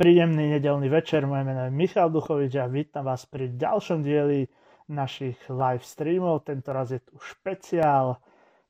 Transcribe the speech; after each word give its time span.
príjemný 0.00 0.56
nedelný 0.56 0.88
večer, 0.88 1.28
moje 1.28 1.44
meno 1.44 1.68
je 1.68 1.76
Michal 1.76 2.08
Duchovič 2.08 2.56
a 2.56 2.64
vítam 2.64 3.04
vás 3.04 3.28
pri 3.28 3.52
ďalšom 3.52 4.00
dieli 4.00 4.48
našich 4.88 5.36
live 5.52 5.84
streamov. 5.84 6.48
Tento 6.48 6.72
raz 6.72 6.88
je 6.88 7.04
tu 7.04 7.20
špeciál 7.20 8.16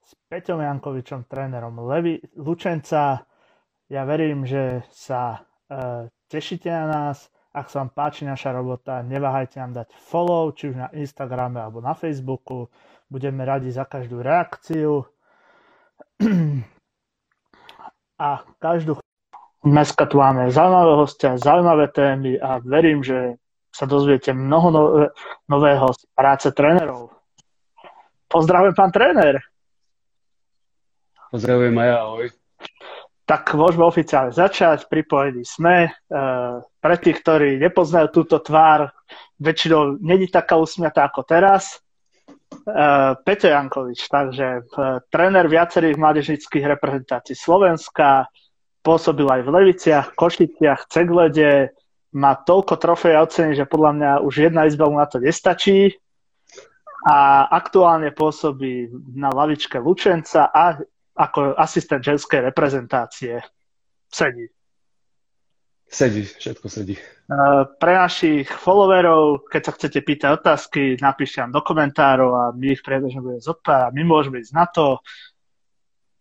s 0.03 0.19
Peťom 0.27 0.58
Jankovičom, 0.58 1.30
trénerom 1.30 1.87
Levi 1.87 2.19
Lučenca. 2.35 3.22
Ja 3.87 4.03
verím, 4.03 4.43
že 4.43 4.82
sa 4.90 5.46
e, 5.71 6.11
tešíte 6.27 6.66
na 6.66 6.90
nás. 6.90 7.31
Ak 7.55 7.71
sa 7.71 7.87
vám 7.87 7.95
páči 7.95 8.27
naša 8.27 8.51
robota, 8.51 8.99
neváhajte 8.99 9.62
nám 9.62 9.87
dať 9.87 9.95
follow, 10.03 10.51
či 10.51 10.75
už 10.75 10.83
na 10.83 10.91
Instagrame 10.99 11.62
alebo 11.62 11.79
na 11.79 11.95
Facebooku. 11.95 12.67
Budeme 13.07 13.47
radi 13.47 13.71
za 13.71 13.87
každú 13.87 14.19
reakciu. 14.19 15.07
A 18.19 18.43
každú 18.59 18.99
Dneska 19.61 20.08
tu 20.08 20.16
máme 20.16 20.48
zaujímavé 20.48 20.92
hostia, 20.96 21.36
zaujímavé 21.36 21.92
témy 21.92 22.40
a 22.40 22.64
verím, 22.64 23.04
že 23.04 23.37
sa 23.68 23.84
dozviete 23.84 24.32
mnoho 24.32 24.68
nové, 24.73 25.06
nového 25.52 25.92
z 25.92 26.01
práce 26.16 26.48
trénerov. 26.56 27.12
Pozdravujem, 28.24 28.73
pán 28.73 28.88
tréner. 28.88 29.37
Pozdravujem 31.28 31.77
aj 31.77 31.91
ahoj. 31.92 32.27
Tak 33.28 33.54
môžeme 33.54 33.84
oficiálne 33.87 34.32
začať. 34.34 34.88
Pripojení 34.88 35.46
sme. 35.46 35.87
E, 35.87 35.90
pre 36.82 36.96
tých, 36.98 37.23
ktorí 37.23 37.60
nepoznajú 37.62 38.10
túto 38.10 38.42
tvár, 38.42 38.90
väčšinou 39.38 40.02
není 40.02 40.27
taká 40.27 40.56
usmiatá 40.56 41.06
ako 41.06 41.23
teraz. 41.23 41.79
E, 42.65 42.74
Peťo 43.23 43.54
Jankovič, 43.54 44.09
takže 44.09 44.46
e, 44.59 44.60
tréner 45.12 45.46
viacerých 45.46 45.95
mládežnických 45.95 46.65
reprezentácií 46.65 47.38
Slovenska, 47.38 48.27
pôsobil 48.80 49.29
aj 49.29 49.41
v 49.45 49.52
Leviciach, 49.52 50.07
Košiciach, 50.16 50.88
Ceglede, 50.88 51.77
má 52.11 52.34
toľko 52.34 52.75
trofej 52.80 53.15
a 53.15 53.23
ocení, 53.23 53.55
že 53.55 53.71
podľa 53.71 53.91
mňa 53.95 54.11
už 54.27 54.51
jedna 54.51 54.66
izba 54.66 54.91
mu 54.91 54.98
na 54.98 55.07
to 55.07 55.23
nestačí 55.23 55.95
a 57.07 57.49
aktuálne 57.49 58.10
pôsobí 58.13 58.91
na 59.15 59.30
lavičke 59.30 59.79
Lučenca 59.79 60.51
a 60.51 60.77
ako 61.16 61.54
asistent 61.54 62.02
ženskej 62.02 62.41
reprezentácie. 62.51 63.41
Sedí. 64.10 64.50
Sedí, 65.91 66.22
všetko 66.22 66.66
sedí. 66.71 66.94
Pre 67.78 67.93
našich 67.94 68.47
followerov, 68.47 69.47
keď 69.47 69.62
sa 69.62 69.72
chcete 69.75 69.99
pýtať 70.03 70.31
otázky, 70.38 70.82
napíšte 70.99 71.43
nám 71.43 71.59
do 71.59 71.62
komentárov 71.62 72.31
a 72.34 72.44
my 72.54 72.75
ich 72.75 72.82
priebežne 72.82 73.22
budeme 73.22 73.43
zodpovedať. 73.43 73.91
My 73.94 74.03
môžeme 74.03 74.43
ísť 74.43 74.54
na 74.54 74.66
to. 74.66 74.99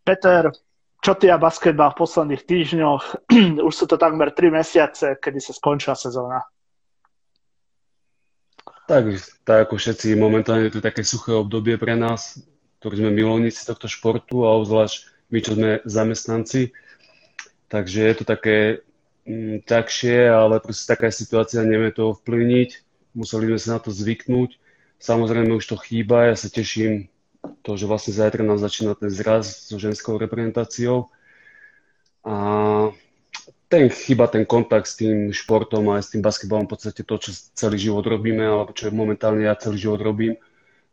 Peter, 0.05 0.53
čo 1.00 1.16
ty 1.16 1.31
a 1.31 1.39
basketbal 1.39 1.95
v 1.95 2.00
posledných 2.03 2.44
týždňoch? 2.44 3.03
Už 3.67 3.73
sú 3.73 3.86
to 3.88 3.95
takmer 3.95 4.36
3 4.36 4.52
mesiace, 4.52 5.16
kedy 5.16 5.39
sa 5.39 5.55
skončila 5.55 5.95
sezóna. 5.95 6.44
Tak, 8.89 9.05
tak 9.45 9.70
ako 9.70 9.77
všetci, 9.77 10.17
momentálne 10.17 10.66
je 10.67 10.81
to 10.81 10.81
také 10.81 11.05
suché 11.05 11.38
obdobie 11.38 11.77
pre 11.77 11.94
nás, 11.94 12.42
ktorí 12.81 13.05
sme 13.05 13.14
milovníci 13.14 13.61
tohto 13.70 13.86
športu 13.86 14.50
a 14.50 14.58
obzvlášť 14.58 15.30
my, 15.30 15.39
čo 15.45 15.52
sme 15.53 15.70
zamestnanci. 15.86 16.73
Takže 17.70 18.00
je 18.02 18.16
to 18.17 18.25
také 18.25 18.81
mm, 19.30 19.61
ťažšie, 19.70 20.25
ale 20.25 20.58
proste 20.58 20.89
taká 20.89 21.14
situácia, 21.14 21.61
nevieme 21.61 21.94
to 21.94 22.17
ovplyvniť. 22.17 22.70
Museli 23.14 23.53
sme 23.53 23.59
sa 23.61 23.70
na 23.77 23.80
to 23.80 23.94
zvyknúť. 23.94 24.58
Samozrejme 24.97 25.53
už 25.53 25.70
to 25.70 25.77
chýba, 25.77 26.33
ja 26.33 26.36
sa 26.36 26.50
teším 26.50 27.08
to, 27.61 27.78
že 27.78 27.89
vlastne 27.89 28.14
zajtra 28.16 28.42
nám 28.45 28.59
začína 28.61 28.95
ten 28.95 29.09
zraz 29.09 29.69
so 29.69 29.78
ženskou 29.78 30.17
reprezentáciou. 30.17 31.09
A 32.23 32.36
ten 33.69 33.86
chyba 33.89 34.25
ten 34.25 34.50
kontakt 34.50 34.89
s 34.89 34.97
tým 34.97 35.30
športom 35.30 35.94
a 35.94 36.02
s 36.02 36.09
tým 36.09 36.25
basketbalom 36.25 36.66
v 36.66 36.73
podstate 36.73 37.05
to, 37.05 37.16
čo 37.22 37.30
celý 37.53 37.77
život 37.77 38.02
robíme, 38.02 38.42
alebo 38.42 38.73
čo 38.73 38.89
momentálne 38.89 39.45
ja 39.45 39.53
celý 39.53 39.77
život 39.77 40.02
robím. 40.02 40.33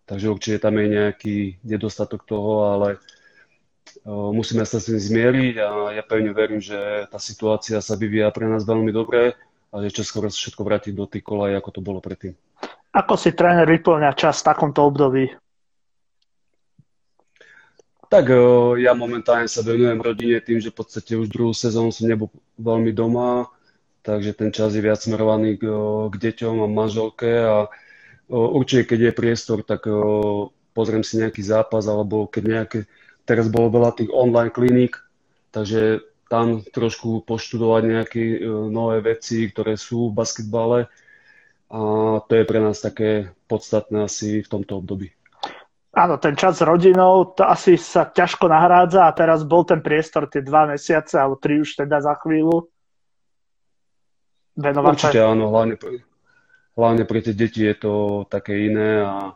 Takže 0.07 0.31
určite 0.31 0.63
tam 0.63 0.79
je 0.79 0.87
nejaký 0.93 1.37
nedostatok 1.67 2.23
toho, 2.29 2.71
ale 2.77 2.89
musíme 4.07 4.63
sa 4.69 4.79
s 4.79 4.93
tým 4.93 5.01
zmieriť 5.01 5.55
a 5.59 5.69
ja 5.97 6.03
pevne 6.05 6.31
verím, 6.37 6.61
že 6.61 7.09
tá 7.11 7.19
situácia 7.19 7.81
sa 7.81 7.97
vyvíja 7.97 8.31
pre 8.31 8.47
nás 8.47 8.63
veľmi 8.63 8.93
dobre 8.93 9.35
a 9.73 9.75
že 9.83 9.97
čoskoro 10.03 10.31
sa 10.31 10.37
všetko 10.37 10.63
vráti 10.63 10.95
do 10.95 11.09
tých 11.11 11.27
kolaj, 11.27 11.59
ako 11.59 11.71
to 11.75 11.81
bolo 11.83 11.99
predtým. 11.99 12.37
Ako 12.95 13.19
si 13.19 13.33
tréner 13.35 13.67
vyplňa 13.67 14.15
čas 14.15 14.45
v 14.45 14.47
takomto 14.53 14.85
období? 14.85 15.33
Tak 18.07 18.31
ja 18.79 18.95
momentálne 18.95 19.51
sa 19.51 19.67
venujem 19.67 19.99
rodine 19.99 20.39
tým, 20.39 20.63
že 20.63 20.71
v 20.71 20.79
podstate 20.79 21.19
už 21.19 21.27
druhú 21.27 21.51
sezónu 21.51 21.91
som 21.91 22.07
nebol 22.07 22.31
veľmi 22.55 22.95
doma, 22.95 23.51
takže 24.07 24.31
ten 24.39 24.55
čas 24.55 24.79
je 24.79 24.83
viac 24.85 25.03
smerovaný 25.03 25.59
k, 25.59 25.67
k 26.11 26.15
deťom 26.15 26.63
a 26.63 26.71
manželke 26.71 27.31
a 27.43 27.67
určite, 28.31 28.95
keď 28.95 29.11
je 29.11 29.19
priestor, 29.19 29.59
tak 29.67 29.91
pozriem 30.71 31.03
si 31.03 31.19
nejaký 31.19 31.43
zápas, 31.43 31.91
alebo 31.91 32.31
keď 32.31 32.43
nejaké, 32.47 32.79
teraz 33.27 33.51
bolo 33.51 33.75
veľa 33.75 33.99
tých 33.99 34.15
online 34.15 34.55
kliník, 34.55 35.03
takže 35.51 36.07
tam 36.31 36.63
trošku 36.63 37.27
poštudovať 37.27 37.83
nejaké 37.87 38.23
nové 38.71 39.03
veci, 39.03 39.51
ktoré 39.51 39.75
sú 39.75 40.15
v 40.15 40.19
basketbale 40.23 40.87
a 41.67 41.81
to 42.23 42.33
je 42.39 42.45
pre 42.47 42.63
nás 42.63 42.79
také 42.79 43.35
podstatné 43.51 44.07
asi 44.07 44.47
v 44.47 44.51
tomto 44.51 44.79
období. 44.79 45.16
Áno, 45.97 46.21
ten 46.21 46.37
čas 46.37 46.61
s 46.61 46.63
rodinou, 46.63 47.33
to 47.33 47.41
asi 47.41 47.81
sa 47.81 48.05
ťažko 48.05 48.53
nahrádza 48.53 49.09
a 49.09 49.17
teraz 49.17 49.49
bol 49.49 49.65
ten 49.65 49.81
priestor 49.81 50.29
tie 50.29 50.45
dva 50.45 50.69
mesiace, 50.69 51.17
alebo 51.17 51.41
tri 51.41 51.57
už 51.65 51.73
teda 51.73 52.05
za 52.05 52.13
chvíľu. 52.21 52.69
Venovať 54.61 54.93
Určite 54.93 55.21
sa... 55.25 55.33
áno, 55.33 55.49
hlavne, 55.49 55.81
hlavne 56.77 57.03
pre 57.09 57.25
tie 57.25 57.33
deti 57.33 57.65
je 57.65 57.77
to 57.81 57.93
také 58.29 58.69
iné 58.69 59.09
a 59.09 59.33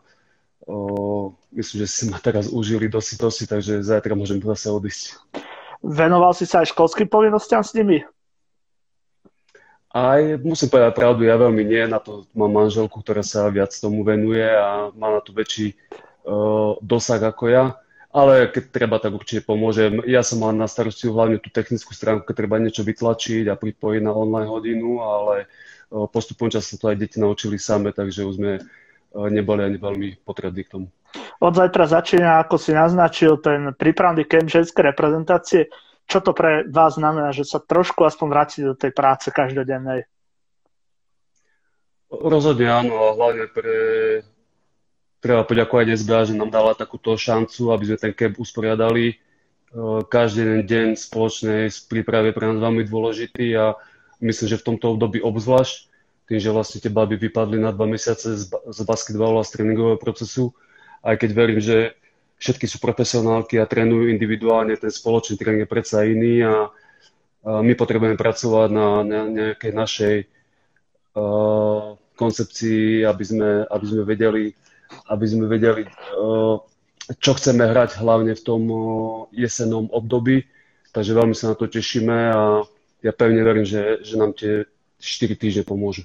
o, 0.69 1.33
myslím, 1.57 1.81
že 1.81 1.87
si 1.89 2.03
ma 2.13 2.21
teraz 2.21 2.45
užili 2.53 2.85
dosi, 2.85 3.17
dosi, 3.17 3.49
takže 3.49 3.81
zajtra 3.81 4.13
môžem 4.13 4.37
zase 4.37 4.69
odísť. 4.69 5.17
Venoval 5.81 6.37
si 6.37 6.45
sa 6.45 6.61
aj 6.61 6.77
školským 6.77 7.09
povinnostiam 7.09 7.65
s 7.65 7.73
nimi? 7.73 8.05
Aj 9.89 10.21
musím 10.45 10.69
povedať 10.69 10.93
pravdu, 10.93 11.25
ja 11.25 11.41
veľmi 11.41 11.65
nie, 11.65 11.89
na 11.89 11.97
to 11.97 12.29
mám 12.37 12.53
manželku, 12.53 13.01
ktorá 13.01 13.25
sa 13.25 13.49
viac 13.49 13.73
tomu 13.73 14.05
venuje 14.05 14.45
a 14.45 14.93
má 14.93 15.09
na 15.09 15.25
to 15.25 15.33
väčší 15.33 15.73
dosah 16.81 17.21
ako 17.21 17.45
ja, 17.49 17.65
ale 18.11 18.51
keď 18.51 18.63
treba, 18.69 18.99
tak 18.99 19.15
určite 19.15 19.47
pomôžem. 19.47 20.03
Ja 20.03 20.21
som 20.21 20.43
mal 20.43 20.51
na 20.51 20.67
starosti 20.67 21.07
hlavne 21.07 21.39
tú 21.39 21.47
technickú 21.47 21.95
stránku, 21.95 22.27
keď 22.27 22.35
treba 22.43 22.59
niečo 22.59 22.83
vytlačiť 22.83 23.47
a 23.47 23.55
pripojiť 23.55 24.01
na 24.03 24.11
online 24.11 24.51
hodinu, 24.51 24.99
ale 24.99 25.47
postupom 26.11 26.51
času 26.51 26.75
to 26.75 26.91
aj 26.91 26.99
deti 26.99 27.19
naučili 27.19 27.55
same, 27.55 27.95
takže 27.95 28.27
už 28.27 28.35
sme 28.35 28.51
neboli 29.11 29.63
ani 29.63 29.75
veľmi 29.79 30.23
potrební 30.23 30.63
k 30.63 30.71
tomu. 30.75 30.87
Od 31.43 31.51
zajtra 31.51 31.87
začína, 31.87 32.39
ako 32.43 32.55
si 32.55 32.71
naznačil, 32.71 33.39
ten 33.43 33.75
prípravný 33.75 34.23
kemp 34.23 34.47
ženskej 34.47 34.95
reprezentácie. 34.95 35.67
Čo 36.07 36.19
to 36.23 36.31
pre 36.31 36.67
vás 36.67 36.95
znamená, 36.95 37.35
že 37.35 37.47
sa 37.47 37.59
trošku 37.59 38.03
aspoň 38.03 38.27
vrátiť 38.27 38.61
do 38.67 38.75
tej 38.75 38.91
práce 38.91 39.27
každodennej? 39.31 40.07
Rozhodne 42.11 42.67
áno, 42.67 42.95
a 43.07 43.15
hlavne 43.15 43.47
pre 43.47 43.75
treba 45.21 45.45
poďakovať 45.45 46.01
SBA, 46.01 46.33
že 46.33 46.33
nám 46.33 46.49
dala 46.49 46.73
takúto 46.73 47.13
šancu, 47.13 47.71
aby 47.71 47.93
sme 47.93 47.97
ten 48.01 48.13
camp 48.17 48.41
usporiadali. 48.41 49.13
E, 49.13 49.15
každý 50.09 50.41
jeden 50.41 50.61
deň 50.65 50.87
spoločnej 50.97 51.69
prípravy 51.85 52.33
je 52.33 52.35
pre 52.35 52.45
nás 52.49 52.57
veľmi 52.57 52.83
dôležitý 52.89 53.53
a 53.55 53.77
myslím, 54.19 54.47
že 54.49 54.59
v 54.59 54.67
tomto 54.73 54.97
období 54.97 55.21
obzvlášť, 55.21 55.87
tým, 56.25 56.39
že 56.41 56.49
vlastne 56.49 56.81
tie 56.81 56.89
baby 56.89 57.21
vypadli 57.21 57.61
na 57.61 57.69
dva 57.69 57.85
mesiace 57.85 58.33
z, 58.33 58.49
z 58.49 58.79
basketbalu 58.81 59.39
a 59.39 59.45
z 59.45 59.61
tréningového 59.61 60.01
procesu, 60.01 60.57
aj 61.05 61.21
keď 61.21 61.29
verím, 61.37 61.61
že 61.61 61.93
všetky 62.41 62.65
sú 62.65 62.81
profesionálky 62.81 63.61
a 63.61 63.69
trénujú 63.69 64.09
individuálne, 64.09 64.73
ten 64.73 64.89
spoločný 64.89 65.37
tréning 65.37 65.63
je 65.63 65.69
predsa 65.69 66.01
iný 66.01 66.41
a, 66.41 66.73
my 67.41 67.73
potrebujeme 67.73 68.21
pracovať 68.21 68.69
na, 68.69 69.01
nejakej 69.25 69.73
našej 69.73 70.15
uh, 71.17 71.97
koncepcii, 72.13 73.01
aby 73.01 73.23
sme, 73.25 73.65
aby 73.65 73.85
sme 73.89 74.01
vedeli 74.05 74.53
aby 75.09 75.25
sme 75.27 75.45
vedeli, 75.51 75.87
čo 77.19 77.31
chceme 77.35 77.67
hrať 77.67 77.99
hlavne 77.99 78.33
v 78.35 78.43
tom 78.43 78.61
jesennom 79.35 79.91
období. 79.91 80.47
Takže 80.91 81.15
veľmi 81.15 81.35
sa 81.35 81.51
na 81.51 81.55
to 81.55 81.71
tešíme 81.71 82.15
a 82.31 82.67
ja 83.01 83.11
pevne 83.15 83.41
verím, 83.41 83.63
že, 83.63 84.03
že 84.03 84.19
nám 84.19 84.35
tie 84.35 84.67
4 84.99 85.39
týždne 85.39 85.63
pomôžu. 85.63 86.03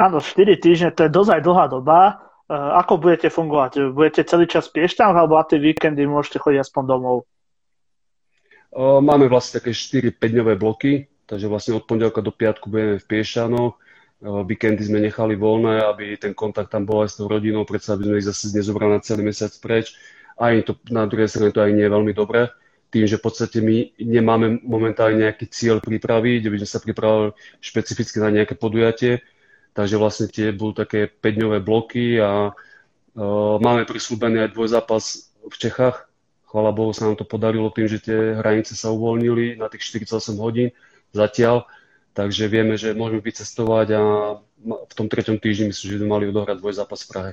Áno, 0.00 0.18
4 0.18 0.58
týždne 0.58 0.90
to 0.90 1.06
je 1.06 1.10
dosť 1.12 1.44
dlhá 1.44 1.66
doba. 1.68 2.00
Eh, 2.48 2.56
ako 2.56 2.98
budete 2.98 3.28
fungovať? 3.30 3.94
Budete 3.94 4.26
celý 4.26 4.50
čas 4.50 4.68
v 4.68 4.82
Piešťanoch 4.82 5.16
alebo 5.16 5.38
na 5.38 5.44
tie 5.46 5.62
víkendy 5.62 6.04
môžete 6.04 6.42
chodiť 6.42 6.60
aspoň 6.64 6.82
domov? 6.84 7.16
Máme 8.72 9.28
vlastne 9.28 9.60
také 9.60 9.76
4-5 9.76 10.16
dňové 10.16 10.56
bloky, 10.56 11.04
takže 11.28 11.44
vlastne 11.44 11.76
od 11.76 11.84
pondelka 11.84 12.24
do 12.24 12.32
piatku 12.32 12.72
budeme 12.72 12.96
v 12.96 13.04
Piešťanoch 13.04 13.76
Víkendy 14.22 14.86
sme 14.86 15.02
nechali 15.02 15.34
voľné, 15.34 15.82
aby 15.82 16.14
ten 16.14 16.30
kontakt 16.30 16.70
tam 16.70 16.86
bol 16.86 17.02
aj 17.02 17.10
s 17.10 17.18
tou 17.18 17.26
rodinou, 17.26 17.66
predsa 17.66 17.98
aby 17.98 18.06
sme 18.06 18.16
ich 18.22 18.28
zase 18.30 18.54
nezobrali 18.54 18.94
na 18.94 19.02
celý 19.02 19.26
mesiac 19.26 19.50
preč. 19.58 19.98
Aj 20.38 20.54
to, 20.62 20.78
na 20.94 21.10
druhej 21.10 21.26
strane 21.26 21.50
to 21.50 21.58
aj 21.58 21.74
nie 21.74 21.82
je 21.82 21.90
veľmi 21.90 22.14
dobré, 22.14 22.46
tým, 22.94 23.08
že 23.10 23.18
v 23.18 23.24
podstate 23.26 23.58
my 23.58 23.98
nemáme 23.98 24.62
momentálne 24.62 25.26
nejaký 25.26 25.50
cieľ 25.50 25.82
prípravy, 25.82 26.38
kde 26.38 26.54
by 26.54 26.56
sme 26.62 26.70
sa 26.70 26.78
pripravili 26.78 27.34
špecificky 27.58 28.22
na 28.22 28.30
nejaké 28.30 28.54
podujatie, 28.54 29.26
takže 29.74 29.98
vlastne 29.98 30.30
tie 30.30 30.54
budú 30.54 30.86
také 30.86 31.10
5-dňové 31.10 31.58
bloky 31.64 32.22
a 32.22 32.54
uh, 32.54 33.56
máme 33.58 33.88
prislúbený 33.90 34.46
aj 34.46 34.54
dvojzápas 34.54 35.34
v 35.42 35.56
Čechách. 35.56 36.06
Chvala 36.46 36.70
Bohu 36.70 36.94
sa 36.94 37.08
nám 37.08 37.18
to 37.18 37.26
podarilo 37.26 37.72
tým, 37.74 37.88
že 37.90 37.98
tie 37.98 38.38
hranice 38.38 38.76
sa 38.76 38.92
uvoľnili 38.92 39.58
na 39.58 39.66
tých 39.72 39.88
48 39.88 40.36
hodín 40.36 40.70
zatiaľ, 41.10 41.64
takže 42.12 42.48
vieme, 42.48 42.76
že 42.76 42.96
môžeme 42.96 43.24
vycestovať 43.24 43.86
a 43.96 44.00
v 44.62 44.92
tom 44.94 45.10
treťom 45.10 45.40
týždni 45.40 45.72
myslím, 45.72 45.88
že 45.90 46.00
by 46.00 46.06
mali 46.06 46.24
odohrať 46.30 46.56
dvojzápas 46.60 47.02
v 47.04 47.10
Prahe. 47.10 47.32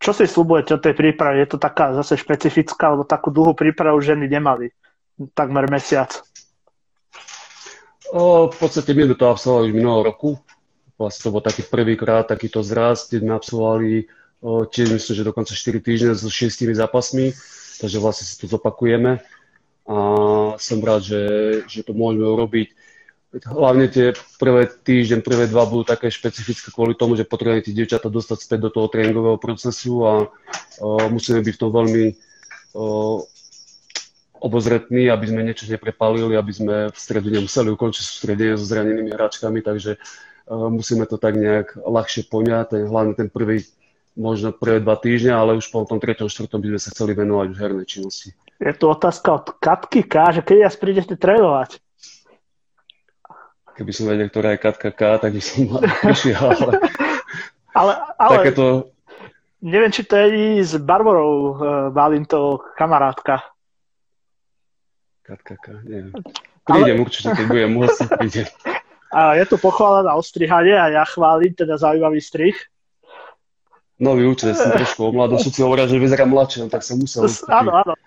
Čo 0.00 0.16
si 0.16 0.24
slúbujete 0.24 0.80
od 0.80 0.82
tej 0.82 0.96
prípravy? 0.96 1.44
Je 1.44 1.48
to 1.52 1.58
taká 1.60 1.92
zase 1.92 2.16
špecifická, 2.16 2.88
alebo 2.88 3.04
takú 3.04 3.28
dlhú 3.28 3.52
prípravu 3.52 4.00
ženy 4.00 4.32
nemali? 4.32 4.72
Takmer 5.36 5.68
mesiac. 5.68 6.08
O, 8.08 8.48
v 8.48 8.56
podstate 8.56 8.96
my 8.96 9.12
sme 9.12 9.16
to 9.20 9.28
absolvovali 9.28 9.70
už 9.70 9.76
minulého 9.76 10.08
roku. 10.08 10.40
Vlastne 10.96 11.20
to 11.28 11.34
bol 11.36 11.44
taký 11.44 11.62
prvýkrát 11.68 12.24
takýto 12.24 12.64
zrast, 12.64 13.12
kde 13.12 13.28
sme 13.28 13.32
absolvovali 13.36 14.08
o, 14.40 14.64
tiež 14.64 14.88
myslím, 14.96 15.14
že 15.20 15.28
dokonca 15.28 15.52
4 15.52 15.84
týždne 15.84 16.16
so 16.16 16.32
6 16.32 16.64
zápasmi, 16.72 17.36
takže 17.84 18.00
vlastne 18.00 18.24
si 18.24 18.40
to 18.40 18.48
zopakujeme. 18.48 19.20
A 19.84 19.96
som 20.56 20.80
rád, 20.80 21.04
že, 21.04 21.22
že 21.68 21.84
to 21.84 21.92
môžeme 21.92 22.24
urobiť 22.24 22.72
hlavne 23.30 23.86
tie 23.86 24.10
prvé 24.42 24.66
týždeň, 24.66 25.22
prvé 25.22 25.46
dva 25.46 25.62
budú 25.62 25.86
také 25.86 26.10
špecifické 26.10 26.74
kvôli 26.74 26.98
tomu, 26.98 27.14
že 27.14 27.22
potrebujeme 27.22 27.62
tie 27.62 27.76
dievčatá 27.76 28.10
dostať 28.10 28.38
späť 28.42 28.58
do 28.66 28.70
toho 28.74 28.90
tréningového 28.90 29.38
procesu 29.38 30.02
a 30.02 30.12
uh, 30.26 31.06
musíme 31.06 31.38
byť 31.38 31.54
v 31.54 31.60
tom 31.62 31.70
veľmi 31.70 32.04
uh, 32.10 33.18
obozretní, 34.42 35.06
aby 35.06 35.24
sme 35.30 35.46
niečo 35.46 35.70
neprepálili, 35.70 36.34
aby 36.34 36.52
sme 36.52 36.76
v 36.90 36.98
stredu 36.98 37.30
nemuseli 37.30 37.70
ukončiť 37.70 38.02
sústredenie 38.02 38.58
so 38.58 38.66
zranenými 38.66 39.14
hráčkami, 39.14 39.62
takže 39.62 39.94
uh, 39.94 40.66
musíme 40.66 41.06
to 41.06 41.14
tak 41.14 41.38
nejak 41.38 41.78
ľahšie 41.78 42.26
poňať, 42.26 42.82
hlavne 42.90 43.14
ten 43.14 43.30
prvý, 43.30 43.62
možno 44.18 44.50
prvé 44.50 44.82
dva 44.82 44.98
týždňa, 44.98 45.38
ale 45.38 45.54
už 45.54 45.70
po 45.70 45.86
tom 45.86 46.02
treťom, 46.02 46.26
štvrtom 46.26 46.58
by 46.58 46.68
sme 46.74 46.80
sa 46.82 46.90
chceli 46.90 47.14
venovať 47.14 47.46
už 47.54 47.58
hernej 47.62 47.86
činnosti. 47.86 48.34
Je 48.58 48.74
tu 48.74 48.90
otázka 48.90 49.28
od 49.38 49.46
Katky 49.62 50.02
K, 50.02 50.34
že 50.34 50.42
keď 50.42 50.56
ja 50.66 50.70
prídete 50.74 51.14
trénovať? 51.14 51.78
Keby 53.80 53.96
som 53.96 54.12
vedel, 54.12 54.28
ktorá 54.28 54.52
je 54.52 54.60
Katka 54.60 54.92
K, 54.92 55.16
tak 55.16 55.32
by 55.32 55.40
som 55.40 55.80
prišiel, 56.04 56.52
ale... 56.52 56.72
ale, 57.72 57.92
ale 58.20 58.34
takéto... 58.44 58.92
Neviem, 59.64 59.88
či 59.88 60.04
to 60.04 60.20
je 60.20 60.60
s 60.60 60.76
Barborou 60.76 61.56
uh, 61.56 62.24
to 62.28 62.60
kamarátka. 62.76 63.40
Katka 65.24 65.56
K, 65.56 65.80
neviem. 65.88 66.12
Prídem 66.60 66.96
ale... 67.00 67.04
určite, 67.08 67.32
keď 67.32 67.46
budem 67.48 67.70
môcť, 67.72 67.98
prídem. 68.20 68.48
A 69.10 69.34
je 69.34 69.42
tu 69.48 69.58
pochvála 69.58 70.06
na 70.06 70.14
ostrihanie 70.14 70.70
a 70.70 70.86
ja 70.86 71.02
chválim 71.02 71.50
teda 71.50 71.74
zaujímavý 71.74 72.22
strih. 72.22 72.54
Nový 73.98 74.22
účet, 74.30 74.54
som 74.54 74.70
trošku 74.70 75.02
o 75.02 75.10
mladosti, 75.10 75.50
si 75.50 75.66
hovoril, 75.66 75.90
že 75.90 75.98
vyzerá 75.98 76.30
mladšie, 76.30 76.62
no 76.62 76.68
tak 76.70 76.86
som 76.86 76.94
musel. 76.94 77.26
Áno, 77.50 77.74
áno. 77.74 77.98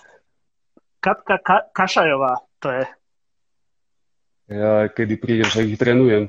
Katka 1.04 1.44
Ka- 1.44 1.68
Kašajová, 1.76 2.40
to 2.64 2.72
je. 2.72 2.88
Ja 4.52 4.92
kedy 4.92 5.16
prídem, 5.24 5.48
však 5.48 5.66
ich 5.72 5.80
trénujem. 5.80 6.28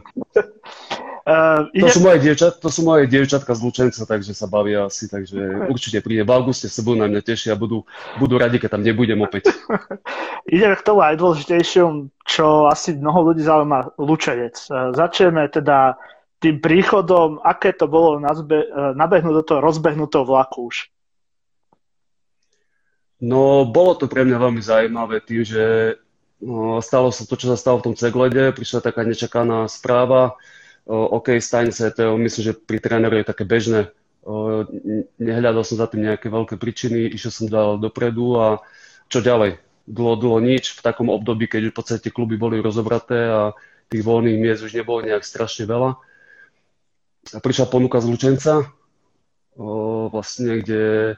Uh, 1.26 1.66
ide... 1.75 1.82
to, 1.82 1.99
sú 1.99 2.00
moje 2.06 2.19
dievčat, 2.22 2.52
to 2.62 2.70
sú 2.70 2.81
moje 2.87 3.05
dievčatka 3.11 3.50
z 3.50 3.61
Lučenca, 3.66 4.02
takže 4.06 4.31
sa 4.31 4.46
bavia 4.46 4.87
asi, 4.87 5.11
takže 5.11 5.66
určite 5.66 5.99
príde. 5.99 6.22
V 6.22 6.31
auguste 6.31 6.70
sa 6.70 6.81
budú 6.87 7.02
na 7.02 7.11
mňa 7.11 7.22
tešia 7.26 7.58
a 7.58 7.61
budú, 7.61 7.82
budú 8.22 8.38
radi, 8.38 8.62
keď 8.62 8.78
tam 8.78 8.87
nebudem 8.87 9.19
opäť. 9.19 9.50
Ideme 10.55 10.78
k 10.78 10.87
tomu 10.87 11.02
aj 11.02 11.19
dôležitejšom, 11.19 11.93
čo 12.22 12.70
asi 12.70 12.94
mnoho 12.94 13.34
ľudí 13.34 13.43
zaujíma, 13.43 13.99
Lučenec. 13.99 14.56
Uh, 14.70 14.94
začneme 14.94 15.50
teda 15.50 15.99
tým 16.38 16.62
príchodom, 16.62 17.43
aké 17.43 17.75
to 17.75 17.90
bolo 17.90 18.22
nazbe, 18.22 18.62
uh, 18.62 18.94
nabehnúť 18.94 19.34
do 19.43 19.44
toho 19.44 19.58
rozbehnutého 19.58 20.22
vlaku 20.22 20.70
už. 20.70 20.87
No, 23.25 23.64
bolo 23.64 23.96
to 23.96 24.06
pre 24.06 24.22
mňa 24.22 24.37
veľmi 24.37 24.61
zaujímavé 24.61 25.25
tým, 25.25 25.43
že 25.43 25.96
stalo 26.85 27.08
sa 27.08 27.25
to, 27.25 27.35
čo 27.41 27.49
sa 27.49 27.56
stalo 27.56 27.81
v 27.81 27.91
tom 27.91 27.94
ceglede, 27.96 28.52
prišla 28.52 28.85
taká 28.85 29.02
nečakaná 29.02 29.64
správa, 29.69 30.37
OK, 30.85 31.41
stane 31.41 31.73
sa 31.73 31.88
to, 31.88 32.20
myslím, 32.20 32.43
že 32.44 32.52
pri 32.52 32.76
trénerovi 32.76 33.25
je 33.25 33.31
také 33.32 33.49
bežné. 33.49 33.88
Nehľadal 35.17 35.64
som 35.64 35.81
za 35.81 35.88
tým 35.88 36.05
nejaké 36.05 36.29
veľké 36.29 36.61
príčiny, 36.61 37.08
išiel 37.12 37.32
som 37.32 37.46
dal 37.49 37.81
dopredu 37.81 38.37
a 38.37 38.61
čo 39.08 39.25
ďalej? 39.25 39.61
Dlho, 39.85 40.17
dlho 40.17 40.41
nič. 40.41 40.76
V 40.76 40.85
takom 40.85 41.12
období, 41.12 41.49
keď 41.49 41.73
v 41.73 41.76
podstate 41.76 42.08
kluby 42.12 42.37
boli 42.37 42.61
rozobraté 42.61 43.17
a 43.29 43.52
tých 43.88 44.05
voľných 44.05 44.40
miest 44.40 44.64
už 44.64 44.76
nebolo 44.76 45.05
nejak 45.05 45.25
strašne 45.25 45.69
veľa. 45.69 45.97
A 47.32 47.38
prišla 47.40 47.69
ponuka 47.69 48.00
z 48.00 48.08
Lučenca, 48.08 48.69
vlastne, 50.12 50.61
kde 50.61 51.17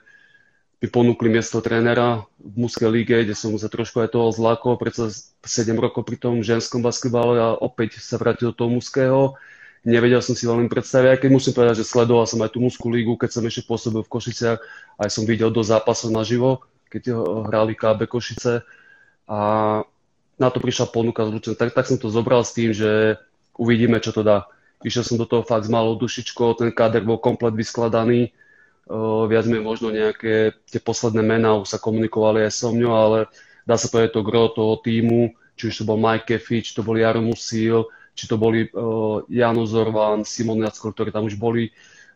mi 0.76 0.88
ponúkli 0.92 1.32
miesto 1.32 1.64
trénera 1.64 2.28
v 2.36 2.68
mužskej 2.68 2.88
líge, 2.92 3.16
kde 3.24 3.32
som 3.32 3.56
sa 3.56 3.72
trošku 3.72 4.04
aj 4.04 4.12
toho 4.12 4.28
zlákol, 4.28 4.76
predsa 4.76 5.08
7 5.08 5.72
rokov 5.80 6.04
pri 6.04 6.20
tom 6.20 6.44
ženskom 6.44 6.84
basketbale 6.84 7.40
a 7.40 7.56
opäť 7.56 7.96
sa 8.04 8.20
vrátil 8.20 8.52
do 8.52 8.56
toho 8.60 8.68
mužského. 8.68 9.40
Nevedel 9.86 10.20
som 10.20 10.36
si 10.36 10.44
veľmi 10.44 10.68
predstaviť, 10.68 11.08
aj 11.16 11.18
keď 11.24 11.30
musím 11.32 11.54
povedať, 11.56 11.80
že 11.80 11.88
sledoval 11.88 12.26
som 12.28 12.42
aj 12.44 12.52
tú 12.52 12.58
mužskú 12.60 12.92
lígu, 12.92 13.16
keď 13.16 13.40
som 13.40 13.46
ešte 13.46 13.64
pôsobil 13.64 14.02
v 14.04 14.12
Košiciach, 14.12 14.58
aj 15.00 15.08
som 15.08 15.24
videl 15.24 15.48
do 15.48 15.62
zápasov 15.62 16.12
naživo, 16.12 16.66
keď 16.92 17.14
hrali 17.48 17.72
KB 17.78 18.04
Košice 18.04 18.66
a 19.30 19.38
na 20.36 20.48
to 20.52 20.60
prišla 20.60 20.92
ponuka 20.92 21.24
z 21.24 21.30
Lučen. 21.32 21.54
Tak, 21.56 21.72
tak 21.72 21.88
som 21.88 21.96
to 21.96 22.12
zobral 22.12 22.44
s 22.44 22.52
tým, 22.52 22.76
že 22.76 23.16
uvidíme, 23.56 23.96
čo 24.04 24.12
to 24.12 24.20
dá. 24.20 24.44
Išiel 24.84 25.08
som 25.08 25.16
do 25.16 25.24
toho 25.24 25.40
fakt 25.40 25.64
s 25.64 25.72
malou 25.72 25.96
dušičkou, 25.96 26.60
ten 26.60 26.68
káder 26.68 27.00
bol 27.00 27.16
komplet 27.16 27.56
vyskladaný, 27.56 28.36
viac 29.26 29.44
menej 29.50 29.66
možno 29.66 29.90
nejaké 29.90 30.54
tie 30.70 30.78
posledné 30.78 31.22
mená 31.22 31.58
už 31.58 31.74
sa 31.74 31.82
komunikovali 31.82 32.46
aj 32.46 32.54
so 32.54 32.70
mňou, 32.70 32.92
ale 32.94 33.18
dá 33.66 33.74
sa 33.74 33.90
povedať 33.90 34.14
to 34.14 34.22
gro 34.22 34.46
toho 34.54 34.78
týmu, 34.78 35.34
či 35.58 35.74
už 35.74 35.82
to 35.82 35.88
bol 35.88 35.98
Mike 35.98 36.30
Keffi, 36.30 36.62
či 36.62 36.70
to 36.70 36.86
boli 36.86 37.02
Jaro 37.02 37.18
Musil, 37.18 37.90
či 38.14 38.30
to 38.30 38.38
boli 38.38 38.70
uh, 38.70 39.26
Jano 39.26 39.66
Zorvan, 39.66 40.22
Simon 40.22 40.62
Jacko, 40.62 40.94
ktorí 40.94 41.10
tam 41.10 41.26
už 41.26 41.34
boli, 41.34 41.74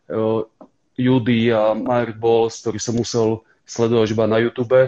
uh, 0.09 0.47
Judy 0.95 1.51
a 1.51 1.75
Mark 1.75 2.15
Bols, 2.15 2.63
ktorý 2.63 2.79
som 2.79 2.95
musel 2.95 3.43
sledovať 3.67 4.15
iba 4.15 4.25
na 4.27 4.39
YouTube. 4.39 4.79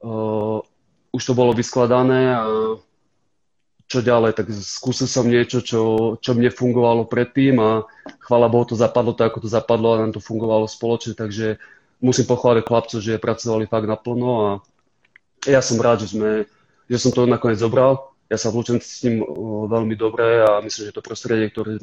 Uh, 0.00 0.64
už 1.12 1.22
to 1.22 1.32
bolo 1.36 1.52
vyskladané 1.52 2.34
a 2.34 2.42
čo 3.90 4.06
ďalej, 4.06 4.38
tak 4.38 4.54
skúsil 4.54 5.10
som 5.10 5.26
niečo, 5.26 5.58
čo, 5.66 6.14
čo 6.22 6.30
mne 6.38 6.54
fungovalo 6.54 7.10
predtým 7.10 7.58
a 7.58 7.82
chvála 8.22 8.46
Bohu 8.46 8.62
to 8.62 8.78
zapadlo 8.78 9.18
tak, 9.18 9.34
ako 9.34 9.42
to 9.42 9.50
zapadlo 9.50 9.98
a 9.98 10.06
nám 10.06 10.14
to 10.14 10.22
fungovalo 10.22 10.70
spoločne, 10.70 11.18
takže 11.18 11.58
musím 11.98 12.30
pochváliť 12.30 12.62
chlapcov, 12.70 13.02
že 13.02 13.18
pracovali 13.18 13.66
fakt 13.66 13.90
naplno 13.90 14.30
a 14.46 14.48
ja 15.50 15.58
som 15.58 15.82
rád, 15.82 16.06
že, 16.06 16.14
sme, 16.14 16.46
že 16.86 16.98
som 17.02 17.10
to 17.10 17.26
nakoniec 17.26 17.58
zobral. 17.58 18.14
Ja 18.30 18.38
sa 18.38 18.54
vlúčim 18.54 18.78
s 18.78 19.02
tým 19.02 19.26
veľmi 19.66 19.98
dobre 19.98 20.46
a 20.46 20.62
myslím, 20.62 20.86
že 20.86 20.94
to 20.94 21.02
prostredie, 21.02 21.50
ktoré 21.50 21.82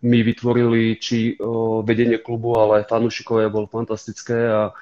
my 0.00 0.18
vytvorili, 0.24 0.96
či 0.96 1.36
vedenie 1.84 2.16
klubu, 2.16 2.56
ale 2.56 2.80
aj 2.80 2.88
fanúšikovia, 2.88 3.52
bolo 3.52 3.68
fantastické 3.68 4.48
a 4.48 4.72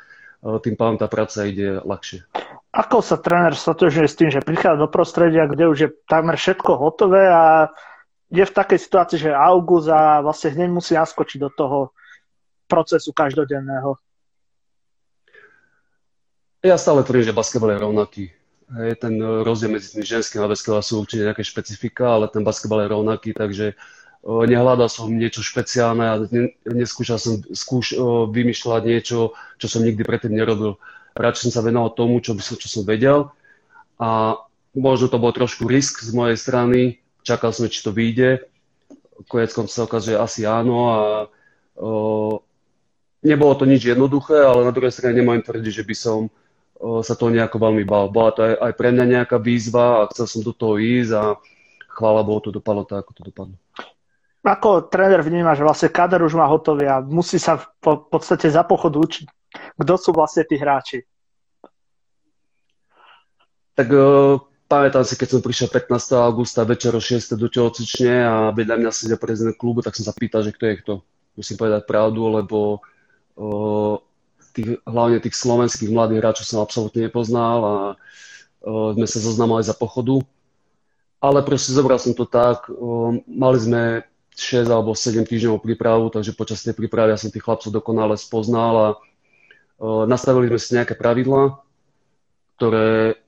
tým 0.41 0.75
pádom 0.77 0.97
tá 0.97 1.07
práca 1.07 1.45
ide 1.45 1.81
ľahšie. 1.85 2.25
Ako 2.71 3.03
sa 3.03 3.19
tréner 3.19 3.53
stotožňuje 3.53 4.09
s 4.09 4.19
tým, 4.19 4.31
že 4.31 4.47
prichádza 4.47 4.79
do 4.79 4.89
prostredia, 4.89 5.51
kde 5.51 5.65
už 5.69 5.79
je 5.79 5.89
takmer 6.07 6.39
všetko 6.39 6.71
hotové 6.79 7.27
a 7.27 7.69
je 8.31 8.47
v 8.47 8.57
takej 8.57 8.79
situácii, 8.79 9.19
že 9.27 9.35
august 9.35 9.91
a 9.91 10.23
vlastne 10.23 10.55
hneď 10.55 10.71
musí 10.71 10.95
naskočiť 10.95 11.39
do 11.43 11.51
toho 11.51 11.79
procesu 12.71 13.11
každodenného? 13.11 13.99
Ja 16.63 16.79
stále 16.79 17.03
tvrdím, 17.03 17.33
že 17.33 17.35
basketbal 17.35 17.75
je 17.75 17.83
rovnaký. 17.83 18.25
Hej, 18.71 19.03
ten 19.03 19.19
rozdiel 19.19 19.75
medzi 19.75 19.99
tým 19.99 20.07
ženským 20.07 20.39
a 20.39 20.47
basketbalom 20.47 20.85
sú 20.87 21.03
určite 21.03 21.27
nejaké 21.27 21.43
špecifika, 21.43 22.15
ale 22.15 22.31
ten 22.31 22.47
basketbal 22.47 22.87
je 22.87 22.95
rovnaký, 22.95 23.35
takže 23.35 23.75
nehľadal 24.25 24.93
som 24.93 25.09
niečo 25.09 25.41
špeciálne 25.41 26.05
a 26.05 26.15
neskúšal 26.69 27.17
som 27.17 27.41
skúš, 27.53 27.97
vymýšľať 28.29 28.83
niečo, 28.85 29.33
čo 29.57 29.67
som 29.67 29.81
nikdy 29.81 30.05
predtým 30.05 30.37
nerobil 30.37 30.77
radšej 31.17 31.51
som 31.51 31.53
sa 31.53 31.67
venoval 31.67 31.95
tomu, 31.95 32.23
čo, 32.23 32.37
by 32.37 32.43
čo 32.43 32.69
som 32.69 32.87
vedel 32.87 33.31
a 33.99 34.39
možno 34.77 35.11
to 35.11 35.19
bol 35.19 35.35
trošku 35.35 35.67
risk 35.67 36.01
z 36.01 36.15
mojej 36.15 36.39
strany, 36.39 37.03
čakal 37.27 37.51
som, 37.51 37.67
či 37.67 37.83
to 37.83 37.91
vyjde, 37.91 38.47
konec 39.27 39.51
sa 39.53 39.85
ukazuje 39.85 40.17
asi 40.17 40.47
áno 40.47 40.79
a 40.89 40.99
o, 41.77 42.41
nebolo 43.21 43.53
to 43.59 43.69
nič 43.69 43.85
jednoduché, 43.85 44.41
ale 44.41 44.65
na 44.65 44.73
druhej 44.73 44.95
strane 44.95 45.21
nemôžem 45.21 45.45
tvrdiť, 45.45 45.73
že 45.83 45.85
by 45.85 45.95
som 45.97 46.19
o, 46.81 47.05
sa 47.05 47.13
toho 47.19 47.29
nejako 47.29 47.61
veľmi 47.61 47.85
bal. 47.85 48.09
Bola 48.09 48.31
to 48.33 48.41
aj, 48.47 48.55
aj 48.57 48.73
pre 48.79 48.89
mňa 48.95 49.05
nejaká 49.21 49.37
výzva 49.37 50.05
a 50.05 50.09
chcel 50.15 50.27
som 50.31 50.41
do 50.41 50.57
toho 50.57 50.81
ísť 50.81 51.13
a 51.13 51.25
chvála 51.93 52.25
Bohu 52.25 52.41
to 52.41 52.55
dopadlo 52.55 52.89
tak, 52.89 53.05
ako 53.05 53.13
to 53.13 53.23
dopadlo. 53.29 53.55
Ako 54.41 54.89
tréner 54.89 55.21
vníma, 55.21 55.53
že 55.53 55.67
vlastne 55.67 55.93
kader 55.93 56.25
už 56.25 56.33
má 56.33 56.49
hotový 56.49 56.89
a 56.89 57.05
musí 57.05 57.37
sa 57.37 57.61
v 57.61 58.09
podstate 58.09 58.49
za 58.49 58.65
pochodu 58.65 58.97
učiť 58.97 59.27
kto 59.81 59.95
sú 59.99 60.11
vlastne 60.15 60.47
tí 60.47 60.61
hráči? 60.61 61.03
Tak 63.75 63.89
uh, 63.91 64.39
pamätám 64.69 65.03
si, 65.03 65.17
keď 65.17 65.29
som 65.39 65.41
prišiel 65.43 65.69
15. 65.73 66.21
augusta 66.21 66.63
večer 66.69 66.93
o 66.95 67.03
6. 67.03 67.35
do 67.35 67.49
telocvične 67.49 68.15
a 68.27 68.35
vedľa 68.53 68.77
mňa 68.77 68.91
sedia 68.93 69.19
prezident 69.19 69.57
klubu, 69.57 69.81
tak 69.81 69.97
som 69.97 70.05
sa 70.05 70.15
pýtal, 70.15 70.45
že 70.45 70.55
kto 70.55 70.65
je 70.69 70.75
kto. 70.85 70.95
Musím 71.39 71.57
povedať 71.57 71.89
pravdu, 71.89 72.29
lebo 72.29 72.85
uh, 73.41 73.97
tých, 74.53 74.79
hlavne 74.85 75.19
tých 75.23 75.39
slovenských 75.39 75.91
mladých 75.91 76.21
hráčov 76.21 76.45
som 76.47 76.61
absolútne 76.61 77.09
nepoznal 77.09 77.59
a 77.65 77.75
uh, 78.67 78.91
sme 78.95 79.07
sa 79.09 79.19
zoznamali 79.23 79.65
za 79.65 79.75
pochodu. 79.75 80.21
Ale 81.21 81.45
proste 81.45 81.77
zobral 81.77 82.01
som 82.01 82.17
to 82.17 82.25
tak, 82.25 82.65
mali 83.29 83.59
sme 83.61 84.09
6 84.37 84.71
alebo 84.71 84.95
7 84.95 85.27
týždňov 85.27 85.63
prípravu, 85.63 86.09
takže 86.09 86.37
počas 86.37 86.63
tej 86.63 86.73
prípravy 86.73 87.13
ja 87.13 87.19
som 87.21 87.29
tých 87.29 87.45
chlapcov 87.45 87.71
dokonale 87.75 88.15
spoznal 88.17 88.75
a 88.77 88.89
uh, 88.95 90.05
nastavili 90.07 90.49
sme 90.49 90.61
si 90.61 90.71
nejaké 90.79 90.95
pravidlá, 90.95 91.61
ktoré 92.57 93.19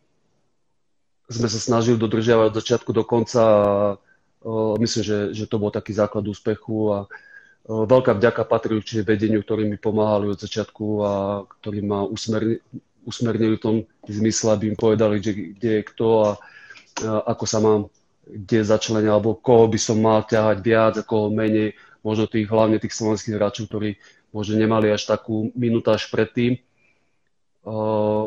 sme 1.32 1.49
sa 1.49 1.61
snažili 1.61 1.97
dodržiavať 1.97 2.47
od 2.52 2.59
začiatku 2.59 2.90
do 2.92 3.04
konca 3.04 3.40
a 3.42 3.61
uh, 3.97 4.75
myslím, 4.78 5.02
že, 5.02 5.18
že 5.35 5.44
to 5.50 5.61
bol 5.61 5.73
taký 5.73 5.92
základ 5.92 6.25
úspechu 6.25 6.94
a 6.94 6.99
uh, 7.04 7.85
veľká 7.85 8.16
vďaka 8.16 8.42
patrí 8.47 8.78
určite 8.78 9.04
vedeniu, 9.04 9.42
ktorí 9.42 9.66
mi 9.66 9.76
pomáhali 9.76 10.30
od 10.32 10.38
začiatku 10.38 10.85
a 11.02 11.12
ktorí 11.61 11.85
ma 11.85 12.06
usmerni, 12.06 12.62
usmernili 13.02 13.59
v 13.59 13.64
tom 13.64 13.76
zmysle, 14.06 14.54
aby 14.54 14.64
im 14.73 14.78
povedali, 14.78 15.18
že, 15.18 15.32
kde 15.59 15.71
je 15.80 15.88
kto 15.92 16.06
a 16.23 16.30
ako 17.02 17.44
sa 17.49 17.59
mám 17.59 17.88
kde 18.26 18.62
začlenia, 18.62 19.12
alebo 19.12 19.35
koho 19.35 19.67
by 19.67 19.79
som 19.79 19.99
mal 19.99 20.23
ťahať 20.23 20.59
viac 20.62 20.95
a 20.99 21.07
koho 21.07 21.29
menej, 21.29 21.75
možno 22.02 22.26
tých, 22.26 22.47
hlavne 22.50 22.79
tých 22.79 22.95
slovenských 22.95 23.35
hráčov, 23.38 23.71
ktorí 23.71 23.99
možno 24.35 24.59
nemali 24.59 24.91
až 24.91 25.07
takú 25.07 25.50
minutáž 25.55 26.11
predtým. 26.11 26.59
Uh, 27.62 28.26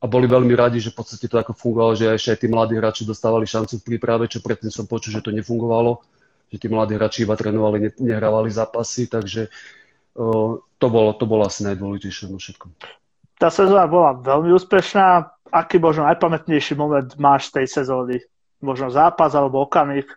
a 0.00 0.04
boli 0.04 0.28
veľmi 0.28 0.52
radi, 0.52 0.80
že 0.80 0.92
v 0.92 1.00
podstate 1.00 1.28
to 1.28 1.40
ako 1.40 1.56
fungovalo, 1.56 1.96
že 1.96 2.12
ešte 2.12 2.36
aj 2.36 2.38
tí 2.44 2.46
mladí 2.48 2.76
hráči 2.76 3.08
dostávali 3.08 3.48
šancu 3.48 3.80
v 3.80 3.86
príprave, 3.92 4.28
čo 4.28 4.44
predtým 4.44 4.68
som 4.68 4.84
počul, 4.84 5.16
že 5.16 5.24
to 5.24 5.32
nefungovalo, 5.32 6.04
že 6.52 6.60
tí 6.60 6.68
mladí 6.68 6.96
hráči 6.96 7.24
iba 7.24 7.36
trénovali, 7.36 7.88
ne, 7.88 7.90
nehrávali 7.96 8.52
zápasy, 8.52 9.08
takže 9.08 9.48
uh, 10.16 10.60
to, 10.60 10.86
bolo, 10.92 11.16
to 11.16 11.24
bolo 11.24 11.48
asi 11.48 11.64
najdôležitejšie 11.64 12.28
no 12.28 12.36
všetko. 12.36 12.68
Tá 13.40 13.48
sezóna 13.48 13.88
bola 13.88 14.16
veľmi 14.16 14.52
úspešná. 14.54 15.32
Aký 15.54 15.78
možno 15.78 16.08
najpamätnejší 16.10 16.74
moment 16.74 17.08
máš 17.16 17.50
z 17.50 17.62
tej 17.62 17.66
sezóny? 17.82 18.16
Možno 18.64 18.88
zápas 18.88 19.36
alebo 19.36 19.60
okamih? 19.60 20.08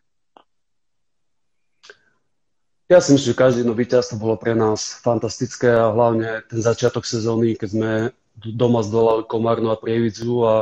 Ja 2.88 3.04
si 3.04 3.12
myslím, 3.12 3.36
že 3.36 3.42
každé 3.44 3.58
jedno 3.68 3.75
víťazstvo 3.75 4.16
bolo 4.16 4.39
pre 4.39 4.56
nás 4.56 4.96
fantastické 5.04 5.68
a 5.68 5.92
hlavne 5.92 6.48
ten 6.48 6.63
začiatok 6.63 7.04
sezóny, 7.04 7.60
keď 7.60 7.70
sme 7.75 7.92
doma 8.39 8.80
zdolali 8.80 9.27
Komárnu 9.27 9.68
a 9.68 9.75
Prievidzu 9.75 10.48
a 10.48 10.54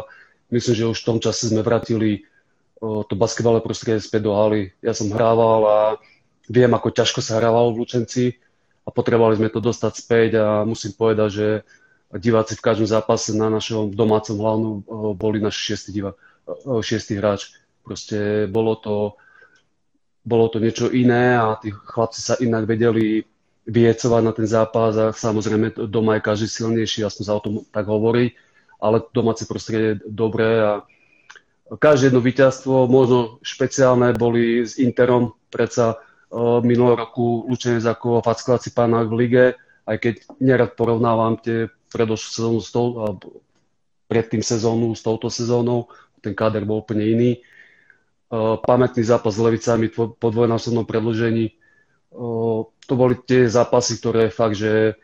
myslím, 0.50 0.74
že 0.74 0.90
už 0.90 0.98
v 1.06 1.08
tom 1.14 1.18
čase 1.22 1.54
sme 1.54 1.62
vratili 1.62 2.26
to 2.82 3.14
basketbalové 3.14 3.62
prostredie 3.62 4.02
späť 4.02 4.26
do 4.26 4.34
haly. 4.34 4.74
Ja 4.82 4.98
som 4.98 5.14
hrával 5.14 5.62
a 5.70 5.78
viem, 6.50 6.74
ako 6.74 6.90
ťažko 6.90 7.22
sa 7.22 7.38
hrávalo 7.38 7.78
v 7.78 7.86
Lučenci 7.86 8.42
a 8.82 8.90
potrebovali 8.90 9.38
sme 9.38 9.54
to 9.54 9.62
dostať 9.62 9.94
späť 9.94 10.30
a 10.42 10.66
musím 10.66 10.98
povedať, 10.98 11.30
že 11.30 11.48
diváci 12.18 12.58
v 12.58 12.66
každom 12.66 12.90
zápase 12.90 13.38
na 13.38 13.54
našom 13.54 13.94
domácom 13.94 14.42
hlavnom 14.42 14.74
boli 15.14 15.38
naši 15.38 15.74
šiesti, 15.74 15.90
diva, 15.94 16.18
šiesti 16.82 17.22
hráč. 17.22 17.54
Proste 17.86 18.50
bolo 18.50 18.74
to, 18.82 19.14
bolo 20.26 20.50
to 20.50 20.58
niečo 20.58 20.90
iné 20.90 21.38
a 21.38 21.54
tí 21.62 21.70
chlapci 21.70 22.20
sa 22.20 22.34
inak 22.42 22.66
vedeli 22.66 23.22
vyjecovať 23.66 24.22
na 24.26 24.34
ten 24.34 24.50
zápas 24.50 24.94
a 24.98 25.14
samozrejme 25.14 25.90
doma 25.90 26.18
je 26.18 26.26
každý 26.26 26.48
silnejší, 26.50 27.06
aspoň 27.06 27.24
sa 27.26 27.38
o 27.38 27.46
tom 27.46 27.54
tak 27.70 27.86
hovorí, 27.86 28.34
ale 28.82 29.06
domáce 29.14 29.46
prostredie 29.46 29.98
je 29.98 30.02
dobré 30.06 30.62
a 30.62 30.72
každé 31.82 32.14
jedno 32.14 32.22
víťazstvo, 32.22 32.86
možno 32.86 33.42
špeciálne 33.42 34.14
boli 34.14 34.62
s 34.62 34.78
Interom, 34.78 35.34
predsa 35.50 35.98
uh, 35.98 36.62
minulý 36.62 36.94
roku 36.94 37.50
Lučenec 37.50 37.82
ako 37.82 38.22
fackovací 38.22 38.70
pánák 38.70 39.10
v 39.10 39.18
lige, 39.18 39.46
aj 39.90 39.98
keď 39.98 40.14
nerad 40.38 40.72
porovnávam 40.78 41.42
tie 41.42 41.70
predošlú 41.90 42.30
sezónu 42.30 42.60
s 42.62 42.70
tou, 42.70 43.18
predtým 44.06 44.46
sezónu 44.46 44.94
s 44.94 45.02
touto 45.02 45.34
sezónou, 45.34 45.90
ten 46.22 46.38
káder 46.38 46.66
bol 46.70 46.86
úplne 46.86 47.06
iný. 47.06 47.32
Pamätný 48.66 49.06
zápas 49.06 49.38
s 49.38 49.44
Levicami 49.44 49.90
po 49.94 50.18
dvojnásobnom 50.18 50.84
predložení, 50.84 51.54
to 52.86 52.94
boli 52.94 53.18
tie 53.26 53.46
zápasy, 53.46 54.02
ktoré 54.02 54.34
fakt, 54.34 54.58
že 54.58 54.98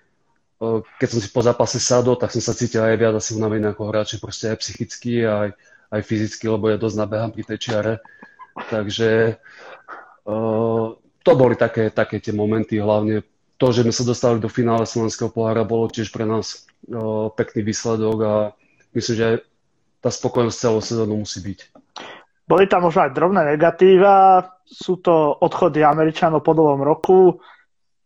keď 1.02 1.08
som 1.10 1.20
si 1.22 1.30
po 1.34 1.42
zápase 1.42 1.82
sadol, 1.82 2.18
tak 2.22 2.30
som 2.30 2.42
sa 2.42 2.54
cítil 2.54 2.86
aj 2.86 2.98
viac 2.98 3.14
asi 3.18 3.34
unavený 3.34 3.74
ako 3.74 3.90
hráč, 3.90 4.22
proste 4.22 4.54
aj 4.54 4.62
psychicky, 4.62 5.26
aj, 5.26 5.58
aj 5.90 6.02
fyzicky, 6.06 6.46
lebo 6.46 6.70
ja 6.70 6.78
dosť 6.78 6.98
nabehám 7.02 7.34
pri 7.34 7.44
tej 7.50 7.58
čiare. 7.58 7.94
Takže 8.70 9.42
to 11.22 11.32
boli 11.34 11.58
také, 11.58 11.90
také 11.90 12.22
tie 12.22 12.30
momenty, 12.30 12.78
hlavne 12.78 13.26
to, 13.58 13.74
že 13.74 13.82
sme 13.86 13.94
sa 13.94 14.06
dostali 14.06 14.38
do 14.38 14.50
finále 14.50 14.86
Slovenského 14.86 15.34
pohára, 15.34 15.66
bolo 15.66 15.90
tiež 15.90 16.14
pre 16.14 16.30
nás 16.30 16.70
pekný 17.38 17.66
výsledok 17.66 18.18
a 18.22 18.34
myslím, 18.94 19.16
že 19.18 19.26
aj 19.26 19.36
tá 20.02 20.10
spokojnosť 20.10 20.58
celou 20.58 20.82
sezónu 20.82 21.22
musí 21.22 21.42
byť. 21.42 21.71
Boli 22.48 22.68
tam 22.68 22.90
možno 22.90 23.08
aj 23.08 23.16
drobné 23.16 23.42
negatíva, 23.48 24.44
sú 24.66 25.00
to 25.00 25.36
odchody 25.40 25.84
Američanov 25.84 26.44
po 26.44 26.52
dlhom 26.52 26.84
roku. 26.84 27.40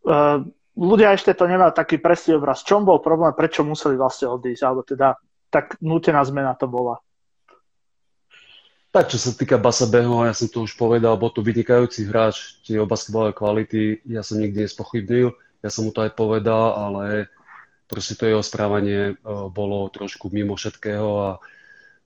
Uh, 0.06 0.46
ľudia 0.78 1.16
ešte 1.16 1.34
to 1.34 1.50
nemajú 1.50 1.74
taký 1.74 1.98
presný 1.98 2.38
obraz. 2.38 2.62
Čom 2.62 2.86
bol 2.86 3.02
problém, 3.02 3.34
prečo 3.34 3.66
museli 3.66 3.98
vlastne 3.98 4.30
odísť, 4.30 4.62
alebo 4.62 4.82
teda 4.86 5.18
tak 5.50 5.80
nutená 5.80 6.22
zmena 6.28 6.54
to 6.54 6.68
bola. 6.68 7.00
Tak, 8.96 9.12
čo 9.12 9.20
sa 9.20 9.36
týka 9.36 9.60
Basa 9.60 9.92
Beho, 9.92 10.24
ja 10.24 10.32
som 10.32 10.48
to 10.48 10.64
už 10.64 10.80
povedal, 10.80 11.20
bol 11.20 11.28
to 11.28 11.44
vynikajúci 11.44 12.08
hráč, 12.08 12.64
tie 12.64 12.80
basketbalové 12.80 13.36
kvality, 13.36 13.82
ja 14.08 14.24
som 14.24 14.40
nikdy 14.40 14.64
nespochybnil, 14.64 15.36
ja 15.60 15.70
som 15.72 15.84
mu 15.84 15.92
to 15.92 16.00
aj 16.00 16.16
povedal, 16.16 16.80
ale 16.80 17.28
proste 17.92 18.16
to 18.16 18.24
jeho 18.24 18.40
správanie 18.40 19.20
uh, 19.20 19.52
bolo 19.52 19.92
trošku 19.92 20.32
mimo 20.32 20.56
všetkého 20.56 21.10
a 21.12 21.30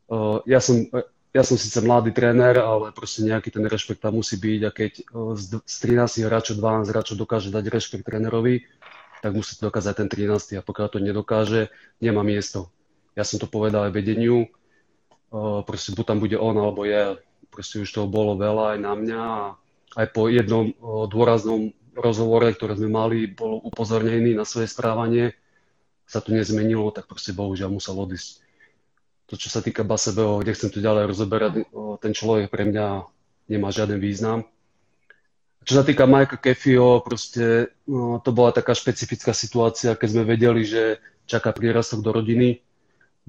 uh, 0.10 0.42
ja 0.50 0.58
som, 0.58 0.90
ja 1.30 1.46
som 1.46 1.62
síce 1.62 1.78
mladý 1.86 2.10
tréner, 2.10 2.58
ale 2.58 2.90
proste 2.90 3.22
nejaký 3.22 3.54
ten 3.54 3.62
rešpekt 3.62 4.02
tam 4.02 4.18
musí 4.18 4.34
byť 4.34 4.62
a 4.66 4.70
keď 4.74 4.92
z 5.38 5.76
13 5.86 6.26
hráčov 6.26 6.58
12 6.58 6.90
hráčov 6.90 7.16
dokáže 7.22 7.54
dať 7.54 7.70
rešpekt 7.70 8.02
trénerovi, 8.02 8.66
tak 9.22 9.38
musí 9.38 9.54
to 9.60 9.70
dokázať 9.70 9.94
ten 9.94 10.10
13. 10.10 10.58
a 10.58 10.66
pokiaľ 10.66 10.88
to 10.90 11.00
nedokáže, 11.04 11.70
nemá 12.02 12.26
miesto. 12.26 12.74
Ja 13.14 13.22
som 13.22 13.38
to 13.38 13.46
povedal 13.46 13.86
aj 13.90 13.94
vedeniu, 13.94 14.50
proste 15.70 15.94
buď 15.94 16.06
tam 16.08 16.20
bude 16.24 16.38
on 16.40 16.58
alebo 16.58 16.88
je. 16.88 17.22
Proste 17.54 17.82
už 17.82 17.90
toho 17.90 18.10
bolo 18.10 18.34
veľa 18.38 18.78
aj 18.78 18.80
na 18.82 18.94
mňa 18.98 19.20
a 19.22 19.42
aj 20.02 20.08
po 20.14 20.30
jednom 20.30 20.74
dôraznom 21.10 21.74
rozhovore, 21.98 22.50
ktoré 22.54 22.78
sme 22.78 22.90
mali, 22.90 23.28
bol 23.28 23.60
upozornený 23.66 24.38
na 24.38 24.46
svoje 24.46 24.70
správanie, 24.72 25.36
sa 26.10 26.26
to 26.26 26.34
nezmenilo, 26.34 26.90
tak 26.90 27.06
proste 27.06 27.38
bohužiaľ 27.38 27.70
musel 27.74 27.98
odísť 28.02 28.42
to, 29.30 29.38
čo 29.38 29.54
sa 29.54 29.62
týka 29.62 29.86
Basebeo, 29.86 30.42
nechcem 30.42 30.74
to 30.74 30.82
ďalej 30.82 31.06
rozoberať, 31.06 31.54
ten 32.02 32.12
človek 32.18 32.50
pre 32.50 32.66
mňa 32.66 33.06
nemá 33.46 33.70
žiaden 33.70 34.02
význam. 34.02 34.50
Čo 35.62 35.78
sa 35.78 35.84
týka 35.86 36.10
Majka 36.10 36.42
Kefio, 36.42 37.06
proste 37.06 37.78
no, 37.86 38.18
to 38.26 38.34
bola 38.34 38.50
taká 38.50 38.74
špecifická 38.74 39.38
situácia, 39.38 39.94
keď 39.94 40.10
sme 40.10 40.24
vedeli, 40.26 40.66
že 40.66 40.98
čaká 41.30 41.54
prírastok 41.54 42.02
do 42.02 42.10
rodiny, 42.10 42.66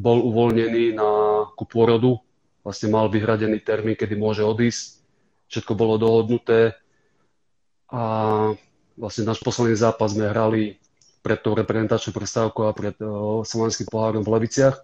bol 0.01 0.25
uvoľnený 0.25 0.97
na 0.97 1.09
ku 1.53 1.69
pôrodu, 1.69 2.17
vlastne 2.65 2.89
mal 2.89 3.13
vyhradený 3.13 3.61
termín, 3.61 3.93
kedy 3.93 4.17
môže 4.17 4.41
odísť, 4.41 5.05
všetko 5.53 5.77
bolo 5.77 6.01
dohodnuté. 6.01 6.81
A 7.93 8.03
vlastne 8.97 9.29
náš 9.29 9.45
posledný 9.45 9.77
zápas 9.77 10.17
sme 10.17 10.33
hrali 10.33 10.81
pred 11.21 11.37
tou 11.45 11.53
reprezentačnou 11.53 12.17
prestávkou 12.17 12.65
a 12.65 12.73
pred 12.73 12.97
uh, 13.05 13.45
slovenským 13.45 13.93
pohárom 13.93 14.25
v 14.25 14.33
Leviciach 14.41 14.81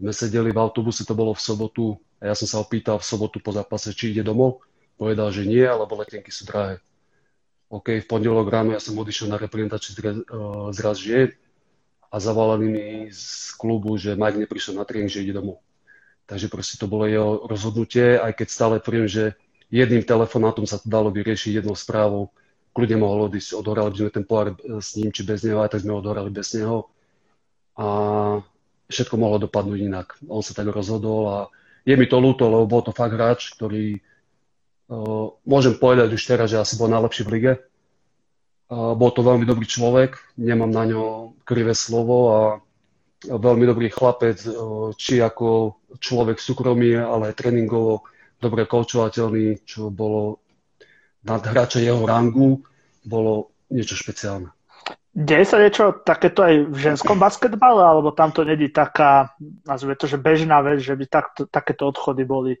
sme 0.00 0.12
sedeli 0.16 0.50
v 0.50 0.58
autobuse, 0.58 1.04
to 1.04 1.12
bolo 1.12 1.36
v 1.36 1.44
sobotu, 1.44 2.00
a 2.20 2.32
ja 2.32 2.34
som 2.34 2.48
sa 2.48 2.56
opýtal 2.60 2.96
v 2.96 3.04
sobotu 3.04 3.36
po 3.40 3.52
zápase, 3.52 3.92
či 3.92 4.16
ide 4.16 4.24
domov. 4.24 4.64
Povedal, 4.96 5.32
že 5.32 5.44
nie, 5.48 5.64
lebo 5.64 5.96
letenky 5.96 6.28
sú 6.28 6.44
drahé. 6.48 6.80
OK, 7.72 8.02
v 8.02 8.08
pondelok 8.08 8.48
ráno 8.50 8.76
ja 8.76 8.80
som 8.82 8.98
odišiel 8.98 9.30
na 9.30 9.38
reprezentačný 9.38 10.24
zraz 10.74 10.96
žien 11.00 11.32
a 12.10 12.18
zavolali 12.18 12.66
mi 12.66 12.86
z 13.08 13.54
klubu, 13.54 13.94
že 13.94 14.18
Mike 14.18 14.42
neprišiel 14.42 14.74
na 14.76 14.84
tréning, 14.84 15.08
že 15.08 15.22
ide 15.22 15.32
domov. 15.32 15.62
Takže 16.26 16.50
proste 16.50 16.76
to 16.76 16.90
bolo 16.90 17.06
jeho 17.06 17.46
rozhodnutie, 17.46 18.18
aj 18.18 18.36
keď 18.36 18.48
stále 18.50 18.74
tvrdím, 18.82 19.06
že 19.06 19.38
jedným 19.70 20.02
telefonátom 20.02 20.66
sa 20.66 20.82
to 20.82 20.90
dalo 20.90 21.14
vyriešiť 21.14 21.62
jednou 21.62 21.78
správou. 21.78 22.34
Kľudne 22.74 23.02
mohol 23.02 23.30
odísť, 23.30 23.54
odohrali 23.56 23.94
by 23.94 23.98
sme 23.98 24.10
ten 24.12 24.26
pohár 24.26 24.54
s 24.58 24.98
ním 24.98 25.10
či 25.14 25.22
bez 25.22 25.42
neho, 25.46 25.62
aj 25.62 25.74
tak 25.74 25.82
sme 25.86 25.94
odohrali 25.94 26.30
bez 26.30 26.54
neho. 26.58 26.90
A 27.78 27.86
všetko 28.90 29.14
mohlo 29.16 29.38
dopadnúť 29.38 29.80
inak. 29.80 30.18
On 30.26 30.42
sa 30.42 30.52
tak 30.52 30.68
rozhodol 30.68 31.22
a 31.30 31.38
je 31.86 31.94
mi 31.94 32.10
to 32.10 32.18
ľúto, 32.18 32.50
lebo 32.50 32.66
bol 32.66 32.82
to 32.84 32.92
fakt 32.92 33.14
hráč, 33.14 33.54
ktorý 33.56 33.96
uh, 33.96 35.32
môžem 35.46 35.78
povedať 35.78 36.12
už 36.12 36.22
teraz, 36.26 36.50
že 36.52 36.60
asi 36.60 36.74
bol 36.76 36.90
najlepší 36.90 37.22
v 37.24 37.32
lige. 37.32 37.52
Uh, 38.68 38.92
bol 38.98 39.14
to 39.14 39.22
veľmi 39.22 39.46
dobrý 39.46 39.64
človek, 39.64 40.18
nemám 40.36 40.74
na 40.74 40.84
ňo 40.90 41.04
krivé 41.46 41.72
slovo 41.72 42.18
a 42.34 42.40
veľmi 43.20 43.68
dobrý 43.68 43.92
chlapec, 43.92 44.40
či 44.96 45.20
ako 45.20 45.76
človek 46.00 46.40
súkromie, 46.40 46.96
ale 46.96 47.32
aj 47.32 47.36
tréningovo 47.36 48.08
dobre 48.40 48.64
koučovateľný, 48.64 49.68
čo 49.68 49.92
bolo 49.92 50.40
nad 51.28 51.44
hráča 51.44 51.84
jeho 51.84 52.00
rangu, 52.08 52.64
bolo 53.04 53.52
niečo 53.68 53.92
špeciálne. 53.92 54.48
Deje 55.10 55.42
sa 55.42 55.58
niečo 55.58 56.06
takéto 56.06 56.46
aj 56.46 56.70
v 56.70 56.76
ženskom 56.78 57.18
basketbale, 57.18 57.82
alebo 57.82 58.14
tam 58.14 58.30
to 58.30 58.46
není 58.46 58.70
taká, 58.70 59.34
nazvime 59.66 59.98
to, 59.98 60.06
že 60.06 60.22
bežná 60.22 60.62
vec, 60.62 60.78
že 60.78 60.94
by 60.94 61.04
takto, 61.10 61.50
takéto 61.50 61.90
odchody 61.90 62.22
boli? 62.22 62.54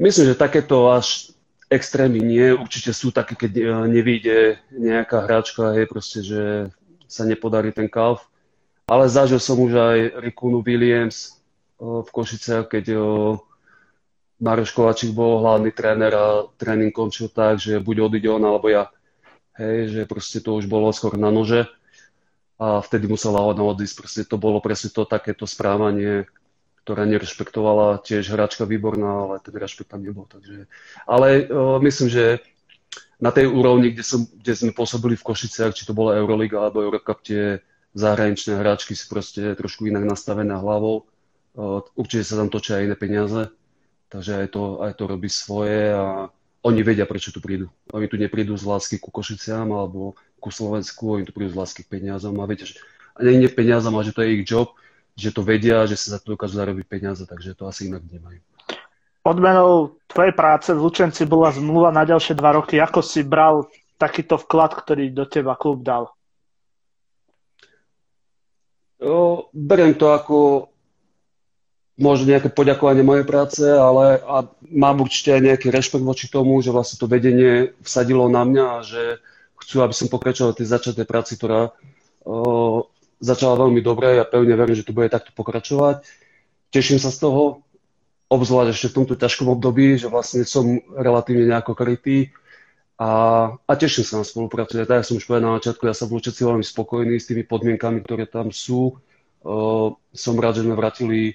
Myslím, 0.00 0.32
že 0.32 0.40
takéto 0.40 0.88
až 0.88 1.36
extrémy 1.68 2.24
nie. 2.24 2.56
Určite 2.56 2.96
sú 2.96 3.12
také, 3.12 3.36
keď 3.36 3.52
e, 3.52 3.62
nevíde 3.92 4.36
nejaká 4.72 5.28
hráčka, 5.28 5.76
je 5.76 5.84
proste, 5.84 6.18
že 6.24 6.42
sa 7.04 7.28
nepodarí 7.28 7.72
ten 7.76 7.88
kalf. 7.88 8.24
Ale 8.88 9.08
zažil 9.12 9.40
som 9.40 9.60
už 9.60 9.72
aj 9.76 9.98
Rikunu 10.24 10.64
Williams 10.64 11.36
e, 11.76 12.00
v 12.00 12.08
Košice, 12.08 12.64
keď 12.64 12.84
e, 12.92 12.98
Maroš 14.42 14.72
Kovačík 14.72 15.12
bol 15.12 15.44
hlavný 15.44 15.70
tréner 15.70 16.12
a 16.16 16.48
tréning 16.56 16.90
končil 16.90 17.28
tak, 17.28 17.60
že 17.60 17.76
buď 17.76 18.10
odíde 18.10 18.28
on, 18.32 18.42
alebo 18.42 18.72
ja. 18.72 18.90
Hej, 19.60 19.92
že 19.92 20.02
proste 20.08 20.40
to 20.40 20.56
už 20.56 20.64
bolo 20.64 20.88
skôr 20.96 21.20
na 21.20 21.28
nože 21.28 21.68
a 22.56 22.80
vtedy 22.80 23.10
musela 23.10 23.44
ona 23.44 23.60
odísť. 23.66 23.94
Proste 24.00 24.22
to 24.24 24.40
bolo 24.40 24.62
presne 24.64 24.88
to 24.88 25.04
takéto 25.04 25.44
správanie, 25.44 26.24
ktorá 26.82 27.04
nerešpektovala 27.04 28.00
tiež 28.00 28.32
hráčka 28.32 28.64
výborná, 28.64 29.28
ale 29.28 29.34
ten 29.44 29.54
rešpekt 29.54 29.92
tam 29.92 30.06
nebol. 30.06 30.24
Takže... 30.24 30.70
Ale 31.04 31.46
uh, 31.46 31.76
myslím, 31.82 32.08
že 32.08 32.24
na 33.22 33.30
tej 33.30 33.50
úrovni, 33.50 33.94
kde, 33.94 34.02
som, 34.02 34.24
kde 34.26 34.52
sme 34.56 34.72
pôsobili 34.74 35.14
v 35.14 35.26
Košiciach, 35.26 35.76
či 35.76 35.86
to 35.86 35.94
bola 35.94 36.18
Euroliga 36.18 36.62
alebo 36.62 36.82
Eurocup, 36.82 37.22
tie 37.22 37.62
zahraničné 37.92 38.56
hráčky 38.56 38.96
sú 38.96 39.06
proste 39.12 39.52
trošku 39.54 39.84
inak 39.86 40.08
nastavené 40.08 40.56
hlavou. 40.56 41.04
Uh, 41.52 41.84
určite 41.92 42.24
sa 42.24 42.40
tam 42.40 42.48
točia 42.48 42.80
aj 42.80 42.84
iné 42.88 42.96
peniaze, 42.96 43.42
takže 44.08 44.42
aj 44.42 44.48
to, 44.48 44.62
aj 44.80 44.92
to 44.96 45.04
robí 45.04 45.28
svoje 45.28 45.92
a 45.92 46.32
oni 46.62 46.80
vedia, 46.86 47.10
prečo 47.10 47.34
tu 47.34 47.42
prídu. 47.42 47.66
Oni 47.90 48.06
tu 48.06 48.14
neprídu 48.14 48.54
z 48.54 48.64
lásky 48.66 48.96
ku 49.02 49.10
Košiciam 49.10 49.66
alebo 49.74 50.14
ku 50.38 50.54
Slovensku, 50.54 51.18
oni 51.18 51.26
tu 51.26 51.34
prídu 51.34 51.50
z 51.50 51.58
lásky 51.58 51.82
k 51.82 51.98
peniazom 51.98 52.38
a 52.38 52.46
viete, 52.46 52.70
že 52.70 52.78
nie, 53.18 53.34
nie 53.34 53.50
peniazom, 53.50 53.94
ale 53.98 54.06
že 54.06 54.14
to 54.14 54.22
je 54.22 54.30
ich 54.38 54.46
job, 54.46 54.74
že 55.18 55.34
to 55.34 55.42
vedia, 55.42 55.84
že 55.90 55.98
sa 55.98 56.16
za 56.16 56.18
to 56.22 56.38
dokážu 56.38 56.56
zarobiť 56.56 56.86
peniaze, 56.86 57.22
takže 57.26 57.58
to 57.58 57.66
asi 57.66 57.90
inak 57.90 58.06
nemajú. 58.06 58.40
Odmenou 59.22 59.94
tvojej 60.10 60.34
práce 60.34 60.74
v 60.74 60.82
Lučenci 60.82 61.22
bola 61.30 61.54
zmluva 61.54 61.94
na 61.94 62.02
ďalšie 62.02 62.34
dva 62.34 62.58
roky. 62.58 62.82
Ako 62.82 63.06
si 63.06 63.22
bral 63.22 63.70
takýto 63.94 64.34
vklad, 64.34 64.74
ktorý 64.74 65.14
do 65.14 65.30
teba 65.30 65.54
klub 65.54 65.86
dal? 65.86 66.10
O, 68.98 69.46
beriem 69.54 69.94
to 69.94 70.10
ako 70.10 70.70
možno 72.02 72.26
nejaké 72.26 72.50
poďakovanie 72.50 73.06
mojej 73.06 73.22
práce, 73.22 73.62
ale 73.62 74.18
a 74.26 74.42
mám 74.74 74.98
určite 74.98 75.38
aj 75.38 75.42
nejaký 75.46 75.70
rešpekt 75.70 76.02
voči 76.02 76.26
tomu, 76.26 76.58
že 76.58 76.74
vlastne 76.74 76.98
to 76.98 77.06
vedenie 77.06 77.70
vsadilo 77.86 78.26
na 78.26 78.42
mňa 78.42 78.64
a 78.66 78.78
že 78.82 79.02
chcú, 79.62 79.86
aby 79.86 79.94
som 79.94 80.10
pokračoval 80.10 80.58
tej 80.58 80.66
začatej 80.66 81.06
práci, 81.06 81.38
ktorá 81.38 81.70
o, 82.26 82.90
začala 83.22 83.54
veľmi 83.62 83.78
dobre. 83.78 84.18
Ja 84.18 84.26
pevne 84.26 84.58
verím, 84.58 84.74
že 84.74 84.82
to 84.82 84.90
bude 84.90 85.14
takto 85.14 85.30
pokračovať. 85.30 86.02
Teším 86.74 86.98
sa 86.98 87.14
z 87.14 87.22
toho, 87.22 87.62
obzvlášť 88.26 88.70
ešte 88.74 88.88
v 88.90 88.96
tomto 88.98 89.14
ťažkom 89.14 89.46
období, 89.54 89.94
že 89.94 90.10
vlastne 90.10 90.42
som 90.42 90.82
relatívne 90.98 91.46
nejako 91.46 91.78
krytý 91.78 92.34
a, 92.98 93.10
a 93.54 93.72
teším 93.78 94.02
sa 94.02 94.20
na 94.20 94.26
spoluprácu. 94.26 94.80
Ja, 94.80 94.88
tak 94.88 95.06
som 95.06 95.20
už 95.20 95.28
povedal 95.28 95.54
na 95.54 95.58
začiatku, 95.62 95.84
ja 95.86 95.94
som 95.94 96.10
v 96.10 96.18
Lučeci 96.18 96.42
veľmi 96.42 96.64
spokojný 96.64 97.20
s 97.20 97.28
tými 97.30 97.44
podmienkami, 97.46 98.02
ktoré 98.02 98.26
tam 98.26 98.50
sú. 98.50 98.98
Uh, 99.42 99.92
som 100.14 100.38
rád, 100.38 100.62
že 100.62 100.64
sme 100.64 100.78
vrátili 100.78 101.34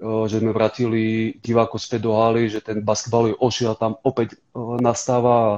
že 0.00 0.36
sme 0.42 0.50
vrátili 0.50 1.36
divákov 1.38 1.78
späť 1.80 2.06
do 2.06 2.12
haly, 2.18 2.50
že 2.50 2.60
ten 2.60 2.82
basketbalový 2.82 3.38
ošiel 3.38 3.78
tam 3.78 3.94
opäť 4.02 4.38
nastáva 4.82 5.34
a, 5.34 5.52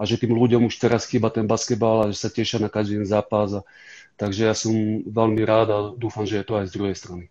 a 0.00 0.02
že 0.08 0.18
tým 0.18 0.32
ľuďom 0.34 0.66
už 0.68 0.80
teraz 0.80 1.04
chýba 1.06 1.28
ten 1.28 1.44
basketbal 1.44 2.04
a 2.04 2.10
že 2.10 2.18
sa 2.18 2.32
tešia 2.32 2.58
na 2.60 2.72
každý 2.72 3.00
zápas. 3.04 3.52
A, 3.52 3.60
takže 4.16 4.48
ja 4.48 4.54
som 4.54 4.72
veľmi 5.04 5.42
rád 5.44 5.68
a 5.70 5.78
dúfam, 5.92 6.24
že 6.24 6.40
je 6.40 6.46
to 6.46 6.56
aj 6.58 6.66
z 6.70 6.74
druhej 6.74 6.96
strany. 6.96 7.24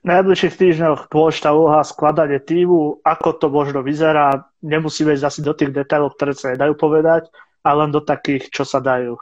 V 0.00 0.08
najbližších 0.08 0.56
týždňoch 0.56 1.12
dôležitá 1.12 1.52
úloha 1.52 1.84
skladanie 1.84 2.40
týmu, 2.40 3.04
ako 3.04 3.36
to 3.36 3.46
možno 3.52 3.84
vyzerá, 3.84 4.48
nemusíme 4.64 5.12
ísť 5.12 5.26
asi 5.28 5.40
do 5.44 5.52
tých 5.52 5.76
detailov, 5.76 6.16
ktoré 6.16 6.32
sa 6.32 6.56
nedajú 6.56 6.72
povedať, 6.72 7.28
ale 7.60 7.84
len 7.84 7.92
do 7.92 8.00
takých, 8.00 8.48
čo 8.48 8.64
sa 8.64 8.80
dajú. 8.80 9.20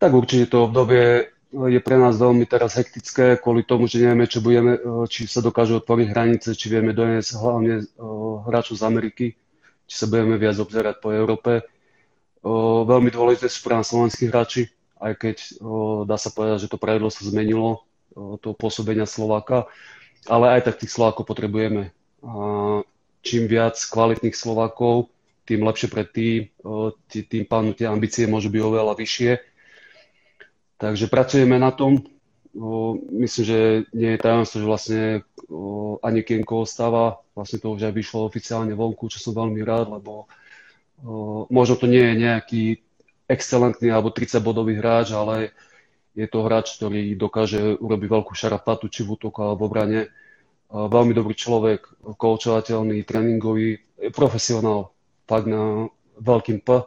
Tak 0.00 0.10
určite 0.16 0.48
to 0.48 0.64
obdobie 0.64 1.33
je 1.54 1.78
pre 1.78 1.94
nás 1.94 2.18
veľmi 2.18 2.42
teraz 2.50 2.74
hektické 2.74 3.38
kvôli 3.38 3.62
tomu, 3.62 3.86
že 3.86 4.02
nevieme, 4.02 4.26
čo 4.26 4.42
budeme, 4.42 4.74
e, 4.74 4.80
či 5.06 5.30
sa 5.30 5.38
dokážu 5.38 5.78
otvoriť 5.78 6.06
hranice, 6.10 6.48
či 6.58 6.66
vieme 6.66 6.90
doniesť 6.90 7.30
hlavne 7.38 7.74
e, 7.78 7.84
hráčov 8.50 8.82
z 8.82 8.82
Ameriky, 8.82 9.26
či 9.86 9.94
sa 9.94 10.10
budeme 10.10 10.34
viac 10.34 10.58
obzerať 10.58 10.98
po 10.98 11.14
Európe. 11.14 11.62
E, 11.62 11.62
veľmi 12.84 13.10
dôležité 13.14 13.46
sú 13.46 13.62
pre 13.62 13.78
nás 13.78 13.86
slovenskí 13.86 14.26
hráči, 14.26 14.66
aj 14.98 15.12
keď 15.20 15.36
dá 16.08 16.16
sa 16.16 16.32
povedať, 16.32 16.64
že 16.64 16.70
to 16.72 16.80
pravidlo 16.80 17.12
sa 17.12 17.28
zmenilo, 17.28 17.84
to 18.40 18.56
pôsobenia 18.56 19.04
Slováka, 19.04 19.68
ale 20.24 20.56
aj 20.56 20.70
tak 20.70 20.80
tých 20.80 20.96
Slovákov 20.96 21.28
potrebujeme. 21.28 21.92
A 22.24 22.80
čím 23.20 23.44
viac 23.44 23.76
kvalitných 23.76 24.32
Slovákov, 24.32 25.12
tým 25.44 25.60
lepšie 25.60 25.92
pre 25.92 26.08
tým, 26.08 26.48
tým 27.04 27.44
pádom 27.44 27.76
tie 27.76 27.84
ambície 27.84 28.24
môžu 28.24 28.48
byť 28.48 28.62
oveľa 28.64 28.96
vyššie 28.96 29.53
Takže 30.78 31.06
pracujeme 31.06 31.58
na 31.58 31.70
tom. 31.70 32.02
O, 32.54 32.94
myslím, 33.18 33.44
že 33.46 33.58
nie 33.94 34.14
je 34.14 34.22
tajomstvo, 34.22 34.62
že 34.62 34.66
vlastne 34.66 35.02
o, 35.50 35.98
ani 36.02 36.22
Kienko 36.22 36.62
ostáva. 36.62 37.18
Vlastne 37.34 37.58
to 37.58 37.74
už 37.74 37.90
aj 37.90 37.94
vyšlo 37.94 38.26
oficiálne 38.26 38.74
vonku, 38.74 39.10
čo 39.10 39.18
som 39.18 39.34
veľmi 39.34 39.58
rád, 39.66 39.90
lebo 39.90 40.30
o, 41.02 41.46
možno 41.50 41.74
to 41.78 41.86
nie 41.90 42.02
je 42.02 42.14
nejaký 42.14 42.62
excelentný 43.26 43.90
alebo 43.90 44.14
30-bodový 44.14 44.78
hráč, 44.78 45.14
ale 45.16 45.50
je 46.14 46.30
to 46.30 46.46
hráč, 46.46 46.78
ktorý 46.78 47.18
dokáže 47.18 47.74
urobiť 47.82 48.08
veľkú 48.10 48.32
šarapatu, 48.38 48.86
či 48.86 49.02
v 49.02 49.18
útoku 49.18 49.42
alebo 49.42 49.66
v 49.66 49.68
obrane. 49.70 50.00
Veľmi 50.70 51.10
dobrý 51.14 51.34
človek, 51.34 51.86
koučovateľný, 52.18 53.02
tréningový, 53.02 53.82
profesionál, 54.14 54.94
fakt 55.26 55.50
na 55.50 55.90
veľkým 56.18 56.62
P 56.62 56.86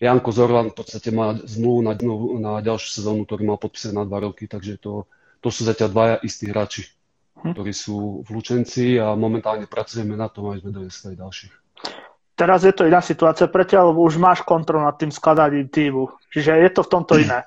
Janko 0.00 0.32
Zorlan 0.32 0.72
v 0.72 0.76
podstate 0.80 1.12
má 1.12 1.36
zmluvu 1.36 1.84
na, 1.84 1.92
na 2.40 2.52
ďalšiu 2.64 2.88
sezónu, 2.88 3.28
ktorý 3.28 3.44
mal 3.44 3.60
podpísať 3.60 3.92
na 3.92 4.08
dva 4.08 4.24
roky, 4.24 4.48
takže 4.48 4.80
to, 4.80 5.04
to 5.44 5.52
sú 5.52 5.68
zatiaľ 5.68 5.92
dvaja 5.92 6.16
istí 6.24 6.48
hráči, 6.48 6.88
hm. 7.44 7.52
ktorí 7.52 7.72
sú 7.76 8.24
v 8.24 8.28
Lučenci 8.32 8.96
a 8.96 9.12
momentálne 9.12 9.68
pracujeme 9.68 10.16
na 10.16 10.32
tom, 10.32 10.48
aby 10.48 10.64
sme 10.64 10.72
donesli 10.72 11.12
aj 11.12 11.16
ďalších. 11.20 11.52
Teraz 12.32 12.64
je 12.64 12.72
to 12.72 12.88
iná 12.88 13.04
situácia 13.04 13.44
pre 13.44 13.68
ťa, 13.68 13.92
lebo 13.92 14.00
už 14.00 14.16
máš 14.16 14.40
kontrol 14.40 14.80
nad 14.80 14.96
tým 14.96 15.12
skladaním 15.12 15.68
týmu. 15.68 16.08
Čiže 16.32 16.56
je 16.56 16.70
to 16.72 16.80
v 16.80 16.92
tomto 16.96 17.20
iné. 17.20 17.44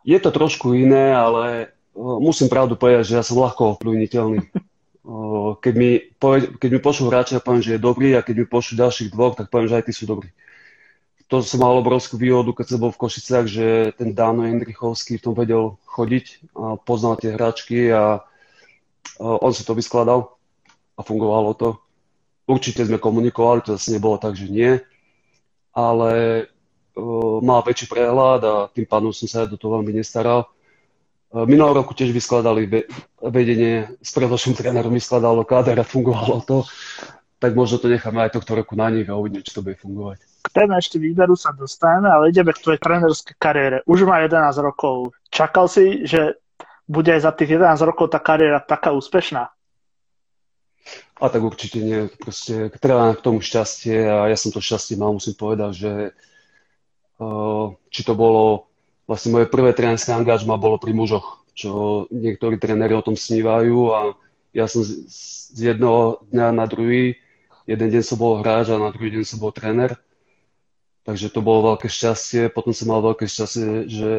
Je 0.00 0.16
to 0.16 0.32
trošku 0.32 0.72
iné, 0.72 1.12
ale 1.12 1.76
musím 1.92 2.48
pravdu 2.48 2.80
povedať, 2.80 3.12
že 3.12 3.20
ja 3.20 3.24
som 3.24 3.36
ľahko 3.44 3.76
ovplyvniteľný. 3.76 4.40
Keď 5.60 5.74
mi, 5.76 6.00
keď 6.56 6.70
mi 6.72 6.80
pošlú 6.80 7.12
hráča, 7.12 7.44
poviem, 7.44 7.60
že 7.60 7.76
je 7.76 7.84
dobrý 7.84 8.16
a 8.16 8.24
keď 8.24 8.40
mi 8.40 8.46
pošlú 8.48 8.80
ďalších 8.80 9.12
dvoch, 9.12 9.36
tak 9.36 9.52
poviem, 9.52 9.68
že 9.68 9.76
aj 9.76 9.84
tí 9.84 9.92
sú 9.92 10.08
dobrí 10.08 10.32
to 11.28 11.40
som 11.40 11.64
mal 11.64 11.80
obrovskú 11.80 12.20
výhodu, 12.20 12.52
keď 12.52 12.66
som 12.76 12.80
bol 12.84 12.92
v 12.92 13.00
Košicách, 13.00 13.46
že 13.48 13.66
ten 13.96 14.12
Dáno 14.12 14.44
Jendrichovský 14.44 15.16
v 15.16 15.24
tom 15.24 15.34
vedel 15.34 15.80
chodiť 15.88 16.52
a 16.52 16.76
poznal 16.76 17.16
tie 17.16 17.32
hráčky 17.32 17.88
a 17.88 18.20
on 19.18 19.52
si 19.54 19.64
to 19.64 19.72
vyskladal 19.72 20.36
a 20.94 21.00
fungovalo 21.02 21.54
to. 21.54 21.68
Určite 22.44 22.84
sme 22.84 23.00
komunikovali, 23.00 23.64
to 23.64 23.80
zase 23.80 23.96
nebolo 23.96 24.20
tak, 24.20 24.36
že 24.36 24.52
nie, 24.52 24.76
ale 25.72 26.44
uh, 26.44 27.40
mal 27.40 27.64
väčší 27.64 27.88
prehľad 27.88 28.40
a 28.44 28.54
tým 28.68 28.84
pádom 28.84 29.16
som 29.16 29.24
sa 29.24 29.48
do 29.48 29.56
toho 29.56 29.80
veľmi 29.80 29.96
nestaral. 29.96 30.52
Uh, 31.32 31.48
minulý 31.48 31.80
roku 31.80 31.96
tiež 31.96 32.12
vyskladali 32.12 32.68
vedenie, 33.24 33.96
s 33.96 34.12
predošlým 34.12 34.60
trénerom 34.60 34.92
vyskladalo 34.92 35.40
káder 35.48 35.80
a 35.80 35.88
fungovalo 35.88 36.44
to, 36.44 36.68
tak 37.40 37.56
možno 37.56 37.80
to 37.80 37.88
necháme 37.88 38.20
aj 38.20 38.36
tohto 38.36 38.60
roku 38.60 38.76
na 38.76 38.92
nich 38.92 39.08
a 39.08 39.16
uvidíme, 39.16 39.40
či 39.40 39.56
to 39.56 39.64
bude 39.64 39.80
fungovať. 39.80 40.33
K 40.44 40.46
téme 40.52 40.76
ešte 40.76 41.00
výberu 41.00 41.32
sa 41.40 41.56
dostaneme, 41.56 42.12
ale 42.12 42.28
ideme 42.28 42.52
k 42.52 42.60
tvojej 42.60 42.80
trénerskej 42.84 43.36
kariére. 43.40 43.80
Už 43.88 44.04
má 44.04 44.20
11 44.20 44.52
rokov. 44.60 45.16
Čakal 45.32 45.72
si, 45.72 46.04
že 46.04 46.36
bude 46.84 47.08
aj 47.08 47.24
za 47.24 47.32
tých 47.32 47.56
11 47.56 47.80
rokov 47.88 48.12
tá 48.12 48.20
kariéra 48.20 48.60
taká 48.60 48.92
úspešná? 48.92 49.48
A 51.16 51.24
tak 51.32 51.40
určite 51.40 51.80
nie. 51.80 52.12
Proste 52.20 52.68
treba 52.76 53.16
k 53.16 53.24
tomu 53.24 53.40
šťastie 53.40 54.04
a 54.04 54.28
ja 54.28 54.36
som 54.36 54.52
to 54.52 54.60
šťastie 54.60 55.00
mal, 55.00 55.16
musím 55.16 55.32
povedať, 55.32 55.72
že 55.72 55.92
či 57.88 58.00
to 58.04 58.12
bolo 58.12 58.68
vlastne 59.08 59.32
moje 59.32 59.46
prvé 59.48 59.72
trénerské 59.72 60.12
angažma 60.12 60.60
bolo 60.60 60.76
pri 60.76 60.92
mužoch, 60.92 61.46
čo 61.56 62.04
niektorí 62.10 62.60
tréneri 62.60 62.92
o 62.92 63.04
tom 63.04 63.16
snívajú 63.16 63.78
a 63.94 64.00
ja 64.52 64.66
som 64.66 64.82
z, 64.84 65.50
jednoho 65.54 66.24
dňa 66.30 66.46
na 66.52 66.66
druhý, 66.66 67.16
jeden 67.64 67.88
deň 67.90 68.02
som 68.02 68.18
bol 68.18 68.42
hráč 68.42 68.74
a 68.74 68.80
na 68.80 68.90
druhý 68.90 69.14
deň 69.14 69.24
som 69.24 69.38
bol 69.38 69.54
tréner 69.54 69.94
takže 71.04 71.30
to 71.30 71.44
bolo 71.44 71.76
veľké 71.76 71.86
šťastie. 71.86 72.48
Potom 72.48 72.72
som 72.72 72.90
mal 72.90 73.04
veľké 73.04 73.28
šťastie, 73.28 73.86
že 73.86 74.12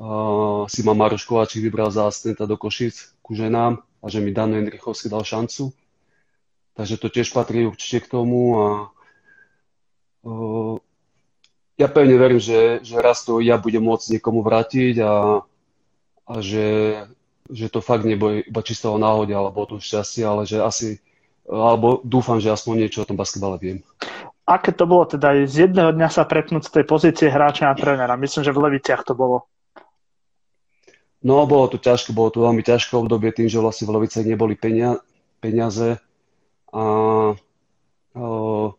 uh, 0.00 0.64
si 0.66 0.80
ma 0.82 0.96
Maroš 0.96 1.28
Kováčik 1.28 1.62
vybral 1.62 1.92
za 1.92 2.08
asistenta 2.08 2.48
do 2.48 2.56
Košic 2.56 3.20
ku 3.20 3.36
ženám 3.36 3.84
a 4.02 4.06
že 4.08 4.18
mi 4.18 4.32
Dano 4.32 4.56
Jendrichovský 4.56 5.12
dal 5.12 5.22
šancu. 5.22 5.70
Takže 6.72 6.96
to 6.96 7.12
tiež 7.12 7.36
patrí 7.36 7.68
určite 7.68 8.08
k 8.08 8.10
tomu 8.16 8.40
a 8.56 8.68
uh, 10.24 10.76
ja 11.76 11.88
pevne 11.88 12.16
verím, 12.16 12.40
že, 12.40 12.80
že 12.80 12.96
raz 13.00 13.24
to 13.24 13.44
ja 13.44 13.60
budem 13.60 13.84
môcť 13.84 14.16
niekomu 14.16 14.40
vrátiť 14.40 15.04
a, 15.04 15.44
a 16.28 16.34
že, 16.40 16.96
že 17.52 17.68
to 17.68 17.84
fakt 17.84 18.08
nebude 18.08 18.48
iba 18.48 18.60
čisto 18.64 18.96
náhode 18.96 19.36
alebo 19.36 19.64
o 19.64 19.68
tom 19.68 19.80
šťastie, 19.84 20.24
ale 20.24 20.48
že 20.48 20.64
asi, 20.64 21.02
alebo 21.44 22.00
dúfam, 22.04 22.40
že 22.40 22.48
aspoň 22.54 22.86
niečo 22.86 23.04
o 23.04 23.08
tom 23.08 23.20
basketbale 23.20 23.60
viem. 23.60 23.78
Aké 24.42 24.74
to 24.74 24.90
bolo 24.90 25.06
teda 25.06 25.46
z 25.46 25.70
jedného 25.70 25.94
dňa 25.94 26.08
sa 26.10 26.26
prepnúť 26.26 26.66
z 26.66 26.74
tej 26.74 26.84
pozície 26.84 27.30
hráča 27.30 27.70
na 27.70 27.78
trénera? 27.78 28.18
Myslím, 28.18 28.42
že 28.42 28.50
v 28.50 28.62
Leviciach 28.66 29.06
to 29.06 29.14
bolo. 29.14 29.46
No, 31.22 31.46
bolo 31.46 31.70
to 31.70 31.78
ťažké, 31.78 32.10
bolo 32.10 32.34
to 32.34 32.42
veľmi 32.42 32.66
ťažké 32.66 32.98
obdobie 32.98 33.30
tým, 33.30 33.46
že 33.46 33.62
vlastne 33.62 33.86
v 33.86 33.94
Leviciach 33.94 34.26
neboli 34.26 34.58
peniaze 35.38 36.02
a 36.74 36.82
o, 38.18 38.74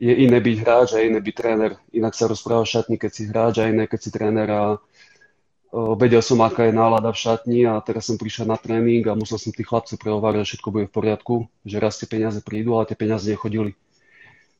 je 0.00 0.12
iné 0.16 0.40
byť 0.40 0.56
hráč 0.64 0.88
a 0.96 1.04
iné 1.04 1.20
byť 1.20 1.34
tréner. 1.36 1.76
Inak 1.92 2.16
sa 2.16 2.32
rozpráva 2.32 2.64
v 2.64 2.72
šatni, 2.72 2.96
keď 2.96 3.10
si 3.12 3.22
hráč 3.28 3.54
a 3.60 3.68
iné, 3.68 3.84
keď 3.84 4.00
si 4.00 4.08
tréner 4.08 4.48
a 4.48 4.62
o, 4.72 5.92
vedel 6.00 6.24
som, 6.24 6.40
aká 6.40 6.64
je 6.64 6.72
nálada 6.72 7.12
v 7.12 7.20
šatni 7.20 7.68
a 7.68 7.76
teraz 7.84 8.08
som 8.08 8.16
prišiel 8.16 8.48
na 8.48 8.56
tréning 8.56 9.04
a 9.04 9.12
musel 9.12 9.36
som 9.36 9.52
tých 9.52 9.68
chlapcov 9.68 10.00
prehovárať, 10.00 10.48
že 10.48 10.48
všetko 10.56 10.68
bude 10.72 10.88
v 10.88 10.96
poriadku, 10.96 11.34
že 11.68 11.76
raz 11.76 12.00
tie 12.00 12.08
peniaze 12.08 12.40
prídu, 12.40 12.72
ale 12.80 12.88
tie 12.88 12.96
peniaze 12.96 13.28
nechodili. 13.28 13.76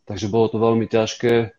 Takže 0.06 0.30
bolo 0.30 0.46
to 0.48 0.62
veľmi 0.62 0.86
ťažké, 0.86 1.50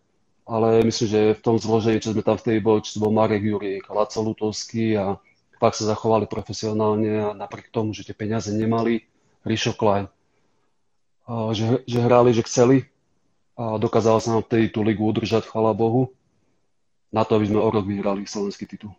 ale 0.48 0.68
myslím, 0.88 1.08
že 1.08 1.22
v 1.36 1.44
tom 1.44 1.60
zložení, 1.60 2.00
čo 2.00 2.16
sme 2.16 2.24
tam 2.24 2.40
vtedy 2.40 2.64
boli, 2.64 2.80
či 2.80 2.96
to 2.96 3.04
bol 3.04 3.12
Marek 3.12 3.44
Jurík, 3.44 3.92
Laco 3.92 4.24
Lutovský 4.24 4.96
a 4.96 5.20
fakt 5.60 5.76
sa 5.76 5.92
zachovali 5.92 6.32
profesionálne 6.32 7.28
a 7.28 7.28
napriek 7.36 7.70
tomu, 7.70 7.92
že 7.92 8.08
tie 8.08 8.16
peniaze 8.16 8.50
nemali, 8.56 9.04
Rišo 9.44 9.76
Klein 9.76 10.08
že, 11.28 11.84
že 11.84 12.00
hrali, 12.00 12.32
že 12.32 12.48
chceli 12.48 12.88
a 13.58 13.76
dokázalo 13.76 14.22
sa 14.22 14.38
nám 14.38 14.46
vtedy 14.48 14.72
tú 14.72 14.86
ligu 14.86 15.02
udržať, 15.04 15.50
chvala 15.50 15.74
Bohu, 15.74 16.14
na 17.10 17.26
to, 17.26 17.36
aby 17.36 17.50
sme 17.50 17.60
o 17.60 17.70
rok 17.74 17.84
vyhrali 17.84 18.24
slovenský 18.24 18.70
titul. 18.70 18.94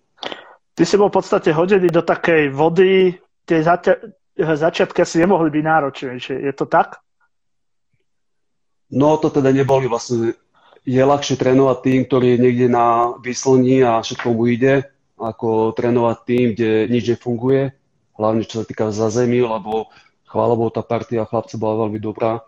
Ty 0.74 0.82
si 0.82 0.98
bol 0.98 1.10
v 1.10 1.18
podstate 1.22 1.54
hodený 1.54 1.90
do 1.90 2.02
takej 2.02 2.50
vody, 2.50 3.14
tie 3.46 3.62
zaťa- 3.62 4.02
začiatky 4.38 5.02
asi 5.02 5.22
nemohli 5.22 5.50
byť 5.50 5.64
náročnejšie. 5.64 6.34
Je 6.42 6.52
to 6.54 6.66
tak? 6.66 6.98
No 8.88 9.20
to 9.20 9.28
teda 9.28 9.52
neboli 9.52 9.84
vlastne. 9.84 10.36
Je 10.88 11.04
ľahšie 11.04 11.36
trénovať 11.36 11.78
tým, 11.84 12.00
ktorý 12.08 12.26
je 12.32 12.38
niekde 12.40 12.66
na 12.72 13.12
výslní 13.20 13.84
a 13.84 14.00
všetko 14.00 14.32
mu 14.32 14.48
ide, 14.48 14.88
ako 15.20 15.76
trénovať 15.76 16.16
tým, 16.24 16.46
kde 16.56 16.88
nič 16.88 17.04
nefunguje, 17.12 17.76
hlavne 18.16 18.48
čo 18.48 18.62
sa 18.62 18.64
týka 18.64 18.88
zazemí, 18.88 19.44
lebo 19.44 19.92
chvála 20.24 20.56
Bohu, 20.56 20.72
tá 20.72 20.80
partia 20.80 21.28
chlapcov 21.28 21.60
bola 21.60 21.84
veľmi 21.84 22.00
dobrá, 22.00 22.40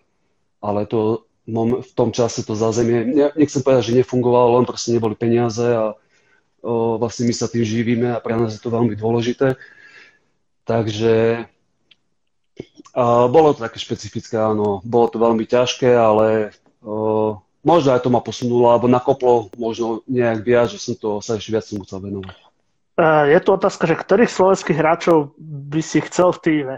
ale 0.64 0.88
to 0.88 1.28
v 1.50 1.92
tom 1.98 2.14
čase 2.14 2.46
to 2.46 2.54
zázemie, 2.54 3.32
nechcem 3.34 3.60
povedať, 3.60 3.90
že 3.90 3.98
nefungovalo, 4.00 4.62
len 4.62 4.68
proste 4.68 4.94
neboli 4.94 5.18
peniaze 5.18 5.66
a 5.66 5.98
o, 6.62 6.96
vlastne 7.00 7.26
my 7.26 7.34
sa 7.34 7.50
tým 7.50 7.66
živíme 7.66 8.14
a 8.14 8.22
pre 8.22 8.38
nás 8.38 8.54
je 8.54 8.62
to 8.62 8.70
veľmi 8.70 8.94
dôležité. 8.94 9.58
Takže 10.62 11.44
bolo 13.30 13.54
to 13.54 13.64
také 13.64 13.78
špecifické, 13.78 14.36
áno, 14.38 14.82
bolo 14.82 15.06
to 15.08 15.16
veľmi 15.22 15.46
ťažké, 15.46 15.90
ale 15.94 16.54
o, 16.82 17.38
možno 17.62 17.94
aj 17.94 18.02
to 18.02 18.10
ma 18.10 18.20
posunulo, 18.24 18.70
alebo 18.70 18.90
nakoplo 18.90 19.52
možno 19.56 20.02
nejak 20.10 20.42
viac, 20.42 20.66
že 20.72 20.80
som 20.80 20.94
to 20.98 21.22
sa 21.22 21.36
ešte 21.38 21.54
viac 21.54 21.66
musel 21.76 22.00
venovať. 22.02 22.36
Je 23.32 23.38
tu 23.40 23.50
otázka, 23.56 23.88
že 23.88 23.96
ktorých 23.96 24.28
slovenských 24.28 24.76
hráčov 24.76 25.32
by 25.40 25.80
si 25.80 26.04
chcel 26.04 26.36
v 26.36 26.40
týme? 26.44 26.76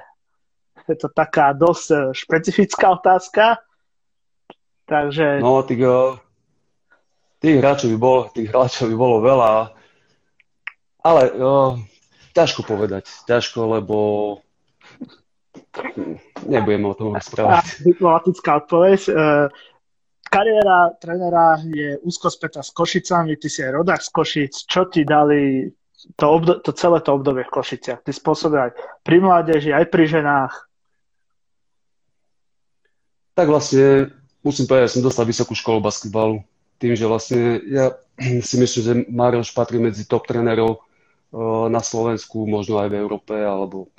je 0.88 0.96
to 0.98 1.08
taká 1.10 1.54
dosť 1.54 1.86
e, 1.90 1.96
špecifická 2.14 2.98
otázka. 2.98 3.62
Takže... 4.86 5.38
No, 5.38 5.62
tých, 5.62 5.82
e, 5.82 5.98
tých 7.38 7.56
hráčov 7.62 7.88
by 7.94 7.98
bolo, 7.98 8.20
tých 8.34 8.48
hráčov 8.50 8.90
by 8.90 8.96
bolo 8.98 9.16
veľa, 9.22 9.50
ale 11.02 11.22
uh, 11.34 11.74
ťažko 12.30 12.62
povedať. 12.62 13.10
Ťažko, 13.26 13.74
lebo 13.74 13.96
nebudeme 16.46 16.86
o 16.88 16.94
tom 16.96 17.16
rozprávať. 17.16 17.84
Diplomatická 17.84 18.64
odpoveď. 18.64 19.00
Uh, 19.08 19.46
kariéra 20.32 20.96
trénera 20.96 21.60
je 21.60 22.00
úzko 22.00 22.32
spätá 22.32 22.64
s 22.64 22.72
Košicami, 22.72 23.36
ty 23.36 23.52
si 23.52 23.60
aj 23.60 23.84
rodák 23.84 24.00
z 24.00 24.10
Košic. 24.10 24.52
Čo 24.64 24.88
ti 24.88 25.04
dali 25.04 25.68
to, 26.16 26.26
obdo- 26.26 26.58
to 26.64 26.72
celé 26.72 27.04
to 27.04 27.12
obdobie 27.12 27.44
v 27.44 27.52
Košiciach? 27.52 28.00
Ty 28.00 28.10
spôsobil 28.10 28.58
aj 28.58 28.72
pri 29.04 29.20
mládeži, 29.20 29.70
aj 29.76 29.86
pri 29.92 30.04
ženách. 30.08 30.54
Tak 33.32 33.48
vlastne 33.48 34.12
musím 34.44 34.68
povedať, 34.68 34.92
že 34.92 34.94
som 35.00 35.04
dostal 35.04 35.24
vysokú 35.28 35.52
školu 35.52 35.84
basketbalu. 35.84 36.44
Tým, 36.80 36.96
že 36.96 37.06
vlastne 37.06 37.60
ja 37.68 37.96
si 38.48 38.56
myslím, 38.56 38.82
že 38.82 38.92
Maroš 39.12 39.52
patrí 39.52 39.76
medzi 39.76 40.08
top 40.08 40.24
trénerov 40.24 40.80
eh, 40.80 41.66
na 41.68 41.84
Slovensku, 41.84 42.48
možno 42.48 42.80
aj 42.80 42.88
v 42.88 42.98
Európe, 43.00 43.36
alebo 43.36 43.92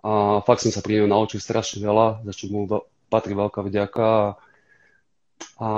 a 0.00 0.40
fakt 0.44 0.64
som 0.64 0.72
sa 0.72 0.80
pri 0.80 1.04
ňom 1.04 1.12
naučil 1.12 1.40
strašne 1.40 1.84
veľa, 1.84 2.24
za 2.24 2.32
čo 2.32 2.48
mu 2.48 2.64
patrí 3.12 3.36
veľká 3.36 3.60
vďaka. 3.60 4.36
A, 5.56 5.68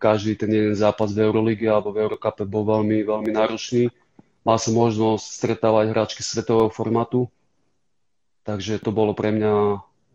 každý 0.00 0.36
ten 0.36 0.48
jeden 0.52 0.76
zápas 0.76 1.12
v 1.12 1.24
Eurolíge 1.24 1.68
alebo 1.68 1.92
v 1.92 2.04
Eurocupe 2.04 2.48
bol 2.48 2.64
veľmi, 2.64 3.04
veľmi 3.04 3.30
náročný. 3.32 3.92
Mal 4.42 4.58
som 4.58 4.76
možnosť 4.76 5.24
stretávať 5.24 5.92
hráčky 5.92 6.20
svetového 6.24 6.72
formátu, 6.72 7.30
takže 8.42 8.82
to 8.82 8.90
bolo 8.90 9.14
pre 9.14 9.30
mňa 9.30 9.52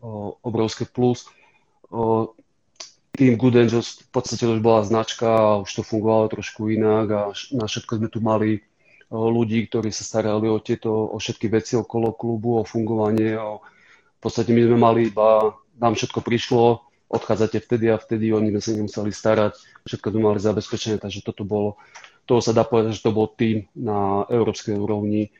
o, 0.04 0.36
obrovské 0.42 0.84
plus 0.84 1.24
tým 3.18 3.34
Good 3.34 3.58
Angels 3.58 3.98
v 3.98 4.10
podstate 4.14 4.46
už 4.46 4.62
bola 4.62 4.86
značka 4.86 5.58
už 5.58 5.70
to 5.74 5.82
fungovalo 5.82 6.30
trošku 6.30 6.70
inak 6.70 7.06
a 7.10 7.20
na 7.50 7.66
všetko 7.66 7.98
sme 7.98 8.08
tu 8.12 8.22
mali 8.22 8.62
ľudí, 9.08 9.68
ktorí 9.68 9.88
sa 9.88 10.04
starali 10.04 10.48
o 10.48 10.60
tieto, 10.60 10.92
o 10.92 11.16
všetky 11.16 11.48
veci 11.48 11.80
okolo 11.80 12.12
klubu, 12.12 12.60
o 12.60 12.68
fungovanie. 12.68 13.40
O, 13.40 13.64
v 14.18 14.20
podstate 14.20 14.52
my 14.52 14.62
sme 14.68 14.78
mali 14.78 15.00
iba, 15.08 15.56
nám 15.80 15.96
všetko 15.96 16.20
prišlo, 16.20 16.84
odchádzate 17.08 17.64
vtedy 17.64 17.88
a 17.88 17.96
vtedy, 17.96 18.34
oni 18.34 18.52
sme 18.52 18.60
sa 18.60 18.70
nemuseli 18.76 19.10
starať, 19.14 19.52
všetko 19.88 20.06
sme 20.12 20.20
mali 20.28 20.38
zabezpečené, 20.42 21.00
takže 21.00 21.24
toto 21.24 21.46
bolo, 21.46 21.80
toho 22.28 22.44
sa 22.44 22.52
dá 22.52 22.68
povedať, 22.68 23.00
že 23.00 23.04
to 23.08 23.16
bol 23.16 23.30
tým 23.30 23.64
na 23.72 24.28
európskej 24.28 24.76
úrovni, 24.76 25.32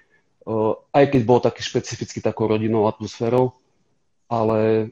aj 0.97 1.05
keď 1.13 1.23
bol 1.29 1.45
taký 1.45 1.61
špecificky 1.61 2.25
takou 2.25 2.49
rodinnou 2.49 2.89
atmosférou, 2.89 3.53
ale 4.33 4.89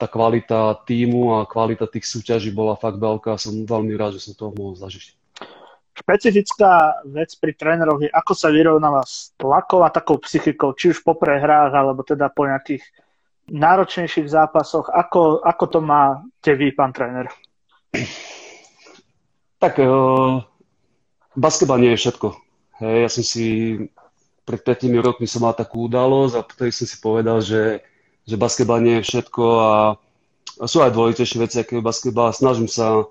tá 0.00 0.06
kvalita 0.08 0.74
týmu 0.86 1.38
a 1.38 1.46
kvalita 1.46 1.86
tých 1.86 2.08
súťaží 2.08 2.50
bola 2.50 2.78
fakt 2.78 2.96
veľká. 2.96 3.36
Som 3.36 3.68
veľmi 3.68 3.92
rád, 3.94 4.16
že 4.16 4.30
som 4.30 4.34
to 4.34 4.54
mohol 4.54 4.74
zažiť. 4.74 5.17
Špecifická 5.98 7.02
vec 7.10 7.34
pri 7.42 7.52
tréneroch 7.58 7.98
je, 8.06 8.10
ako 8.10 8.32
sa 8.32 8.54
vyrovnáva 8.54 9.02
s 9.02 9.34
tlakou 9.34 9.82
a 9.82 9.90
takou 9.90 10.22
psychikou, 10.22 10.72
či 10.78 10.94
už 10.94 11.02
po 11.02 11.18
prehrách, 11.18 11.74
alebo 11.74 12.06
teda 12.06 12.30
po 12.30 12.46
nejakých 12.46 12.86
náročnejších 13.50 14.30
zápasoch. 14.30 14.86
Ako, 14.94 15.42
ako 15.42 15.64
to 15.66 15.80
máte 15.82 16.52
vy, 16.54 16.70
pán 16.70 16.94
tréner? 16.94 17.26
Tak, 19.58 19.82
uh, 19.82 20.46
basketbal 21.34 21.82
nie 21.82 21.98
je 21.98 22.06
všetko. 22.06 22.30
Hej, 22.78 22.96
ja 23.02 23.10
som 23.10 23.24
si 23.26 23.46
pred 24.46 24.62
5 24.62 24.86
rokmi 25.02 25.26
som 25.26 25.42
mal 25.42 25.52
takú 25.52 25.90
udalosť 25.90 26.34
a 26.38 26.46
vtedy 26.46 26.70
som 26.70 26.86
si 26.86 26.96
povedal, 27.02 27.42
že 27.42 27.82
že 28.28 28.36
basketbal 28.36 28.84
nie 28.84 29.00
je 29.00 29.08
všetko 29.08 29.44
a, 29.56 29.72
sú 30.68 30.84
aj 30.84 30.92
dôležitejšie 30.92 31.38
veci, 31.40 31.56
ako 31.64 31.80
je 31.80 31.88
basketbal. 31.88 32.28
Snažím 32.36 32.68
sa, 32.68 33.08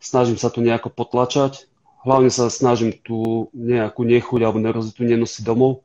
snažím 0.00 0.40
sa 0.40 0.48
tu 0.48 0.64
nejako 0.64 0.88
potlačať. 0.88 1.68
Hlavne 2.04 2.28
sa 2.28 2.52
snažím 2.52 2.92
tu 2.92 3.48
nejakú 3.56 4.04
nechuť 4.04 4.40
alebo 4.44 4.60
nerozitu 4.60 5.08
nenosiť 5.08 5.40
domov, 5.40 5.80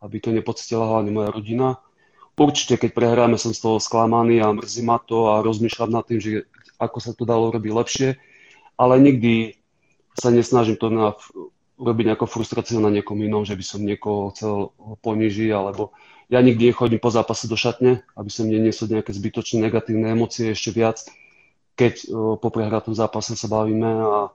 aby 0.00 0.16
to 0.16 0.32
nepocitila 0.32 0.88
hlavne 0.88 1.12
moja 1.12 1.28
rodina. 1.28 1.76
Určite, 2.40 2.80
keď 2.80 2.96
prehráme, 2.96 3.36
som 3.36 3.52
z 3.52 3.60
toho 3.60 3.76
sklamaný 3.76 4.40
a 4.40 4.48
mrzí 4.56 4.80
ma 4.80 4.96
to 4.96 5.28
a 5.28 5.44
rozmýšľam 5.44 5.92
nad 5.92 6.08
tým, 6.08 6.16
že 6.16 6.48
ako 6.80 6.98
sa 7.04 7.12
to 7.12 7.28
dalo 7.28 7.52
robiť 7.52 7.72
lepšie, 7.76 8.08
ale 8.80 8.96
nikdy 8.96 9.60
sa 10.16 10.32
nesnažím 10.32 10.80
to 10.80 10.88
na, 10.88 11.12
robiť 11.76 12.04
nejakú 12.08 12.24
frustráciu 12.24 12.80
na 12.80 12.88
niekom 12.88 13.20
inom, 13.20 13.44
že 13.44 13.52
by 13.52 13.64
som 13.64 13.84
niekoho 13.84 14.32
chcel 14.32 14.72
ponižiť 15.04 15.52
alebo 15.52 15.92
ja 16.32 16.40
nikdy 16.40 16.72
nechodím 16.72 17.02
po 17.02 17.12
zápase 17.12 17.44
do 17.44 17.60
šatne, 17.60 18.00
aby 18.16 18.30
som 18.32 18.48
neniesol 18.48 18.88
nejaké 18.88 19.12
zbytočné 19.12 19.68
negatívne 19.68 20.14
emócie 20.14 20.56
ešte 20.56 20.72
viac, 20.72 21.04
keď 21.76 22.08
po 22.40 22.48
prehratom 22.48 22.96
zápase 22.96 23.36
sa 23.36 23.50
bavíme. 23.50 23.90
A, 24.00 24.32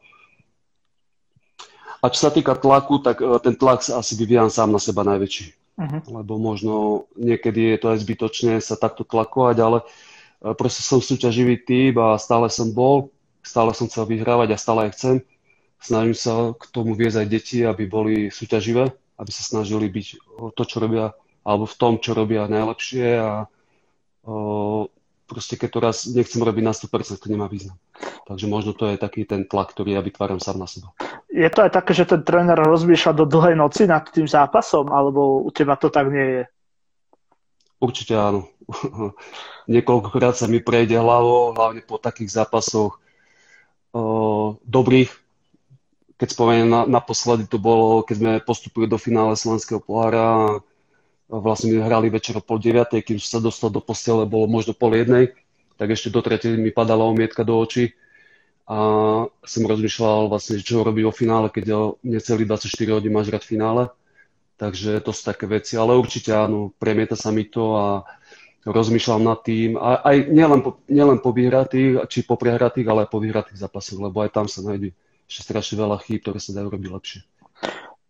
a 2.06 2.14
čo 2.14 2.30
sa 2.30 2.32
týka 2.32 2.54
tlaku, 2.54 3.02
tak 3.02 3.18
e, 3.18 3.26
ten 3.42 3.58
tlak 3.58 3.82
sa 3.82 3.98
asi 3.98 4.14
vyvíjam 4.14 4.54
sám 4.54 4.70
na 4.70 4.78
seba 4.78 5.02
najväčší. 5.02 5.46
Uh-huh. 5.76 6.22
Lebo 6.22 6.38
možno 6.38 7.06
niekedy 7.18 7.74
je 7.74 7.78
to 7.82 7.88
aj 7.92 8.00
zbytočné 8.06 8.54
sa 8.62 8.78
takto 8.78 9.02
tlakovať, 9.02 9.58
ale 9.58 9.78
e, 9.82 9.86
proste 10.54 10.86
som 10.86 11.02
súťaživý 11.02 11.66
typ 11.66 11.98
a 11.98 12.22
stále 12.22 12.46
som 12.54 12.70
bol. 12.70 13.10
stále 13.42 13.74
som 13.74 13.90
chcel 13.90 14.06
vyhrávať 14.06 14.54
a 14.54 14.62
stále 14.62 14.80
aj 14.90 14.92
chcem. 14.94 15.16
Snažím 15.82 16.18
sa 16.18 16.54
k 16.54 16.64
tomu 16.70 16.94
viesť 16.94 17.26
aj 17.26 17.28
deti, 17.28 17.60
aby 17.66 17.90
boli 17.90 18.30
súťaživé, 18.30 18.90
aby 19.18 19.32
sa 19.34 19.44
snažili 19.46 19.90
byť 19.90 20.08
to, 20.54 20.64
čo 20.66 20.78
robia, 20.82 21.14
alebo 21.46 21.66
v 21.70 21.78
tom, 21.78 21.94
čo 22.02 22.18
robia 22.18 22.50
najlepšie 22.50 23.08
a 23.22 23.46
o, 24.26 24.90
proste 25.26 25.58
keď 25.58 25.70
to 25.70 25.80
raz 25.82 25.98
nechcem 26.10 26.42
robiť 26.42 26.64
na 26.64 26.74
100%, 26.74 27.18
to 27.18 27.28
nemá 27.30 27.50
význam. 27.50 27.78
Takže 28.26 28.46
možno 28.46 28.78
to 28.78 28.90
je 28.90 28.98
taký 28.98 29.26
ten 29.26 29.46
tlak, 29.46 29.74
ktorý 29.74 29.98
ja 29.98 30.02
vytváram 30.02 30.38
sám 30.38 30.62
na 30.62 30.70
seba. 30.70 30.94
Je 31.30 31.46
to 31.50 31.66
aj 31.66 31.72
také, 31.74 31.92
že 31.98 32.10
ten 32.10 32.22
tréner 32.22 32.58
rozmýšľa 32.58 33.14
do 33.18 33.26
dlhej 33.26 33.58
noci 33.58 33.90
nad 33.90 34.06
tým 34.06 34.30
zápasom, 34.30 34.94
alebo 34.94 35.42
u 35.42 35.50
teba 35.50 35.78
to 35.78 35.90
tak 35.90 36.10
nie 36.10 36.42
je? 36.42 36.44
Určite 37.82 38.14
áno. 38.16 38.48
Niekoľkokrát 39.74 40.38
sa 40.38 40.50
mi 40.50 40.62
prejde 40.62 40.98
hlavou, 40.98 41.54
hlavne 41.54 41.82
po 41.84 42.00
takých 42.00 42.42
zápasoch 42.42 42.98
o, 43.92 44.58
dobrých. 44.64 45.12
Keď 46.16 46.28
spomeniem, 46.32 46.70
na, 46.72 46.82
naposledy 46.88 47.46
to 47.46 47.60
bolo, 47.60 48.02
keď 48.08 48.16
sme 48.16 48.32
postupili 48.46 48.88
do 48.88 48.96
finále 48.96 49.36
Slovenského 49.36 49.84
pohára, 49.84 50.64
vlastne 51.30 51.74
my 51.74 51.86
hrali 51.86 52.08
večer 52.14 52.38
o 52.38 52.44
pol 52.44 52.62
deviatej, 52.62 53.02
kým 53.02 53.20
sa 53.22 53.42
dostal 53.42 53.74
do 53.74 53.82
postele, 53.82 54.30
bolo 54.30 54.46
možno 54.46 54.78
pol 54.78 54.94
jednej, 54.94 55.34
tak 55.76 55.92
ešte 55.92 56.14
do 56.14 56.22
tretej 56.22 56.56
mi 56.56 56.70
padala 56.70 57.06
omietka 57.10 57.42
do 57.42 57.58
očí 57.58 57.98
a 58.66 58.78
som 59.30 59.62
rozmýšľal 59.66 60.30
vlastne, 60.30 60.58
čo 60.62 60.82
robiť 60.82 61.04
vo 61.06 61.14
finále, 61.14 61.48
keď 61.54 61.98
necelý 62.02 62.50
24 62.50 62.98
hodín 62.98 63.14
máš 63.14 63.30
hrať 63.30 63.44
finále 63.46 63.94
Takže 64.56 65.04
to 65.04 65.12
sú 65.12 65.22
také 65.28 65.52
veci, 65.52 65.76
ale 65.76 66.00
určite 66.00 66.32
áno, 66.32 66.72
premieta 66.80 67.20
sa 67.20 67.28
mi 67.36 67.44
to 67.44 67.76
a 67.76 67.86
rozmýšľam 68.64 69.28
nad 69.28 69.40
tým. 69.44 69.76
A 69.76 70.00
aj 70.00 70.32
nielen 70.32 70.64
po, 70.64 70.80
nielen 70.88 71.20
po 71.20 71.36
vyhratých, 71.36 72.08
či 72.08 72.24
po 72.24 72.40
prehratých, 72.40 72.88
ale 72.88 73.04
aj 73.04 73.10
po 73.12 73.20
vyhratých 73.20 73.60
zápasoch, 73.60 74.00
lebo 74.00 74.24
aj 74.24 74.32
tam 74.32 74.48
sa 74.48 74.64
nájde 74.64 74.96
ešte 75.28 75.52
strašne 75.52 75.76
veľa 75.84 76.00
chýb, 76.08 76.24
ktoré 76.24 76.40
sa 76.40 76.56
dajú 76.56 76.72
robiť 76.72 76.90
lepšie. 76.90 77.20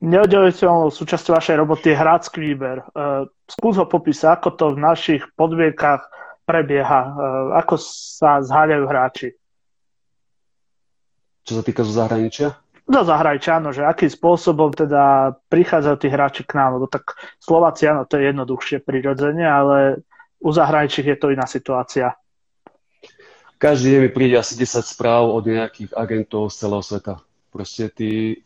Neoddeliteľnou 0.03 0.91
súčasťou 0.91 1.39
vašej 1.39 1.55
roboty 1.55 1.95
je 1.95 1.99
hrácky 1.99 2.37
výber. 2.41 2.83
Uh, 2.91 3.29
skús 3.47 3.79
ho 3.79 3.87
popísať, 3.87 4.39
ako 4.39 4.49
to 4.55 4.65
v 4.75 4.83
našich 4.83 5.23
podmienkach 5.39 6.03
prebieha, 6.43 7.01
uh, 7.07 7.13
ako 7.63 7.79
sa 7.79 8.43
zháňajú 8.43 8.85
hráči. 8.85 9.29
Čo 11.47 11.61
sa 11.61 11.63
týka 11.63 11.87
zo 11.87 11.95
zahraničia? 11.95 12.59
do 12.85 13.01
zahrajčia, 13.01 13.57
áno, 13.57 13.73
že 13.73 13.81
akým 13.81 14.13
spôsobom 14.13 14.69
teda 14.69 15.33
prichádzajú 15.49 15.97
tí 15.97 16.07
hráči 16.07 16.41
k 16.45 16.53
nám, 16.53 16.77
lebo 16.77 16.85
tak 16.85 17.17
Slováci, 17.41 17.89
áno, 17.89 18.05
to 18.05 18.21
je 18.21 18.29
jednoduchšie 18.29 18.85
prirodzene, 18.85 19.41
ale 19.41 20.05
u 20.37 20.49
zahraničných 20.53 21.09
je 21.09 21.17
to 21.17 21.33
iná 21.33 21.49
situácia. 21.49 22.13
Každý 23.57 23.97
deň 23.97 24.01
mi 24.05 24.11
príde 24.13 24.37
asi 24.37 24.53
10 24.53 24.85
správ 24.85 25.33
od 25.33 25.49
nejakých 25.49 25.97
agentov 25.97 26.53
z 26.53 26.55
celého 26.61 26.83
sveta. 26.85 27.13
Proste 27.49 27.89
tí, 27.89 28.44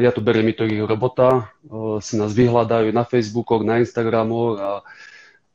ja 0.00 0.14
to 0.14 0.24
beriem, 0.24 0.48
mi 0.48 0.54
to 0.56 0.64
ich 0.64 0.80
robota, 0.80 1.52
si 2.00 2.16
nás 2.16 2.32
vyhľadajú 2.32 2.88
na 2.94 3.04
Facebookoch, 3.04 3.60
na 3.60 3.82
Instagramoch 3.84 4.56
a, 4.56 4.72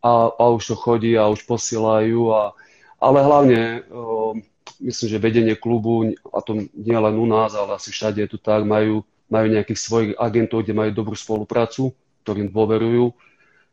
a, 0.06 0.12
a 0.30 0.43
už 0.54 0.73
to 0.73 0.76
chodí 0.78 1.17
a 1.17 1.26
už 1.32 1.45
posielajú. 1.50 2.30
A, 2.34 2.54
ale 3.02 3.19
hlavne 3.26 3.88
myslím, 4.84 5.08
že 5.10 5.23
vedenie 5.23 5.56
klubu, 5.58 6.13
a 6.30 6.38
to 6.45 6.69
nie 6.73 6.97
len 6.97 7.15
u 7.17 7.26
nás, 7.26 7.58
ale 7.58 7.82
asi 7.82 7.89
všade 7.89 8.21
je 8.21 8.30
to 8.36 8.39
tak, 8.41 8.62
majú, 8.62 9.02
majú 9.26 9.47
nejakých 9.50 9.80
svojich 9.80 10.12
agentov, 10.21 10.62
kde 10.62 10.78
majú 10.78 10.91
dobrú 10.93 11.17
spoluprácu, 11.17 11.97
ktorým 12.21 12.54
dôverujú 12.54 13.15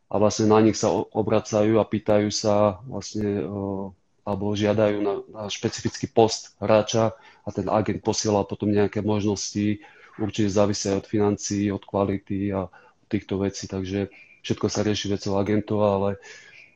a 0.09 0.13
vlastne 0.21 0.49
na 0.49 0.61
nich 0.61 0.77
sa 0.77 0.93
obracajú 0.93 1.81
a 1.81 1.85
pýtajú 1.85 2.29
sa 2.29 2.79
vlastne 2.85 3.45
alebo 4.25 4.57
žiadajú 4.57 4.97
na, 5.05 5.13
na 5.29 5.43
špecifický 5.45 6.09
post 6.09 6.57
hráča 6.57 7.13
a 7.45 7.49
ten 7.53 7.69
agent 7.69 8.01
posiela 8.01 8.41
potom 8.41 8.73
nejaké 8.73 9.05
možnosti, 9.05 9.77
určite 10.21 10.49
závisia 10.51 10.97
od 10.97 11.05
financií, 11.07 11.71
od 11.71 11.83
kvality 11.83 12.53
a 12.53 12.67
od 12.69 13.07
týchto 13.07 13.41
vecí, 13.41 13.67
takže 13.67 14.09
všetko 14.41 14.65
sa 14.69 14.85
rieši 14.85 15.11
vecou 15.11 15.35
agentov, 15.37 15.79
ale 15.81 16.09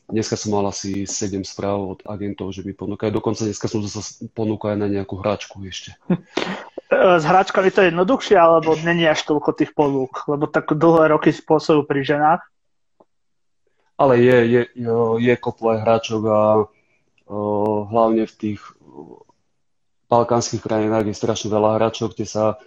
Dneska 0.10 0.34
som 0.34 0.58
mal 0.58 0.66
asi 0.66 1.06
7 1.06 1.46
správ 1.46 1.78
od 1.78 2.00
agentov, 2.10 2.50
že 2.50 2.66
mi 2.66 2.74
ponúkajú. 2.74 3.14
Dokonca 3.14 3.46
dneska 3.46 3.70
som 3.70 3.86
zase 3.86 4.26
ponúkal 4.34 4.74
aj 4.74 4.80
na 4.82 4.88
nejakú 4.90 5.22
hráčku 5.22 5.62
ešte. 5.70 5.94
S 6.90 7.22
hráčkami 7.22 7.70
to 7.70 7.86
je 7.86 7.94
jednoduchšie, 7.94 8.34
alebo 8.34 8.74
není 8.82 9.06
až 9.06 9.22
toľko 9.30 9.54
tých 9.54 9.78
ponúk? 9.78 10.26
Lebo 10.26 10.50
tak 10.50 10.74
dlhé 10.74 11.14
roky 11.14 11.30
spôsobujú 11.30 11.86
pri 11.86 12.02
ženách. 12.02 12.42
Ale 13.94 14.18
je, 14.18 14.38
je, 14.50 14.62
je, 14.74 14.94
je 15.22 15.34
kopu 15.38 15.70
aj 15.70 15.86
hráčok 15.86 16.22
a 16.26 16.40
hlavne 17.94 18.26
v 18.26 18.34
tých 18.34 18.60
balkánskych 20.10 20.66
krajinách 20.66 21.14
je 21.14 21.22
strašne 21.22 21.54
veľa 21.54 21.78
hráčov, 21.78 22.18
kde 22.18 22.26
sa... 22.26 22.58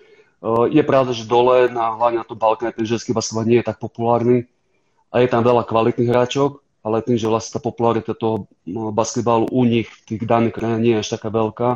O, 0.43 0.67
je 0.67 0.83
pravda, 0.83 1.15
že 1.15 1.31
dole, 1.31 1.71
na, 1.71 1.95
hlavne 1.95 2.19
na 2.21 2.27
tom 2.27 2.35
Balkáne, 2.35 2.75
ten 2.75 2.83
ženský 2.83 3.15
basketbal 3.15 3.47
nie 3.47 3.63
je 3.63 3.71
tak 3.71 3.79
populárny 3.79 4.51
a 5.15 5.23
je 5.23 5.31
tam 5.31 5.47
veľa 5.47 5.63
kvalitných 5.63 6.11
hráčov, 6.11 6.59
ale 6.83 6.99
tým, 7.07 7.15
že 7.15 7.31
vlastne 7.31 7.57
tá 7.57 7.61
popularita 7.63 8.11
toho 8.11 8.51
no, 8.67 8.91
basketbalu 8.91 9.47
u 9.55 9.63
nich 9.63 9.87
v 9.87 10.03
tých 10.03 10.27
daných 10.27 10.59
krajinách 10.59 10.83
nie 10.83 10.93
je 10.99 11.03
až 11.07 11.09
taká 11.15 11.31
veľká, 11.31 11.69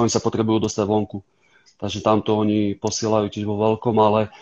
oni 0.00 0.08
sa 0.08 0.24
potrebujú 0.24 0.64
dostať 0.64 0.88
vonku. 0.88 1.20
Takže 1.76 2.00
tamto 2.00 2.32
oni 2.32 2.80
posielajú 2.80 3.28
tiež 3.28 3.44
vo 3.44 3.60
veľkom, 3.60 3.92
ale 4.00 4.32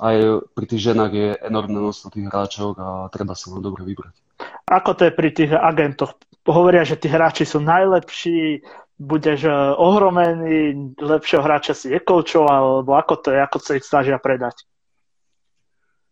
aj 0.00 0.48
pri 0.56 0.64
tých 0.64 0.92
ženách 0.92 1.12
je 1.12 1.28
enormné 1.44 1.76
množstvo 1.76 2.08
tých 2.08 2.26
hráčov 2.32 2.72
a 2.80 3.12
treba 3.12 3.36
sa 3.36 3.52
len 3.52 3.60
dobre 3.60 3.84
vybrať. 3.84 4.16
Ako 4.64 4.96
to 4.96 5.08
je 5.08 5.12
pri 5.12 5.30
tých 5.32 5.52
agentoch? 5.52 6.16
Hovoria, 6.46 6.86
že 6.86 6.96
tí 6.96 7.10
hráči 7.10 7.42
sú 7.42 7.58
najlepší, 7.58 8.62
budeš 8.96 9.46
e, 9.46 9.52
ohromený, 9.76 10.96
lepšieho 10.96 11.44
hráča 11.44 11.76
si 11.76 11.92
nekoučoval, 11.92 12.80
alebo 12.80 12.96
ako 12.96 13.14
to 13.20 13.28
je, 13.32 13.38
ako 13.38 13.58
sa 13.60 13.72
ich 13.76 13.84
snažia 13.84 14.16
predať? 14.16 14.66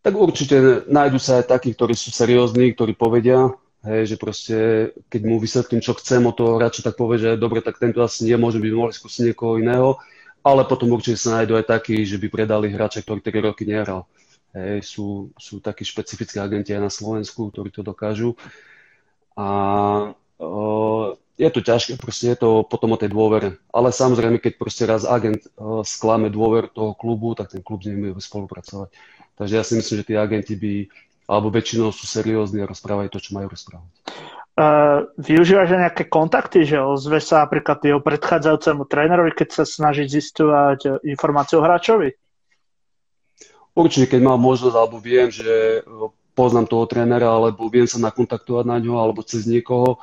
tak 0.05 0.13
určite 0.21 0.85
nájdu 0.85 1.17
sa 1.17 1.41
aj 1.41 1.49
takí, 1.49 1.73
ktorí 1.73 1.97
sú 1.97 2.13
seriózni, 2.13 2.77
ktorí 2.77 2.93
povedia, 2.93 3.49
hej, 3.89 4.13
že 4.13 4.17
proste, 4.21 4.57
keď 5.09 5.21
mu 5.25 5.41
vysvetlím, 5.41 5.81
čo 5.81 5.97
chcem 5.97 6.21
od 6.29 6.37
toho 6.37 6.61
hráča, 6.61 6.85
tak 6.85 7.01
povie, 7.01 7.17
že 7.17 7.41
dobre, 7.41 7.65
tak 7.65 7.81
tento 7.81 8.05
asi 8.05 8.29
nie, 8.29 8.37
môže 8.37 8.61
by 8.61 8.69
mohli 8.69 8.93
skúsiť 8.93 9.33
niekoho 9.33 9.57
iného, 9.57 9.97
ale 10.45 10.69
potom 10.69 10.93
určite 10.93 11.17
sa 11.17 11.41
nájdú 11.41 11.57
aj 11.57 11.73
takí, 11.73 12.05
že 12.05 12.21
by 12.21 12.29
predali 12.29 12.69
hráča, 12.69 13.01
ktorý 13.01 13.25
3 13.25 13.49
roky 13.49 13.65
nehral. 13.65 14.05
Hej, 14.53 14.85
sú, 14.85 15.33
sú 15.41 15.65
takí 15.65 15.89
špecifickí 15.89 16.37
agenti 16.37 16.77
aj 16.77 16.85
na 16.85 16.93
Slovensku, 16.93 17.49
ktorí 17.49 17.73
to 17.73 17.81
dokážu. 17.81 18.37
A 19.41 19.49
o, 20.37 20.94
je 21.35 21.51
to 21.51 21.61
ťažké, 21.61 21.99
proste 21.99 22.31
je 22.31 22.39
to 22.39 22.63
potom 22.63 22.95
o 22.95 23.01
tej 23.01 23.11
dôvere. 23.11 23.59
Ale 23.75 23.91
samozrejme, 23.91 24.39
keď 24.39 24.53
proste 24.55 24.87
raz 24.87 25.03
agent 25.03 25.43
o, 25.59 25.83
sklame 25.83 26.31
dôver 26.31 26.71
toho 26.71 26.95
klubu, 26.95 27.35
tak 27.35 27.51
ten 27.51 27.63
klub 27.63 27.83
s 27.83 27.91
ním 27.91 28.15
bude 28.15 28.23
spolupracovať. 28.23 28.95
Takže 29.35 29.55
ja 29.59 29.65
si 29.67 29.75
myslím, 29.75 29.97
že 29.99 30.07
tí 30.07 30.15
agenti 30.15 30.55
by, 30.55 30.75
alebo 31.27 31.51
väčšinou 31.51 31.91
sú 31.91 32.07
seriózni 32.07 32.63
a 32.63 32.71
rozprávajú 32.71 33.11
to, 33.11 33.19
čo 33.19 33.35
majú 33.35 33.51
rozprávať. 33.51 33.91
Uh, 34.55 35.11
využívaš 35.19 35.75
aj 35.75 35.81
nejaké 35.91 36.05
kontakty, 36.07 36.63
že 36.63 36.79
ozve 36.79 37.19
sa 37.19 37.43
napríklad 37.43 37.83
jeho 37.83 37.99
predchádzajúcemu 37.99 38.87
trénerovi, 38.87 39.35
keď 39.35 39.49
sa 39.51 39.65
snaží 39.67 40.07
zistovať 40.07 41.03
informáciu 41.03 41.59
o 41.59 41.67
hráčovi? 41.67 42.15
Určite, 43.75 44.15
keď 44.15 44.21
mám 44.23 44.39
možnosť, 44.39 44.77
alebo 44.79 45.03
viem, 45.03 45.35
že 45.35 45.83
poznám 46.39 46.71
toho 46.71 46.87
trénera, 46.87 47.35
alebo 47.35 47.67
viem 47.67 47.91
sa 47.91 47.99
nakontaktovať 47.99 48.63
na 48.63 48.79
ňo, 48.79 49.03
alebo 49.03 49.27
cez 49.27 49.51
niekoho. 49.51 49.99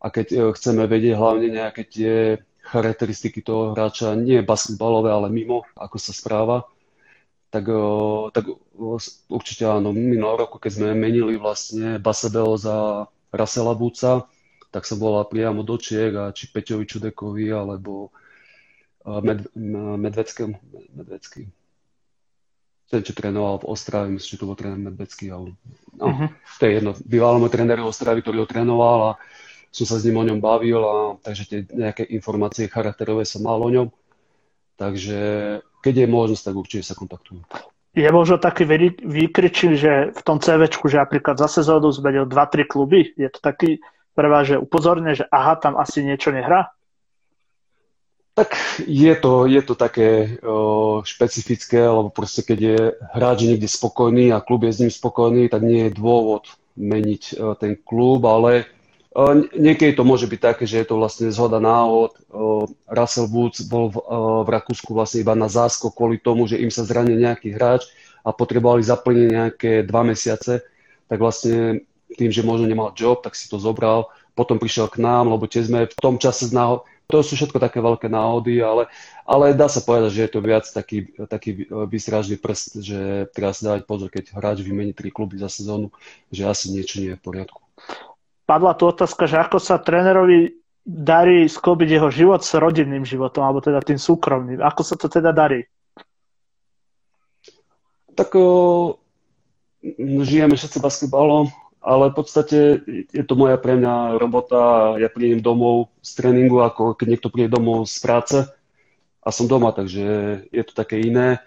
A 0.00 0.06
keď 0.12 0.26
e, 0.32 0.36
chceme 0.56 0.84
vedieť 0.84 1.14
hlavne 1.16 1.48
nejaké 1.50 1.82
tie 1.88 2.14
charakteristiky 2.66 3.40
toho 3.40 3.72
hráča, 3.72 4.18
nie 4.18 4.42
basketbalové, 4.42 5.14
ale 5.14 5.30
mimo, 5.30 5.62
ako 5.78 5.96
sa 6.02 6.10
správa, 6.10 6.66
tak, 7.54 7.70
tak 8.34 8.44
určite 9.30 9.64
áno. 9.64 9.94
Minulý 9.94 10.44
roku, 10.44 10.58
keď 10.58 10.82
sme 10.82 10.98
menili 10.98 11.38
vlastne 11.38 12.02
Basebel 12.02 12.58
za 12.58 13.06
Rasela 13.30 13.72
Buca, 13.72 14.26
tak 14.74 14.84
som 14.84 14.98
bola 15.00 15.24
priamo 15.24 15.62
do 15.62 15.78
Čiek 15.78 16.12
a 16.18 16.34
či 16.34 16.50
Peťovi 16.50 16.84
Čudekovi 16.84 17.48
alebo 17.48 18.10
Med, 19.06 19.46
Medveckým, 20.02 20.58
Medvecký. 20.92 21.46
Ten, 22.86 23.02
čo 23.02 23.14
trénoval 23.14 23.62
v 23.62 23.68
Ostrave, 23.70 24.10
myslím, 24.10 24.30
že 24.30 24.40
to 24.42 24.46
bol 24.50 24.58
tréner 24.58 24.78
Medvecký. 24.78 25.30
Ale, 25.30 25.54
no, 25.96 26.06
uh-huh. 26.06 26.28
to 26.58 26.62
je 26.66 26.72
jedno. 26.76 26.92
Býval 27.02 27.38
môj 27.38 27.50
tréner 27.50 27.78
v 27.78 27.88
Ostravy, 27.88 28.22
ktorý 28.22 28.44
ho 28.44 28.50
trénoval 28.50 28.98
a 29.02 29.12
som 29.76 29.84
sa 29.84 30.00
s 30.00 30.08
ním 30.08 30.16
o 30.16 30.24
ňom 30.24 30.40
bavil, 30.40 30.80
a, 30.80 31.20
takže 31.20 31.42
tie 31.44 31.60
nejaké 31.68 32.08
informácie 32.08 32.72
charakterové 32.72 33.28
som 33.28 33.44
mal 33.44 33.60
o 33.60 33.68
ňom. 33.68 33.92
Takže 34.80 35.18
keď 35.84 35.94
je 36.04 36.06
možnosť, 36.08 36.44
tak 36.48 36.54
určite 36.56 36.84
sa 36.88 36.96
kontaktujú. 36.96 37.44
Je 37.96 38.08
možno 38.12 38.36
taký 38.36 38.68
výkričný, 39.04 39.76
že 39.76 39.92
v 40.12 40.20
tom 40.20 40.36
CVčku, 40.36 40.88
že 40.88 41.00
napríklad 41.00 41.40
za 41.40 41.48
sezónu 41.48 41.88
zmenil 41.92 42.28
2-3 42.28 42.68
kluby, 42.68 43.12
je 43.16 43.28
to 43.32 43.40
taký 43.40 43.80
pre 44.16 44.28
vás, 44.32 44.48
že 44.48 44.56
upozorne, 44.56 45.12
že 45.12 45.28
aha, 45.28 45.60
tam 45.60 45.76
asi 45.76 46.00
niečo 46.00 46.32
nehrá? 46.32 46.72
Tak 48.36 48.52
je 48.84 49.16
to, 49.16 49.48
je 49.48 49.62
to 49.64 49.72
také 49.76 50.36
o, 50.44 51.00
špecifické, 51.00 51.80
lebo 51.80 52.12
proste 52.12 52.44
keď 52.44 52.58
je 52.60 52.80
hráč 53.16 53.48
niekde 53.48 53.64
spokojný 53.64 54.28
a 54.32 54.44
klub 54.44 54.68
je 54.68 54.72
s 54.76 54.80
ním 54.84 54.92
spokojný, 54.92 55.48
tak 55.48 55.64
nie 55.64 55.88
je 55.88 55.96
dôvod 55.96 56.52
meniť 56.76 57.22
o, 57.40 57.56
ten 57.56 57.80
klub, 57.80 58.20
ale 58.28 58.68
Niekedy 59.56 59.96
to 59.96 60.04
môže 60.04 60.28
byť 60.28 60.40
také, 60.44 60.68
že 60.68 60.84
je 60.84 60.86
to 60.92 61.00
vlastne 61.00 61.32
zhoda 61.32 61.56
náhod. 61.56 62.12
Russell 62.84 63.32
Woods 63.32 63.64
bol 63.64 63.88
v, 63.88 63.96
v 64.44 64.48
Rakúsku 64.52 64.92
vlastne 64.92 65.24
iba 65.24 65.32
na 65.32 65.48
záskok 65.48 65.96
kvôli 65.96 66.20
tomu, 66.20 66.44
že 66.44 66.60
im 66.60 66.68
sa 66.68 66.84
zranil 66.84 67.16
nejaký 67.16 67.56
hráč 67.56 67.88
a 68.20 68.36
potrebovali 68.36 68.84
zaplniť 68.84 69.28
nejaké 69.32 69.72
dva 69.88 70.04
mesiace, 70.04 70.60
tak 71.08 71.16
vlastne 71.16 71.86
tým, 72.12 72.28
že 72.28 72.44
možno 72.44 72.68
nemal 72.68 72.92
job, 72.92 73.24
tak 73.24 73.32
si 73.32 73.48
to 73.48 73.56
zobral. 73.56 74.12
Potom 74.36 74.60
prišiel 74.60 74.92
k 74.92 75.00
nám, 75.00 75.32
lebo 75.32 75.48
tie 75.48 75.64
sme 75.64 75.88
v 75.88 75.96
tom 75.96 76.20
čase 76.20 76.44
z 76.44 76.52
náhod, 76.52 76.84
to 77.08 77.24
sú 77.24 77.40
všetko 77.40 77.56
také 77.56 77.80
veľké 77.80 78.12
náhody, 78.12 78.60
ale, 78.60 78.90
ale 79.24 79.56
dá 79.56 79.70
sa 79.70 79.80
povedať, 79.80 80.10
že 80.12 80.22
je 80.26 80.30
to 80.36 80.40
viac 80.44 80.66
taký, 80.68 81.08
taký 81.24 81.70
vysrážný 81.88 82.36
prst, 82.36 82.82
že 82.84 83.30
treba 83.32 83.54
si 83.56 83.64
dávať 83.64 83.88
pozor, 83.88 84.12
keď 84.12 84.36
hráč 84.36 84.60
vymení 84.60 84.92
tri 84.92 85.08
kluby 85.08 85.40
za 85.40 85.48
sezónu, 85.48 85.88
že 86.28 86.44
asi 86.44 86.68
niečo 86.68 87.00
nie 87.00 87.14
je 87.14 87.18
v 87.18 87.24
poriadku. 87.24 87.62
Padla 88.46 88.78
tu 88.78 88.86
otázka, 88.86 89.26
že 89.26 89.42
ako 89.42 89.58
sa 89.58 89.82
trénerovi 89.82 90.54
darí 90.86 91.50
sklobiť 91.50 91.88
jeho 91.98 92.08
život 92.14 92.46
s 92.46 92.54
rodinným 92.54 93.02
životom, 93.02 93.42
alebo 93.42 93.58
teda 93.58 93.82
tým 93.82 93.98
súkromným. 93.98 94.62
Ako 94.62 94.86
sa 94.86 94.94
to 94.94 95.10
teda 95.10 95.34
darí? 95.34 95.66
Tak 98.14 98.30
o, 98.38 98.96
žijeme 100.22 100.54
všetci 100.54 100.78
basketbalom, 100.78 101.50
ale 101.82 102.10
v 102.10 102.14
podstate 102.14 102.58
je 103.10 103.24
to 103.26 103.34
moja 103.34 103.58
pre 103.58 103.74
mňa 103.74 104.14
robota. 104.22 104.94
Ja 105.02 105.10
prídem 105.10 105.42
domov 105.42 105.90
z 106.06 106.10
tréningu, 106.14 106.62
ako 106.62 106.94
keď 106.94 107.06
niekto 107.18 107.34
príde 107.34 107.50
domov 107.50 107.90
z 107.90 107.98
práce 107.98 108.38
a 109.26 109.28
som 109.34 109.50
doma, 109.50 109.74
takže 109.74 110.06
je 110.54 110.62
to 110.62 110.72
také 110.72 111.02
iné. 111.02 111.42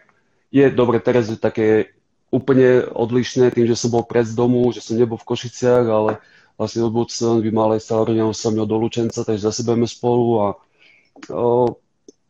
Je 0.51 0.67
dobre, 0.67 0.99
teraz 0.99 1.31
je 1.31 1.39
také 1.39 1.95
úplne 2.27 2.85
odlišné 2.91 3.55
tým, 3.55 3.65
že 3.65 3.79
som 3.79 3.89
bol 3.89 4.03
pred 4.03 4.27
domu, 4.35 4.67
že 4.75 4.83
som 4.83 4.99
nebol 4.99 5.17
v 5.17 5.27
Košiciach, 5.31 5.85
ale 5.87 6.11
vlastne 6.19 6.38
mal 6.59 7.69
aj 7.73 7.81
sa 7.81 8.03
rodina 8.03 8.27
sa 8.35 8.51
mňa 8.51 8.65
do 8.67 8.75
Lučenca, 8.75 9.23
takže 9.23 9.47
zase 9.47 9.63
budeme 9.63 9.87
spolu 9.87 10.27
a 10.43 10.47
o, 11.31 11.79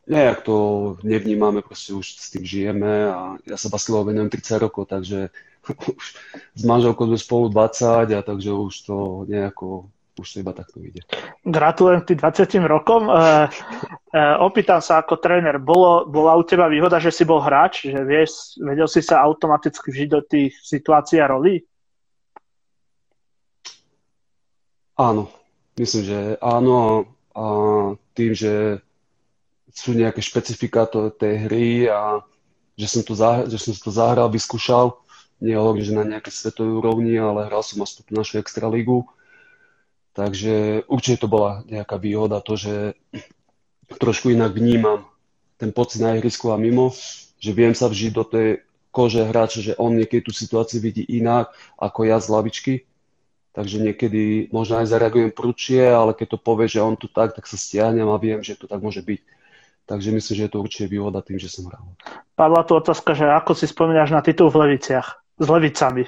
nejak 0.06 0.46
to 0.46 0.58
nevnímame, 1.02 1.66
proste 1.66 1.98
už 1.98 2.06
s 2.18 2.30
tým 2.30 2.46
žijeme 2.46 3.10
a 3.10 3.38
ja 3.46 3.58
sa 3.58 3.74
basketbalu 3.74 4.14
venujem 4.14 4.30
30 4.30 4.66
rokov, 4.66 4.90
takže 4.90 5.34
už 5.98 6.04
s 6.56 6.64
manželkou 6.64 7.10
sme 7.10 7.18
spolu 7.18 7.46
20 7.50 8.14
a 8.14 8.22
takže 8.22 8.50
už 8.54 8.74
to 8.86 8.96
nejako 9.26 9.90
už 10.20 10.28
to 10.36 10.38
iba 10.44 10.52
takto 10.52 10.84
ide. 10.84 11.00
Gratulujem 11.48 12.04
tým 12.04 12.20
20 12.20 12.68
rokom. 12.68 13.08
E, 13.08 13.16
e, 14.12 14.20
opýtam 14.44 14.84
sa 14.84 15.00
ako 15.00 15.16
tréner, 15.16 15.56
bolo, 15.64 16.04
bola 16.06 16.36
u 16.36 16.44
teba 16.44 16.68
výhoda, 16.68 17.00
že 17.00 17.16
si 17.16 17.24
bol 17.24 17.40
hráč, 17.40 17.88
že 17.88 18.04
vieš, 18.04 18.60
vedel 18.60 18.86
si 18.92 19.00
sa 19.00 19.24
automaticky 19.24 19.88
vžiť 19.90 20.10
do 20.12 20.20
tých 20.20 20.60
situácií 20.60 21.24
a 21.24 21.32
rolí? 21.32 21.64
Áno, 25.00 25.32
myslím, 25.80 26.04
že 26.04 26.20
áno 26.44 27.08
a 27.32 27.46
tým, 28.12 28.36
že 28.36 28.84
sú 29.72 29.96
nejaké 29.96 30.20
špecifika 30.20 30.84
tej 30.92 31.48
hry 31.48 31.88
a 31.88 32.20
že 32.76 32.88
som 32.92 33.02
to, 33.08 33.16
zahral, 33.16 33.48
že 33.48 33.64
som 33.64 33.72
to 33.72 33.96
zahral, 33.96 34.28
vyskúšal, 34.28 35.00
nie 35.40 35.56
hovorím, 35.56 35.88
že 35.88 35.96
na 35.96 36.04
nejaké 36.04 36.36
svetovej 36.36 36.84
úrovni, 36.84 37.16
ale 37.16 37.48
hral 37.48 37.64
som 37.64 37.80
aspoň 37.80 38.12
našu 38.12 38.44
extralígu. 38.44 39.08
Takže 40.12 40.84
určite 40.92 41.24
to 41.24 41.32
bola 41.32 41.64
nejaká 41.64 41.96
výhoda, 41.96 42.44
to, 42.44 42.60
že 42.60 43.00
trošku 44.04 44.36
inak 44.36 44.52
vnímam 44.52 45.08
ten 45.56 45.72
pocit 45.72 46.04
na 46.04 46.20
ihrisku 46.20 46.52
a 46.52 46.60
mimo, 46.60 46.92
že 47.40 47.56
viem 47.56 47.72
sa 47.72 47.88
vžiť 47.88 48.12
do 48.12 48.28
tej 48.28 48.48
kože 48.92 49.24
hráča, 49.24 49.64
že 49.64 49.80
on 49.80 49.96
niekedy 49.96 50.28
tú 50.28 50.36
situáciu 50.36 50.84
vidí 50.84 51.08
inak 51.08 51.56
ako 51.80 52.04
ja 52.04 52.20
z 52.20 52.28
lavičky. 52.36 52.89
Takže 53.60 53.76
niekedy 53.84 54.48
možno 54.56 54.80
aj 54.80 54.88
zareagujem 54.88 55.36
prúčie, 55.36 55.84
ale 55.84 56.16
keď 56.16 56.36
to 56.36 56.40
povie, 56.40 56.72
že 56.72 56.80
on 56.80 56.96
tu 56.96 57.12
tak, 57.12 57.36
tak 57.36 57.44
sa 57.44 57.60
stiahnem 57.60 58.08
a 58.08 58.16
viem, 58.16 58.40
že 58.40 58.56
to 58.56 58.72
tak 58.72 58.80
môže 58.80 59.04
byť. 59.04 59.20
Takže 59.84 60.16
myslím, 60.16 60.36
že 60.40 60.46
je 60.48 60.52
to 60.56 60.64
určite 60.64 60.88
výhoda 60.88 61.20
tým, 61.20 61.36
že 61.36 61.52
som 61.52 61.68
hral. 61.68 61.84
Padla 62.40 62.64
tu 62.64 62.80
otázka, 62.80 63.12
že 63.20 63.28
ako 63.28 63.52
si 63.60 63.68
spomínaš 63.68 64.16
na 64.16 64.24
titul 64.24 64.48
v 64.48 64.64
Leviciach? 64.64 65.20
s 65.40 65.48
Levicami. 65.48 66.04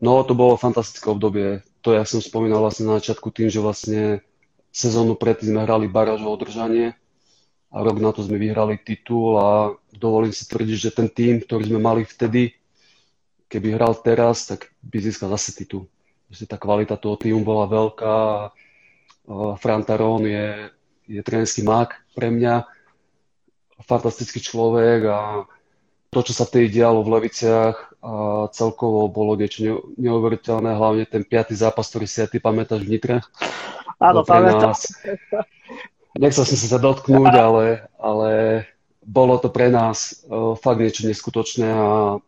No, 0.00 0.24
to 0.24 0.32
bolo 0.32 0.56
fantastické 0.56 1.04
obdobie. 1.08 1.60
To, 1.84 1.92
ja 1.92 2.08
som 2.08 2.24
spomínal 2.24 2.64
vlastne 2.64 2.88
na 2.88 2.96
začiatku 3.00 3.28
tým, 3.28 3.52
že 3.52 3.60
vlastne 3.60 4.24
sezónu 4.72 5.14
predtým 5.14 5.54
sme 5.54 5.64
hrali 5.64 5.86
baráž 5.86 6.24
o 6.24 6.32
udržanie 6.32 6.96
a 7.68 7.76
rok 7.84 8.00
na 8.00 8.10
to 8.12 8.24
sme 8.24 8.40
vyhrali 8.40 8.80
titul 8.80 9.36
a 9.36 9.76
dovolím 9.92 10.32
si 10.32 10.48
tvrdiť, 10.48 10.76
že 10.76 10.96
ten 10.96 11.08
tým, 11.08 11.44
ktorý 11.44 11.68
sme 11.68 11.80
mali 11.80 12.02
vtedy, 12.08 12.56
keby 13.54 13.78
hral 13.78 13.94
teraz, 13.94 14.50
tak 14.50 14.74
by 14.82 14.98
získal 14.98 15.30
zase 15.30 15.54
titul. 15.54 15.86
Že 16.34 16.50
tá 16.50 16.56
kvalita 16.58 16.98
toho 16.98 17.14
týmu 17.14 17.46
bola 17.46 17.70
veľká. 17.70 18.16
Frantaron 19.62 20.26
je, 20.26 20.74
je 21.06 21.20
trénerský 21.22 21.62
mák 21.62 21.94
pre 22.18 22.34
mňa, 22.34 22.66
fantastický 23.86 24.42
človek 24.42 25.00
a 25.08 25.18
to, 26.14 26.22
čo 26.22 26.32
sa 26.34 26.46
vtedy 26.46 26.70
dialo 26.70 27.02
v 27.02 27.18
Leviciach 27.18 27.76
a 28.04 28.12
celkovo 28.54 29.10
bolo 29.10 29.34
niečo 29.34 29.90
neuveriteľné, 29.98 30.76
hlavne 30.76 31.04
ten 31.10 31.26
piatý 31.26 31.58
zápas, 31.58 31.90
ktorý 31.90 32.06
si 32.06 32.22
aj 32.22 32.30
ty 32.30 32.38
pamätáš 32.38 32.86
v 32.86 32.90
Nitre. 32.94 33.16
Áno, 33.98 34.22
pamätám. 34.22 34.76
Nechcel 36.14 36.44
som 36.46 36.58
sa 36.58 36.78
dotknúť, 36.78 37.32
ale, 37.34 37.90
ale 37.98 38.30
bolo 39.02 39.42
to 39.42 39.50
pre 39.50 39.72
nás 39.72 40.22
uh, 40.30 40.54
fakt 40.54 40.78
niečo 40.78 41.02
neskutočné 41.08 41.66
a 41.66 42.20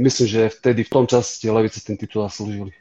myslím, 0.00 0.26
že 0.26 0.42
vtedy 0.52 0.86
v 0.86 0.92
tom 0.92 1.04
čase 1.04 1.40
tie 1.40 1.50
Levice 1.52 1.84
ten 1.84 1.98
titul 1.98 2.24
zaslúžili. 2.26 2.72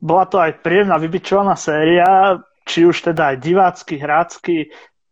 Bola 0.00 0.24
to 0.24 0.40
aj 0.40 0.64
príjemná 0.64 0.96
vybičovaná 0.96 1.56
séria, 1.56 2.40
či 2.64 2.88
už 2.88 3.12
teda 3.12 3.34
aj 3.34 3.36
divácky, 3.40 3.94
hrácky. 4.00 4.56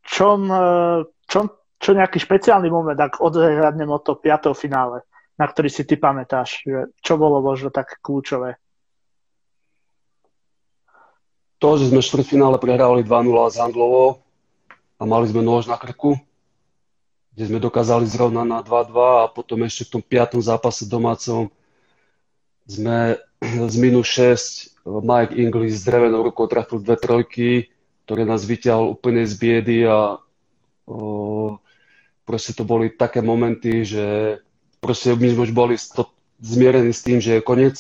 Čom, 0.06 0.48
e, 0.48 0.68
čom 1.28 1.44
čo 1.76 1.92
nejaký 1.92 2.18
špeciálny 2.20 2.72
moment, 2.72 2.96
ak 2.96 3.20
odhľadnem 3.20 3.88
od 3.92 4.00
toho 4.00 4.16
5. 4.16 4.56
finále, 4.56 5.04
na 5.36 5.44
ktorý 5.44 5.68
si 5.68 5.84
ty 5.84 6.00
pamätáš, 6.00 6.64
čo 7.04 7.12
bolo 7.20 7.44
možno 7.44 7.68
tak 7.68 8.00
kľúčové? 8.00 8.56
To, 11.60 11.80
že 11.80 11.88
sme 11.88 12.04
v 12.04 12.08
štvrtfinále 12.08 12.56
prehrávali 12.60 13.00
2-0 13.04 13.52
s 13.52 13.56
Handlovou 13.56 14.20
a 15.00 15.02
mali 15.08 15.24
sme 15.28 15.40
nôž 15.40 15.68
na 15.68 15.80
krku, 15.80 16.20
kde 17.36 17.52
sme 17.52 17.60
dokázali 17.60 18.08
zrovna 18.08 18.48
na 18.48 18.64
2-2 18.64 18.96
a 18.96 19.24
potom 19.28 19.60
ešte 19.68 19.84
v 19.84 19.92
tom 20.00 20.02
piatom 20.02 20.40
zápase 20.40 20.88
domácom 20.88 21.52
sme 22.64 23.20
z 23.72 23.76
minus 23.76 24.08
6 24.08 24.88
Mike 24.88 25.36
Inglis 25.36 25.82
s 25.82 25.84
drevenou 25.84 26.24
rukou 26.24 26.48
trafil 26.48 26.80
dve 26.80 26.96
trojky, 26.96 27.68
ktoré 28.08 28.24
nás 28.24 28.48
vyťahol 28.48 28.96
úplne 28.96 29.28
z 29.28 29.34
biedy 29.36 29.84
a 29.84 30.16
o, 30.88 31.60
proste 32.24 32.56
to 32.56 32.64
boli 32.64 32.88
také 32.88 33.20
momenty, 33.20 33.84
že 33.84 34.38
proste 34.80 35.12
my 35.12 35.28
sme 35.36 35.42
už 35.44 35.52
boli 35.52 35.76
to, 35.76 36.08
zmierení 36.40 36.96
s 36.96 37.04
tým, 37.04 37.20
že 37.20 37.36
je 37.36 37.44
koniec, 37.44 37.76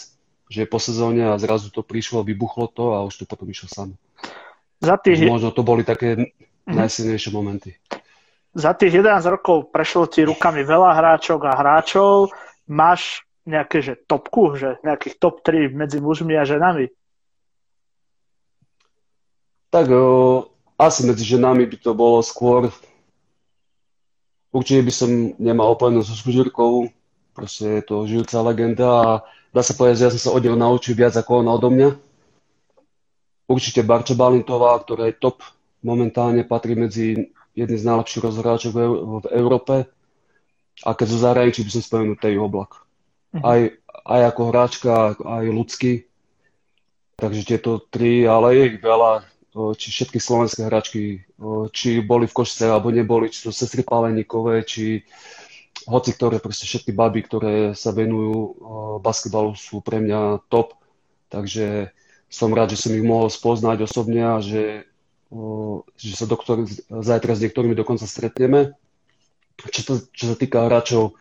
že 0.52 0.64
je 0.64 0.68
po 0.68 0.76
sezóne 0.76 1.32
a 1.32 1.40
zrazu 1.40 1.72
to 1.72 1.80
prišlo, 1.80 2.26
vybuchlo 2.26 2.68
to 2.68 2.92
a 2.92 3.06
už 3.08 3.22
to 3.22 3.24
potom 3.24 3.48
išlo 3.48 3.72
samo. 3.72 3.94
Za 4.84 5.00
tých... 5.00 5.24
Možno 5.24 5.48
to 5.54 5.64
boli 5.64 5.80
také 5.80 6.28
mm. 6.68 6.76
najsilnejšie 6.76 7.30
momenty. 7.32 7.80
Za 8.56 8.72
tých 8.72 9.04
11 9.04 9.20
rokov 9.28 9.68
prešlo 9.68 10.08
ti 10.08 10.24
rukami 10.24 10.64
veľa 10.64 10.96
hráčok 10.96 11.44
a 11.44 11.60
hráčov. 11.60 12.32
Máš 12.64 13.28
nejaké 13.44 13.84
že 13.84 13.94
topku, 14.08 14.56
že 14.56 14.80
nejakých 14.80 15.20
top 15.20 15.44
3 15.44 15.76
medzi 15.76 16.00
mužmi 16.00 16.32
a 16.34 16.48
ženami? 16.48 16.88
Tak 19.68 19.92
o, 19.92 20.48
asi 20.80 21.04
medzi 21.04 21.36
ženami 21.36 21.68
by 21.68 21.76
to 21.84 21.92
bolo 21.92 22.24
skôr 22.24 22.72
Určite 24.56 24.88
by 24.88 24.92
som 24.94 25.10
nemal 25.36 25.76
opojenúť 25.76 26.08
so 26.08 26.16
Skužírkou, 26.16 26.88
proste 27.36 27.76
je 27.76 27.82
to 27.84 28.08
žijúca 28.08 28.40
legenda 28.40 28.88
a 28.88 29.08
dá 29.52 29.60
sa 29.60 29.76
povedať, 29.76 30.00
že 30.00 30.04
ja 30.08 30.12
som 30.16 30.22
sa 30.24 30.30
od 30.32 30.40
neho 30.40 30.56
naučil 30.56 30.96
viac 30.96 31.12
ako 31.12 31.44
ona 31.44 31.52
odo 31.52 31.68
mňa. 31.68 31.92
Určite 33.52 33.84
Barča 33.84 34.16
Balintová, 34.16 34.80
ktorá 34.80 35.12
je 35.12 35.20
top, 35.20 35.44
momentálne 35.84 36.40
patrí 36.48 36.72
medzi 36.72 37.35
jedný 37.56 37.76
z 37.80 37.88
najlepších 37.88 38.22
rozhráčov 38.22 38.70
v, 38.76 38.80
v 39.24 39.26
Európe. 39.32 39.74
A 40.84 40.92
keď 40.92 41.06
zo 41.08 41.18
zahraničí 41.24 41.64
by 41.64 41.70
som 41.72 41.82
spomenul 41.82 42.20
tej 42.20 42.36
oblak. 42.36 42.84
Mhm. 43.32 43.42
Aj, 43.42 43.60
aj 44.04 44.20
ako 44.30 44.42
hráčka, 44.52 44.94
aj 45.16 45.44
ľudský. 45.48 45.92
Takže 47.16 47.48
tieto 47.48 47.80
tri, 47.88 48.28
ale 48.28 48.52
je 48.52 48.62
ich 48.76 48.78
veľa 48.84 49.24
či 49.56 49.88
všetky 49.88 50.20
slovenské 50.20 50.68
hráčky, 50.68 51.24
či 51.72 52.04
boli 52.04 52.28
v 52.28 52.36
Košice 52.36 52.68
alebo 52.68 52.92
neboli, 52.92 53.32
či 53.32 53.48
to 53.48 53.50
sestry 53.54 53.80
Paleníkové, 53.80 54.68
či 54.68 55.00
hoci 55.88 56.12
ktoré, 56.12 56.42
proste 56.42 56.68
všetky 56.68 56.92
baby, 56.92 57.24
ktoré 57.24 57.54
sa 57.72 57.96
venujú 57.96 58.58
basketbalu 59.00 59.56
sú 59.56 59.80
pre 59.80 60.02
mňa 60.04 60.44
top, 60.52 60.76
takže 61.32 61.94
som 62.28 62.52
rád, 62.52 62.74
že 62.76 62.84
som 62.84 62.92
ich 62.92 63.06
mohol 63.06 63.32
spoznať 63.32 63.86
osobne 63.86 64.20
a 64.20 64.36
že, 64.42 64.84
že 65.96 66.14
sa 66.14 66.26
doktor, 66.26 66.64
zajtra 66.88 67.34
s 67.34 67.42
niektorými 67.42 67.74
dokonca 67.74 68.06
stretneme. 68.06 68.78
Čo, 69.56 69.80
to, 69.82 69.92
čo 70.12 70.24
sa 70.30 70.36
týka 70.36 70.68
hráčov, 70.68 71.16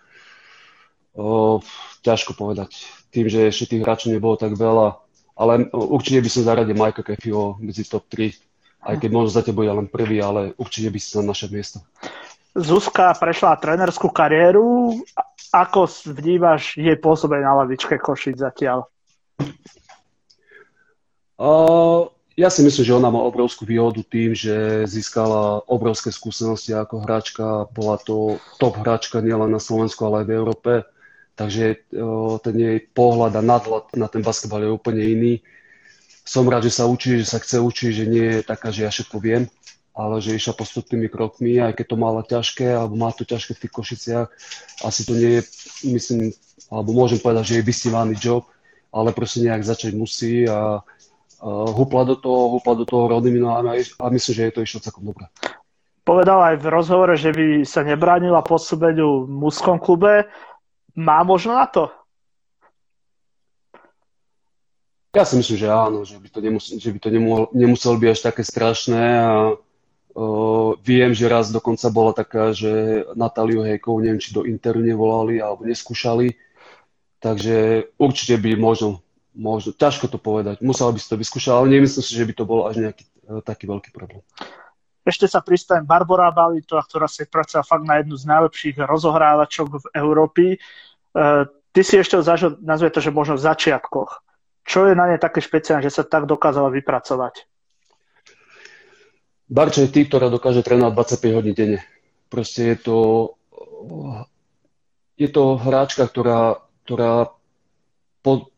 o, 1.15 1.59
ťažko 2.03 2.35
povedať. 2.35 2.75
Tým, 3.09 3.31
že 3.31 3.47
ešte 3.47 3.75
tých 3.75 3.83
hráčov 3.87 4.11
nebolo 4.11 4.35
tak 4.35 4.53
veľa, 4.59 4.99
ale 5.39 5.71
určite 5.71 6.19
by 6.19 6.29
som 6.29 6.43
zaradil 6.43 6.75
Majka 6.75 7.01
Kefiho 7.01 7.57
medzi 7.63 7.87
top 7.87 8.05
3, 8.11 8.91
aj 8.91 8.95
keď 8.99 9.09
možno 9.09 9.31
za 9.31 9.41
teba 9.41 9.63
bude 9.63 9.71
len 9.71 9.87
prvý, 9.87 10.19
ale 10.19 10.53
určite 10.59 10.91
by 10.91 10.99
si 10.99 11.09
sa 11.15 11.23
naše 11.23 11.47
miesto. 11.47 11.81
Zuzka 12.55 13.11
prešla 13.19 13.59
trenerskú 13.59 14.07
kariéru. 14.11 14.95
Ako 15.51 15.87
vnímaš 16.15 16.79
jej 16.79 16.95
pôsobenie 16.99 17.43
na 17.43 17.63
lavičke 17.63 17.99
Košic 17.99 18.39
zatiaľ? 18.39 18.87
Uh, 21.35 22.14
ja 22.35 22.51
si 22.51 22.61
myslím, 22.67 22.83
že 22.83 22.97
ona 22.99 23.07
má 23.07 23.23
obrovskú 23.23 23.63
výhodu 23.63 24.03
tým, 24.03 24.35
že 24.35 24.83
získala 24.83 25.63
obrovské 25.71 26.11
skúsenosti 26.11 26.75
ako 26.75 27.03
hráčka. 27.03 27.71
Bola 27.71 27.95
to 27.95 28.43
top 28.59 28.75
hráčka 28.79 29.23
nielen 29.23 29.51
na 29.51 29.59
Slovensku, 29.63 30.03
ale 30.03 30.23
aj 30.23 30.27
v 30.27 30.35
Európe. 30.35 30.71
Takže 31.35 31.63
uh, 31.95 32.39
ten 32.43 32.55
jej 32.55 32.77
pohľad 32.91 33.39
a 33.39 33.43
nadhľad 33.43 33.95
na 33.95 34.07
ten 34.11 34.23
basketbal 34.23 34.67
je 34.67 34.75
úplne 34.75 35.03
iný. 35.03 35.33
Som 36.27 36.47
rád, 36.51 36.67
že 36.67 36.75
sa 36.75 36.87
učí, 36.87 37.23
že 37.23 37.27
sa 37.27 37.39
chce 37.39 37.59
učiť, 37.59 37.91
že 37.91 38.05
nie 38.07 38.27
je 38.39 38.41
taká, 38.43 38.71
že 38.71 38.83
ja 38.83 38.91
všetko 38.91 39.17
viem 39.19 39.47
ale 39.95 40.19
že 40.19 40.35
išla 40.35 40.59
postupnými 40.59 41.07
krokmi, 41.07 41.55
aj 41.63 41.79
keď 41.79 41.85
to 41.87 41.95
mala 41.95 42.21
ťažké, 42.27 42.67
alebo 42.67 42.99
má 42.99 43.15
to 43.15 43.23
ťažké 43.23 43.55
v 43.55 43.61
tých 43.63 43.73
Košiciach. 43.73 44.27
Asi 44.83 45.07
to 45.07 45.15
nie 45.15 45.39
je, 45.39 45.41
myslím, 45.87 46.35
alebo 46.67 46.91
môžem 46.91 47.23
povedať, 47.23 47.55
že 47.55 47.55
je 47.63 47.69
vystívaný 47.71 48.19
job, 48.19 48.43
ale 48.91 49.15
proste 49.15 49.47
nejak 49.47 49.63
začať 49.63 49.95
musí 49.95 50.43
a 50.51 50.83
hupla 51.45 52.03
do 52.09 52.15
toho, 52.17 52.57
hupla 52.57 52.73
do 52.73 52.85
toho 52.89 53.05
rodnými 53.05 53.37
nohami 53.37 53.85
a 53.85 54.05
myslím, 54.09 54.33
že 54.33 54.43
je 54.49 54.53
to 54.57 54.61
išlo 54.65 54.81
celkom 54.81 55.05
dobre. 55.05 55.29
Povedal 56.01 56.41
aj 56.53 56.55
v 56.61 56.67
rozhovore, 56.69 57.13
že 57.13 57.33
by 57.33 57.61
sa 57.65 57.85
nebránila 57.85 58.41
pôsobeniu 58.41 59.25
v 59.25 59.29
mužskom 59.29 59.77
klube. 59.77 60.25
Má 60.97 61.21
možno 61.21 61.57
na 61.57 61.65
to? 61.69 61.93
Ja 65.13 65.23
si 65.23 65.37
myslím, 65.37 65.57
že 65.57 65.69
áno, 65.71 66.03
že 66.03 66.19
by 66.19 66.27
to, 66.27 66.39
nemusel, 66.43 66.75
že 66.75 66.89
by 66.91 66.99
to 66.99 67.09
nemuselo, 67.13 67.45
nemuselo 67.55 67.95
byť 67.95 68.09
až 68.09 68.19
také 68.25 68.41
strašné 68.41 69.03
a 69.21 69.31
Uh, 70.15 70.79
viem, 70.79 71.11
že 71.11 71.27
raz 71.27 71.51
dokonca 71.51 71.91
bola 71.91 72.15
taká, 72.15 72.55
že 72.55 73.03
Natáliu 73.19 73.67
Hejkovú, 73.67 73.99
neviem, 73.99 74.23
či 74.23 74.31
do 74.31 74.47
Interu 74.47 74.79
nevolali 74.79 75.43
alebo 75.43 75.67
neskúšali, 75.67 76.39
takže 77.19 77.91
určite 77.99 78.39
by 78.39 78.55
možno, 78.55 79.03
možno, 79.35 79.75
ťažko 79.75 80.07
to 80.07 80.17
povedať, 80.17 80.63
musela 80.63 80.89
by 80.95 80.99
si 80.99 81.07
to 81.11 81.19
vyskúšať, 81.19 81.51
ale 81.51 81.75
nemyslím 81.75 82.03
si, 82.03 82.15
že 82.15 82.25
by 82.25 82.33
to 82.33 82.43
bol 82.47 82.65
až 82.65 82.75
nejaký 82.89 83.03
uh, 83.27 83.43
taký 83.43 83.67
veľký 83.67 83.91
problém. 83.91 84.23
Ešte 85.05 85.29
sa 85.29 85.45
pristavím 85.45 85.85
Barbara 85.85 86.33
Balitová, 86.33 86.81
ktorá 86.81 87.05
si 87.05 87.29
pracovala 87.29 87.67
fakt 87.67 87.85
na 87.85 88.01
jednu 88.01 88.17
z 88.17 88.25
najlepších 88.25 88.75
rozohrávačok 88.81 89.67
v 89.69 89.85
Európy. 89.93 90.45
Uh, 91.13 91.45
ty 91.75 91.85
si 91.85 92.01
ešte 92.01 92.17
zažil, 92.25 92.57
nazve 92.63 92.89
to, 92.89 93.03
že 93.03 93.13
možno 93.13 93.37
v 93.37 93.45
začiatkoch. 93.45 94.25
Čo 94.65 94.89
je 94.89 94.97
na 94.97 95.05
nej 95.13 95.21
také 95.21 95.45
špeciálne, 95.45 95.85
že 95.85 95.93
sa 95.93 96.01
tak 96.01 96.25
dokázala 96.25 96.73
vypracovať? 96.73 97.45
Barča 99.45 99.85
je 99.85 99.93
tým, 99.93 100.09
ktorá 100.09 100.33
dokáže 100.33 100.65
trénovať 100.65 101.21
25 101.21 101.37
hodín 101.37 101.53
denne. 101.53 101.79
Proste 102.33 102.73
je 102.73 102.77
to, 102.81 102.97
je 105.21 105.29
to 105.29 105.61
hráčka, 105.61 106.09
ktorá, 106.09 106.65
ktorá, 106.89 107.29
pod, 108.25 108.49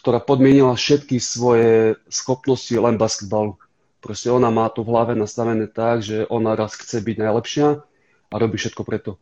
ktorá 0.00 0.24
podmienila 0.24 0.72
všetky 0.72 1.20
svoje 1.20 2.00
schopnosti 2.08 2.72
len 2.72 2.96
basketbalu. 2.96 3.60
Proste 4.00 4.32
ona 4.32 4.48
má 4.48 4.72
to 4.72 4.80
v 4.80 4.96
hlave 4.96 5.12
nastavené 5.12 5.68
tak, 5.68 6.00
že 6.00 6.24
ona 6.32 6.56
raz 6.56 6.72
chce 6.72 7.04
byť 7.04 7.16
najlepšia 7.20 7.84
a 8.32 8.34
robí 8.40 8.56
všetko 8.56 8.80
preto. 8.88 9.20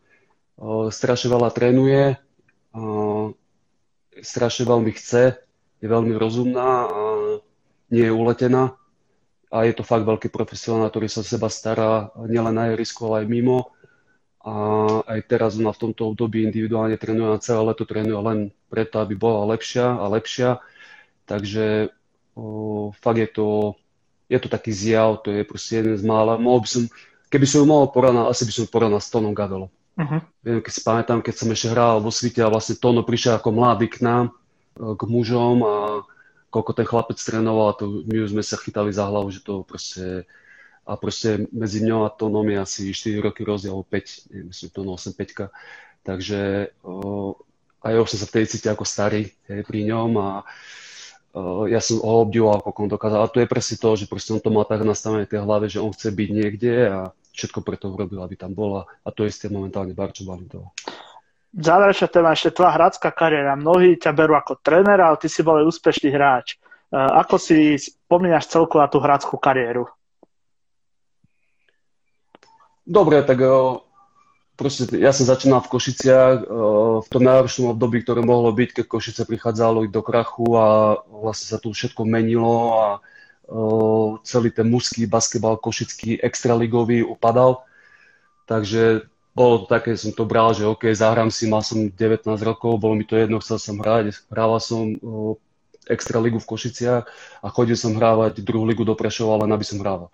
Strašne 0.95 1.35
veľa 1.35 1.51
trénuje, 1.51 2.15
strašne 4.23 4.65
veľmi 4.71 4.95
chce, 4.95 5.43
je 5.83 5.87
veľmi 5.91 6.15
rozumná 6.15 6.87
a 6.87 7.03
nie 7.91 8.07
je 8.07 8.15
uletená 8.15 8.79
a 9.51 9.69
je 9.69 9.75
to 9.75 9.85
fakt 9.85 10.07
veľký 10.07 10.31
profesionál, 10.31 10.89
ktorý 10.89 11.11
sa 11.11 11.27
seba 11.27 11.51
stará 11.51 12.15
nielen 12.25 12.55
na 12.55 12.71
ihrisku, 12.71 13.05
ale 13.11 13.27
aj 13.27 13.27
mimo. 13.29 13.75
A 14.43 14.55
aj 15.07 15.21
teraz 15.29 15.55
ona 15.61 15.71
v 15.71 15.83
tomto 15.91 16.15
období 16.15 16.43
individuálne 16.43 16.99
trénuje 16.99 17.29
na 17.31 17.39
celé 17.39 17.63
leto, 17.63 17.87
trénuje 17.87 18.19
len 18.19 18.39
preto, 18.73 19.05
aby 19.05 19.13
bola 19.13 19.53
lepšia 19.53 20.01
a 20.01 20.09
lepšia. 20.09 20.65
Takže 21.29 21.93
o, 22.33 22.97
fakt 22.97 23.21
je 23.21 23.29
to, 23.29 23.77
je 24.33 24.39
to 24.41 24.49
taký 24.49 24.73
zjav, 24.73 25.21
to 25.21 25.29
je 25.29 25.45
proste 25.45 25.85
jeden 25.85 25.93
z 25.93 26.03
mála. 26.09 26.41
Mohol 26.41 26.65
by 26.65 26.69
som, 26.73 26.83
keby 27.29 27.45
som 27.45 27.59
ju 27.61 27.67
mohol 27.69 27.93
porovnať, 27.93 28.33
asi 28.33 28.43
by 28.49 28.53
som 28.57 28.73
porovnal 28.73 29.01
s 29.05 29.13
Tonom 29.13 29.37
Gavelom. 29.37 29.69
Uh-huh. 29.93 30.21
Viem, 30.41 30.65
keď 30.65 30.73
si 30.73 30.81
pamätám, 30.81 31.21
keď 31.21 31.35
som 31.37 31.53
ešte 31.53 31.69
hral 31.69 32.01
vo 32.01 32.09
svite 32.09 32.41
a 32.41 32.49
vlastne 32.49 32.81
Tono 32.81 33.05
prišiel 33.05 33.37
ako 33.37 33.53
mladý 33.53 33.93
k 33.93 34.01
nám, 34.01 34.33
k 34.73 35.03
mužom 35.05 35.61
a 35.61 35.75
koľko 36.49 36.73
ten 36.73 36.89
chlapec 36.89 37.21
trénoval 37.21 37.73
a 37.73 37.77
to 37.77 37.85
my 38.09 38.25
už 38.25 38.33
sme 38.33 38.41
sa 38.41 38.57
chytali 38.57 38.89
za 38.89 39.05
hlavu, 39.05 39.29
že 39.29 39.45
to 39.45 39.69
proste 39.69 40.25
a 40.83 40.99
proste 40.99 41.47
medzi 41.55 41.79
mňou 41.79 42.05
a 42.05 42.11
Tónom 42.11 42.43
je 42.43 42.59
asi 42.59 42.83
4 42.91 43.23
roky 43.23 43.47
rozdiel, 43.47 43.87
5, 43.87 44.35
neviem, 44.35 44.51
myslím, 44.51 44.69
Tónom 44.75 44.95
8, 44.99 45.15
5. 45.15 45.55
Takže 46.03 46.41
o, 46.83 47.39
aj 47.83 47.93
ja 47.93 48.01
už 48.01 48.11
som 48.15 48.21
sa 48.23 48.29
vtedy 48.31 48.47
cítil 48.47 48.73
ako 48.73 48.87
starý 48.87 49.29
hej, 49.51 49.61
pri 49.67 49.81
ňom 49.91 50.11
a 50.19 50.29
o, 51.35 51.67
ja 51.67 51.83
som 51.83 51.99
ho 52.01 52.23
obdivoval, 52.23 52.63
ako 52.63 52.79
on 52.87 52.91
dokázal. 52.91 53.21
A 53.23 53.33
to 53.33 53.43
je 53.43 53.51
presne 53.51 53.77
to, 53.79 53.91
že 53.99 54.07
proste 54.07 54.33
on 54.33 54.41
to 54.43 54.55
má 54.55 54.63
tak 54.63 54.87
nastavené 54.87 55.27
v 55.27 55.33
tej 55.37 55.41
hlave, 55.43 55.67
že 55.67 55.83
on 55.83 55.91
chce 55.91 56.09
byť 56.15 56.29
niekde 56.31 56.73
a 56.89 56.99
všetko 57.35 57.61
preto 57.61 57.91
urobil, 57.91 58.23
aby 58.23 58.39
tam 58.39 58.55
bola. 58.55 58.87
A 59.03 59.11
to 59.11 59.27
je 59.27 59.35
isté 59.35 59.51
momentálne 59.51 59.93
Barčo 59.93 60.23
Balintova 60.23 60.71
záverečná 61.53 62.09
téma 62.09 62.33
ešte 62.33 62.57
tvoja 62.57 62.73
hrácká 62.73 63.13
kariéra. 63.13 63.61
Mnohí 63.61 64.01
ťa 64.01 64.17
berú 64.17 64.33
ako 64.33 64.57
tréner, 64.65 64.97
ale 64.99 65.21
ty 65.21 65.29
si 65.29 65.45
bol 65.45 65.61
úspešný 65.61 66.09
hráč. 66.09 66.57
E, 66.57 66.97
ako 66.97 67.37
si 67.37 67.77
spomínaš 67.77 68.49
celku 68.49 68.81
na 68.81 68.89
tú 68.89 68.99
hráckú 68.99 69.37
kariéru? 69.37 69.85
Dobre, 72.83 73.21
tak 73.23 73.39
e, 73.45 73.49
proste 74.63 74.87
ja 74.95 75.11
som 75.11 75.27
začínal 75.27 75.59
v 75.67 75.73
Košiciach 75.75 76.35
e, 76.39 76.45
v 77.03 77.09
tom 77.11 77.23
najhoršom 77.27 77.75
období, 77.75 78.07
ktoré 78.07 78.23
mohlo 78.23 78.55
byť, 78.55 78.79
keď 78.79 78.85
Košice 78.87 79.27
prichádzalo 79.27 79.91
do 79.91 80.03
krachu 80.07 80.47
a 80.55 80.67
vlastne 81.11 81.51
sa 81.51 81.59
tu 81.59 81.75
všetko 81.75 82.07
menilo 82.07 82.79
a 82.79 82.87
celý 84.25 84.49
ten 84.51 84.67
mužský 84.71 85.07
basketbal 85.07 85.61
košický 85.61 86.23
extraligový 86.23 87.05
upadal. 87.05 87.67
Takže 88.49 89.07
bolo 89.33 89.65
to 89.65 89.67
také, 89.69 89.97
som 89.97 90.13
to 90.13 90.29
bral, 90.29 90.53
že 90.53 90.69
OK, 90.69 90.93
zahrám 90.93 91.33
si, 91.33 91.49
mal 91.49 91.65
som 91.65 91.89
19 91.89 92.29
rokov, 92.45 92.81
bolo 92.81 92.95
mi 92.97 93.05
to 93.05 93.17
jedno, 93.17 93.41
chcel 93.41 93.59
som 93.61 93.81
hrať, 93.81 94.29
hrával 94.29 94.61
som 94.61 94.93
uh, 94.93 95.37
extra 95.89 96.21
ligu 96.21 96.37
v 96.37 96.49
Košiciach 96.49 97.05
a 97.41 97.47
chodil 97.49 97.77
som 97.77 97.97
hrávať 97.97 98.45
druhú 98.45 98.69
ligu 98.69 98.85
do 98.85 98.93
Prešova, 98.93 99.41
len 99.45 99.53
aby 99.53 99.65
som 99.65 99.81
hrával. 99.81 100.13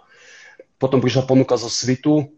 Potom 0.79 1.03
prišla 1.03 1.27
ponuka 1.27 1.59
zo 1.59 1.67
Svitu, 1.67 2.31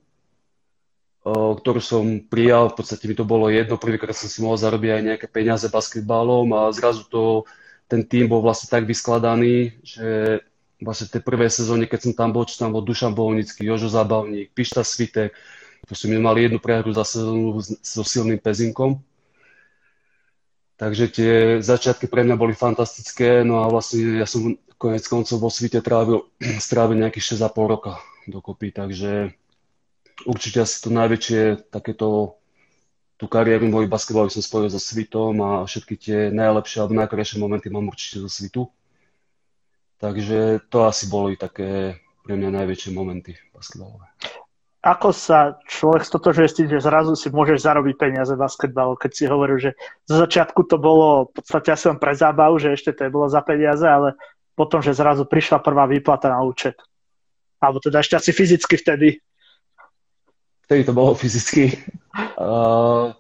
ktorú 1.25 1.81
som 1.85 2.05
prijal, 2.25 2.73
v 2.73 2.77
podstate 2.81 3.05
mi 3.05 3.13
to 3.13 3.29
bolo 3.29 3.53
jedno, 3.53 3.77
prvýkrát 3.77 4.17
som 4.17 4.29
si 4.31 4.41
mohol 4.41 4.57
zarobiť 4.57 4.91
aj 4.91 5.03
nejaké 5.05 5.27
peniaze 5.29 5.69
basketbalom 5.69 6.49
a 6.57 6.73
zrazu 6.73 7.05
to, 7.09 7.45
ten 7.91 8.07
tým 8.09 8.31
bol 8.31 8.41
vlastne 8.41 8.73
tak 8.73 8.89
vyskladaný, 8.89 9.77
že 9.85 10.41
vlastne 10.81 11.13
v 11.13 11.15
tej 11.19 11.23
prvej 11.23 11.51
sezóne, 11.53 11.85
keď 11.85 12.01
som 12.09 12.13
tam 12.17 12.31
bol, 12.33 12.49
čo 12.49 12.57
tam 12.57 12.73
bol 12.73 12.81
Dušan 12.81 13.13
Bolnický, 13.13 13.69
Jožo 13.69 13.93
Zabavník, 13.93 14.57
Pišta 14.57 14.81
Svitek, 14.81 15.37
Proste 15.87 16.09
my 16.09 16.21
mali 16.21 16.45
jednu 16.45 16.59
prehru 16.59 16.93
za 16.93 17.05
sezónu 17.05 17.57
so 17.65 18.03
silným 18.05 18.39
pezinkom. 18.39 19.01
Takže 20.77 21.05
tie 21.13 21.33
začiatky 21.61 22.09
pre 22.09 22.25
mňa 22.25 22.37
boli 22.41 22.57
fantastické, 22.57 23.45
no 23.45 23.61
a 23.61 23.69
vlastne 23.69 24.17
ja 24.17 24.25
som 24.25 24.57
konec 24.81 25.05
koncov 25.05 25.37
vo 25.45 25.51
svite 25.53 25.85
trávil, 25.85 26.25
strávil 26.69 27.01
nejakých 27.01 27.37
6,5 27.37 27.53
roka 27.69 27.93
dokopy, 28.29 28.73
takže 28.73 29.37
určite 30.27 30.65
asi 30.65 30.77
to 30.83 30.89
najväčšie 30.93 31.71
takéto 31.71 32.37
tú 33.21 33.29
kariéru 33.29 33.69
môj 33.69 33.85
basketbal 33.85 34.33
som 34.33 34.41
spojil 34.41 34.73
so 34.73 34.81
Svitom 34.81 35.37
a 35.45 35.51
všetky 35.69 35.95
tie 36.01 36.19
najlepšie 36.33 36.81
alebo 36.81 36.97
najkrajšie 37.05 37.37
momenty 37.37 37.69
mám 37.69 37.93
určite 37.93 38.25
zo 38.25 38.33
Svitu. 38.33 38.73
Takže 40.01 40.65
to 40.73 40.89
asi 40.89 41.05
boli 41.13 41.37
také 41.37 42.01
pre 42.25 42.33
mňa 42.33 42.65
najväčšie 42.65 42.97
momenty 42.97 43.37
basketbalové 43.53 44.09
ako 44.81 45.13
sa 45.13 45.61
človek 45.69 46.09
stotožuje 46.09 46.49
s 46.49 46.57
tým, 46.57 46.69
že 46.73 46.81
zrazu 46.81 47.13
si 47.13 47.29
môžeš 47.29 47.69
zarobiť 47.69 48.01
peniaze 48.01 48.33
v 48.33 48.41
basketbalu, 48.41 48.97
keď 48.97 49.11
si 49.13 49.25
hovoril, 49.29 49.61
že 49.61 49.71
zo 50.09 50.17
začiatku 50.17 50.65
to 50.65 50.81
bolo 50.81 51.29
v 51.29 51.33
podstate 51.37 51.69
asi 51.77 51.93
len 51.93 52.01
pre 52.01 52.17
zábavu, 52.17 52.57
že 52.57 52.73
ešte 52.73 52.97
to 52.97 53.05
je 53.05 53.13
bolo 53.13 53.29
za 53.29 53.45
peniaze, 53.45 53.85
ale 53.85 54.17
potom, 54.57 54.81
že 54.81 54.97
zrazu 54.97 55.29
prišla 55.29 55.61
prvá 55.61 55.85
výplata 55.85 56.33
na 56.33 56.41
účet. 56.41 56.81
Alebo 57.61 57.77
teda 57.77 58.01
ešte 58.01 58.17
asi 58.17 58.33
fyzicky 58.33 58.81
vtedy. 58.81 59.21
Vtedy 60.71 60.87
to 60.87 60.95
bolo 60.95 61.19
fyzicky. 61.27 61.83
Uh, 62.39 63.11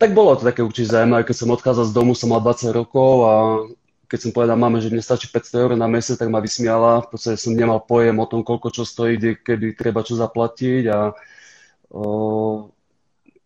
tak 0.00 0.16
bolo 0.16 0.32
to 0.40 0.48
také 0.48 0.64
určite 0.64 0.88
zaujímavé, 0.88 1.28
keď 1.28 1.36
som 1.36 1.52
odchádzal 1.52 1.84
z 1.84 1.92
domu, 1.92 2.16
som 2.16 2.32
mal 2.32 2.40
20 2.40 2.72
rokov 2.72 3.12
a 3.28 3.34
keď 4.08 4.18
som 4.18 4.32
povedal 4.32 4.56
máme, 4.56 4.80
že 4.80 4.88
mne 4.88 5.04
stačí 5.04 5.28
500 5.28 5.62
eur 5.68 5.70
na 5.76 5.84
mesiac, 5.84 6.16
tak 6.16 6.32
ma 6.32 6.40
vysmiala. 6.40 7.04
V 7.04 7.16
podstate 7.16 7.36
som 7.36 7.52
nemal 7.52 7.80
pojem 7.84 8.16
o 8.16 8.28
tom, 8.28 8.40
koľko 8.40 8.72
čo 8.72 8.82
stojí, 8.88 9.20
kedy 9.20 9.76
treba 9.76 10.00
čo 10.00 10.16
zaplatiť 10.16 10.84
a 10.88 11.12
o, 11.92 12.68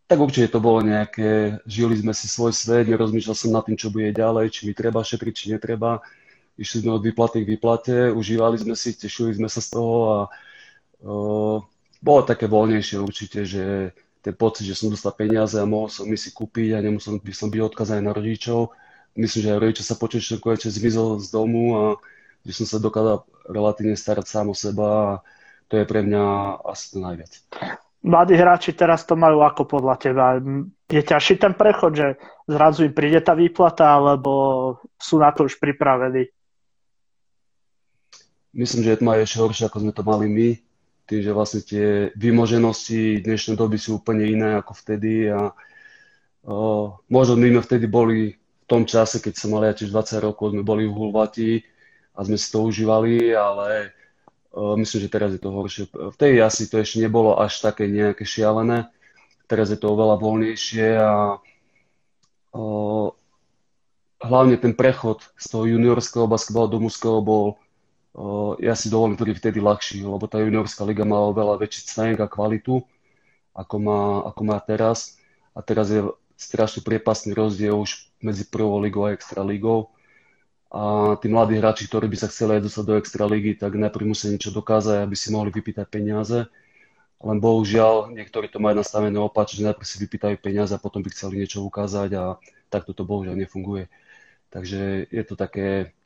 tak 0.06 0.18
určite 0.22 0.54
to 0.54 0.62
bolo 0.62 0.82
nejaké, 0.86 1.62
žili 1.66 1.98
sme 1.98 2.14
si 2.14 2.30
svoj 2.30 2.54
svet, 2.54 2.86
nerozmýšľal 2.90 3.36
som 3.38 3.50
nad 3.50 3.66
tým, 3.66 3.78
čo 3.78 3.90
bude 3.90 4.10
ďalej, 4.10 4.54
či 4.54 4.66
mi 4.66 4.74
treba 4.74 5.06
šetriť, 5.06 5.34
či 5.34 5.50
netreba. 5.54 5.98
išli 6.58 6.86
sme 6.86 6.94
od 6.94 7.02
výplaty 7.02 7.42
k 7.42 7.50
výplate, 7.58 8.10
užívali 8.10 8.58
sme 8.58 8.78
si, 8.78 8.94
tešili 8.94 9.34
sme 9.34 9.50
sa 9.50 9.58
z 9.62 9.68
toho 9.70 9.96
a 10.06 10.18
uh, 11.06 11.58
bolo 12.06 12.22
také 12.22 12.46
voľnejšie 12.46 13.02
určite, 13.02 13.42
že 13.42 13.90
ten 14.22 14.34
pocit, 14.34 14.62
že 14.62 14.78
som 14.78 14.94
dostal 14.94 15.10
peniaze 15.10 15.58
a 15.58 15.66
mohol 15.66 15.90
som 15.90 16.06
mi 16.06 16.14
si 16.14 16.30
kúpiť 16.30 16.78
a 16.78 16.82
nemusel 16.82 17.18
by 17.18 17.34
som 17.34 17.50
byť 17.50 17.62
odkazaný 17.66 18.06
na 18.06 18.14
rodičov. 18.14 18.70
Myslím, 19.18 19.40
že 19.42 19.52
aj 19.54 19.62
rodičia 19.62 19.84
sa 19.90 19.98
počuli, 19.98 20.22
že 20.22 20.38
konečne 20.38 20.70
zmizol 20.70 21.18
z 21.18 21.34
domu 21.34 21.74
a 21.74 21.84
že 22.46 22.62
som 22.62 22.66
sa 22.66 22.78
dokázal 22.78 23.26
relatívne 23.50 23.98
starať 23.98 24.26
sám 24.30 24.54
o 24.54 24.56
seba 24.56 24.86
a 24.86 25.10
to 25.66 25.82
je 25.82 25.84
pre 25.86 26.06
mňa 26.06 26.22
asi 26.62 26.94
to 26.94 26.98
najviac. 27.02 27.32
Mladí 28.06 28.38
hráči 28.38 28.70
teraz 28.70 29.02
to 29.02 29.18
majú 29.18 29.42
ako 29.42 29.66
podľa 29.66 29.94
teba? 29.98 30.38
Je 30.86 31.02
ťažší 31.02 31.42
ten 31.42 31.58
prechod, 31.58 31.98
že 31.98 32.14
zrazu 32.46 32.86
im 32.86 32.94
príde 32.94 33.18
tá 33.18 33.34
výplata, 33.34 33.98
alebo 33.98 34.30
sú 34.94 35.18
na 35.18 35.34
to 35.34 35.50
už 35.50 35.58
pripravení? 35.58 36.30
Myslím, 38.54 38.86
že 38.86 38.94
je 38.94 38.98
to 39.02 39.10
ešte 39.10 39.42
horšie, 39.42 39.64
ako 39.66 39.78
sme 39.82 39.90
to 39.90 40.02
mali 40.06 40.26
my 40.30 40.65
tým, 41.06 41.22
že 41.22 41.30
vlastne 41.30 41.62
tie 41.62 42.10
vymoženosti 42.18 43.22
dnešnej 43.22 43.54
doby 43.54 43.78
sú 43.78 44.02
úplne 44.02 44.26
iné 44.26 44.58
ako 44.58 44.74
vtedy 44.74 45.30
a 45.30 45.54
o, 46.42 46.98
možno 47.06 47.38
my 47.38 47.56
sme 47.56 47.62
vtedy 47.62 47.86
boli 47.86 48.34
v 48.34 48.66
tom 48.66 48.82
čase, 48.82 49.22
keď 49.22 49.34
som 49.38 49.54
mal 49.54 49.62
ja 49.62 49.72
tiež 49.72 49.94
20 49.94 50.26
rokov, 50.26 50.50
sme 50.50 50.66
boli 50.66 50.90
v 50.90 50.94
Hulvati 50.98 51.62
a 52.18 52.26
sme 52.26 52.34
si 52.34 52.50
to 52.50 52.66
užívali, 52.66 53.30
ale 53.30 53.94
o, 54.50 54.74
myslím, 54.74 55.06
že 55.06 55.14
teraz 55.14 55.30
je 55.30 55.40
to 55.40 55.54
horšie. 55.54 55.86
Vtedy 56.18 56.42
asi 56.42 56.66
to 56.66 56.82
ešte 56.82 56.98
nebolo 56.98 57.38
až 57.38 57.62
také 57.62 57.86
nejaké 57.86 58.26
šialené, 58.26 58.90
teraz 59.46 59.70
je 59.70 59.78
to 59.78 59.94
oveľa 59.94 60.18
voľnejšie 60.18 60.88
a 60.98 61.38
o, 62.50 63.14
hlavne 64.18 64.58
ten 64.58 64.74
prechod 64.74 65.22
z 65.38 65.46
toho 65.54 65.70
juniorského 65.70 66.26
basketbalu 66.26 66.66
do 66.66 66.78
mužského 66.82 67.22
bol 67.22 67.62
ja 68.64 68.72
si 68.72 68.88
dovolím 68.88 69.20
tvrdiť 69.20 69.36
vtedy 69.36 69.58
ľahší, 69.60 70.00
lebo 70.00 70.24
tá 70.24 70.40
juniorská 70.40 70.88
liga 70.88 71.04
má 71.04 71.20
oveľa 71.28 71.60
väčší 71.60 71.84
cvenk 71.84 72.16
a 72.24 72.28
kvalitu, 72.30 72.80
ako 73.52 73.76
má, 73.76 74.00
ako 74.32 74.42
má 74.44 74.56
teraz. 74.64 75.20
A 75.52 75.60
teraz 75.60 75.92
je 75.92 76.00
strašne 76.36 76.80
priepasný 76.84 77.36
rozdiel 77.36 77.76
už 77.76 78.08
medzi 78.24 78.48
prvou 78.48 78.80
ligou 78.80 79.04
a 79.04 79.12
extra 79.12 79.44
ligou. 79.44 79.92
A 80.72 81.14
tí 81.20 81.28
mladí 81.28 81.56
hráči, 81.56 81.88
ktorí 81.88 82.08
by 82.08 82.16
sa 82.16 82.28
chceli 82.28 82.60
aj 82.60 82.68
dostať 82.68 82.84
do 82.84 82.94
extra 83.00 83.24
ligy, 83.28 83.56
tak 83.56 83.76
najprv 83.76 84.12
musia 84.12 84.32
niečo 84.32 84.52
dokázať, 84.52 85.04
aby 85.04 85.16
si 85.16 85.28
mohli 85.32 85.52
vypýtať 85.52 85.86
peniaze. 85.88 86.48
Len 87.16 87.38
bohužiaľ, 87.40 88.12
niektorí 88.12 88.52
to 88.52 88.60
majú 88.60 88.76
nastavené 88.76 89.16
opačne, 89.16 89.64
že 89.64 89.66
najprv 89.72 89.88
si 89.88 89.96
vypýtajú 90.04 90.36
peniaze 90.36 90.72
a 90.76 90.80
potom 90.80 91.00
by 91.00 91.08
chceli 91.12 91.40
niečo 91.40 91.64
ukázať 91.64 92.10
a 92.16 92.24
takto 92.68 92.92
to 92.92 93.08
bohužiaľ 93.08 93.40
nefunguje. 93.40 93.88
Takže 94.52 95.08
je 95.08 95.22
to 95.24 95.34
také 95.36 95.96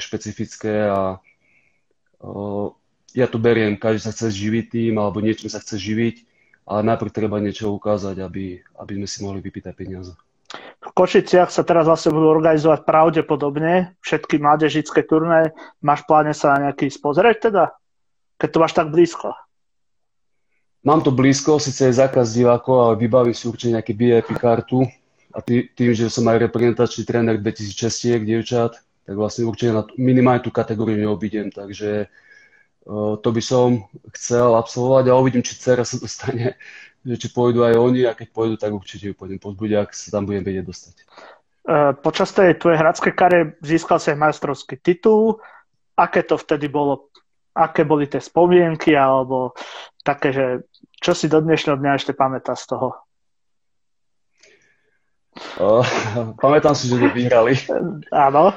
špecifické 0.00 0.90
a 0.90 1.18
ja 3.14 3.26
to 3.30 3.38
beriem, 3.38 3.78
každý 3.78 4.00
sa 4.02 4.10
chce 4.10 4.34
živiť 4.34 4.64
tým 4.70 4.94
alebo 4.98 5.22
niečím 5.22 5.46
sa 5.46 5.62
chce 5.62 5.78
živiť, 5.78 6.16
ale 6.66 6.80
najprv 6.82 7.10
treba 7.14 7.38
niečo 7.38 7.70
ukázať, 7.70 8.18
aby, 8.24 8.58
aby 8.80 8.92
sme 8.98 9.08
si 9.08 9.18
mohli 9.22 9.40
vypýtať 9.44 9.74
peniaze. 9.76 10.12
V 10.84 10.92
Košiciach 10.92 11.48
sa 11.48 11.64
teraz 11.64 11.88
vlastne 11.88 12.12
budú 12.12 12.28
organizovať 12.30 12.84
pravdepodobne 12.84 13.96
všetky 14.04 14.36
mládežické 14.38 15.02
turné. 15.02 15.56
Máš 15.80 16.04
pláne 16.04 16.36
sa 16.36 16.54
na 16.54 16.68
nejaký 16.68 16.92
spozrieť 16.92 17.50
teda? 17.50 17.74
Keď 18.36 18.48
to 18.52 18.58
máš 18.60 18.74
tak 18.76 18.92
blízko. 18.92 19.32
Mám 20.84 21.00
to 21.00 21.10
blízko, 21.10 21.56
síce 21.56 21.88
je 21.88 21.96
zákaz 21.96 22.36
divákov, 22.36 22.76
ale 22.76 22.94
vybavím 23.00 23.32
si 23.32 23.48
určite 23.48 23.80
nejaký 23.80 23.92
VIP 23.96 24.36
kartu. 24.36 24.84
A 25.32 25.40
tý, 25.40 25.66
tým, 25.72 25.96
že 25.96 26.12
som 26.12 26.28
aj 26.28 26.46
reprezentačný 26.46 27.02
tréner 27.08 27.40
2006 27.40 28.22
dievčat, 28.22 28.78
tak 29.04 29.14
vlastne 29.20 29.44
určite 29.44 29.70
na 29.72 29.84
minimálne 30.00 30.40
tú 30.40 30.48
kategóriu 30.48 30.96
neobidem, 30.96 31.52
takže 31.52 32.08
uh, 32.88 33.14
to 33.20 33.28
by 33.28 33.42
som 33.44 33.84
chcel 34.16 34.56
absolvovať 34.56 35.04
a 35.12 35.20
uvidím, 35.20 35.44
či 35.44 35.60
dcera 35.60 35.84
sa 35.84 36.00
dostane, 36.00 36.56
že 37.08 37.14
či 37.20 37.28
pôjdu 37.28 37.62
aj 37.68 37.76
oni 37.76 38.08
a 38.08 38.16
keď 38.16 38.28
pôjdu, 38.32 38.56
tak 38.56 38.72
určite 38.72 39.12
ju 39.12 39.14
pôjdem 39.14 39.36
pozbudiť, 39.36 39.76
ak 39.76 39.90
sa 39.92 40.08
tam 40.08 40.24
budem 40.24 40.40
vedieť 40.40 40.64
dostať. 40.64 40.94
Uh, 41.64 41.96
počas 41.96 42.32
tej 42.32 42.56
tvojej 42.60 42.80
hradskej 42.80 43.12
kare 43.16 43.56
získal 43.64 43.96
si 43.96 44.12
aj 44.12 44.20
majstrovský 44.20 44.76
titul. 44.80 45.40
Aké 45.96 46.20
to 46.24 46.36
vtedy 46.36 46.68
bolo? 46.68 47.08
Aké 47.56 47.86
boli 47.86 48.10
tie 48.10 48.20
spomienky 48.20 48.92
alebo 48.98 49.54
také, 50.02 50.34
že 50.34 50.46
čo 51.00 51.16
si 51.16 51.30
do 51.30 51.40
dnešného 51.40 51.80
dňa 51.80 51.92
ešte 51.96 52.12
pamätá 52.12 52.52
z 52.52 52.68
toho? 52.68 52.88
Uh, 55.56 55.80
pamätám 56.44 56.76
si, 56.76 56.92
že 56.92 57.00
to 57.00 57.08
vyhrali. 57.16 57.56
Áno 58.12 58.52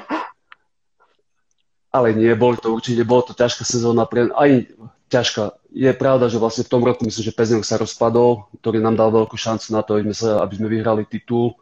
ale 1.88 2.12
nie, 2.12 2.32
bol 2.36 2.56
to 2.56 2.72
určite, 2.72 3.00
bolo 3.08 3.24
to 3.24 3.32
ťažká 3.32 3.64
sezóna, 3.64 4.04
pre, 4.04 4.28
aj 4.28 4.68
ťažká. 5.08 5.56
Je 5.72 5.88
pravda, 5.96 6.28
že 6.28 6.40
vlastne 6.40 6.64
v 6.64 6.72
tom 6.72 6.84
roku 6.84 7.04
myslím, 7.04 7.24
že 7.24 7.36
Pezinok 7.36 7.64
sa 7.64 7.80
rozpadol, 7.80 8.48
ktorý 8.60 8.80
nám 8.80 8.96
dal 8.96 9.10
veľkú 9.12 9.36
šancu 9.36 9.72
na 9.72 9.80
to, 9.80 9.96
aby 9.96 10.12
sme, 10.12 10.16
sa, 10.16 10.30
aby 10.44 10.54
sme 10.56 10.68
vyhrali 10.68 11.08
titul. 11.08 11.56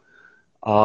A 0.63 0.75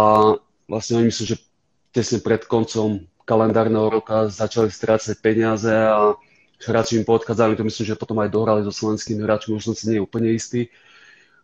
vlastne 0.70 1.02
oni 1.02 1.10
myslím, 1.10 1.26
že 1.34 1.42
tesne 1.90 2.22
pred 2.22 2.46
koncom 2.46 3.02
kalendárneho 3.26 3.90
roka 3.90 4.30
začali 4.30 4.70
strácať 4.70 5.18
peniaze 5.18 5.70
a 5.70 6.14
hráči 6.62 6.98
im 6.98 7.06
podchádzali, 7.06 7.58
to 7.58 7.66
myslím, 7.66 7.84
že 7.94 7.98
potom 7.98 8.18
aj 8.22 8.30
dohrali 8.30 8.62
so 8.62 8.70
slovenskými 8.70 9.22
hráčmi, 9.26 9.58
už 9.58 9.66
som 9.66 9.74
si 9.74 9.90
nie 9.90 9.98
úplne 9.98 10.30
istý. 10.30 10.70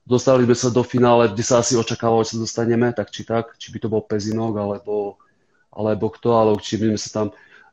Dostali 0.07 0.47
sme 0.47 0.57
sa 0.57 0.71
do 0.71 0.81
finále, 0.87 1.29
kde 1.29 1.45
sa 1.45 1.61
asi 1.61 1.75
očakávalo, 1.75 2.23
že 2.25 2.39
sa 2.39 2.47
dostaneme, 2.47 2.95
tak 2.95 3.11
či 3.11 3.27
tak, 3.27 3.59
či 3.59 3.75
by 3.75 3.79
to 3.83 3.89
bol 3.93 4.01
Pezinok 4.01 4.55
alebo, 4.57 5.19
alebo 5.75 6.07
kto, 6.15 6.33
ale 6.39 6.55
určite 6.57 6.87
by 6.87 6.87
sme 6.95 7.01
sa 7.03 7.11
tam 7.13 7.29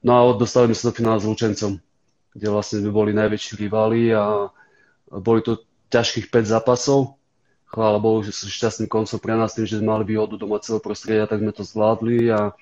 No 0.05 0.11
a 0.13 0.21
dostali 0.37 0.69
sme 0.69 0.77
sa 0.77 0.87
do 0.93 0.93
finále 0.93 1.17
s 1.17 1.25
Lučencom, 1.25 1.81
kde 2.37 2.47
vlastne 2.53 2.85
sme 2.85 2.93
boli 2.93 3.09
najväčší 3.17 3.57
rivali 3.57 4.13
a 4.13 4.53
boli 5.09 5.41
to 5.41 5.65
ťažkých 5.89 6.29
5 6.29 6.53
zápasov. 6.53 7.17
Chvála 7.65 7.97
Bohu, 7.97 8.21
že 8.21 8.29
sú 8.29 8.45
šťastným 8.45 8.85
koncom 8.85 9.17
pre 9.17 9.33
nás 9.33 9.57
tým, 9.57 9.65
že 9.65 9.81
sme 9.81 9.97
mali 9.97 10.05
výhodu 10.05 10.37
domáceho 10.37 10.77
prostredia, 10.77 11.25
tak 11.25 11.41
sme 11.41 11.49
to 11.49 11.65
zvládli 11.65 12.29
a 12.29 12.53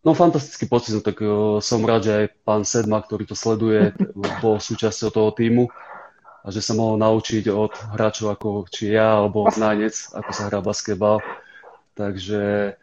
no 0.00 0.16
fantastický 0.16 0.64
pocit, 0.64 0.96
no 0.96 1.04
tak 1.04 1.20
uh, 1.20 1.60
som 1.60 1.84
rád, 1.84 2.08
že 2.08 2.12
aj 2.16 2.26
pán 2.40 2.64
Sedma, 2.64 3.04
ktorý 3.04 3.28
to 3.28 3.36
sleduje, 3.36 3.92
bol 4.40 4.56
súčasťou 4.56 5.12
toho 5.12 5.30
týmu 5.36 5.68
a 6.40 6.48
že 6.48 6.64
sa 6.64 6.72
mohol 6.72 6.96
naučiť 7.04 7.52
od 7.52 7.76
hráčov 7.92 8.32
ako 8.32 8.64
či 8.72 8.96
ja 8.96 9.20
alebo 9.20 9.44
Znánec, 9.52 9.92
ako 10.16 10.30
sa 10.32 10.48
hrá 10.48 10.64
basketbal. 10.64 11.20
Takže 11.92 12.74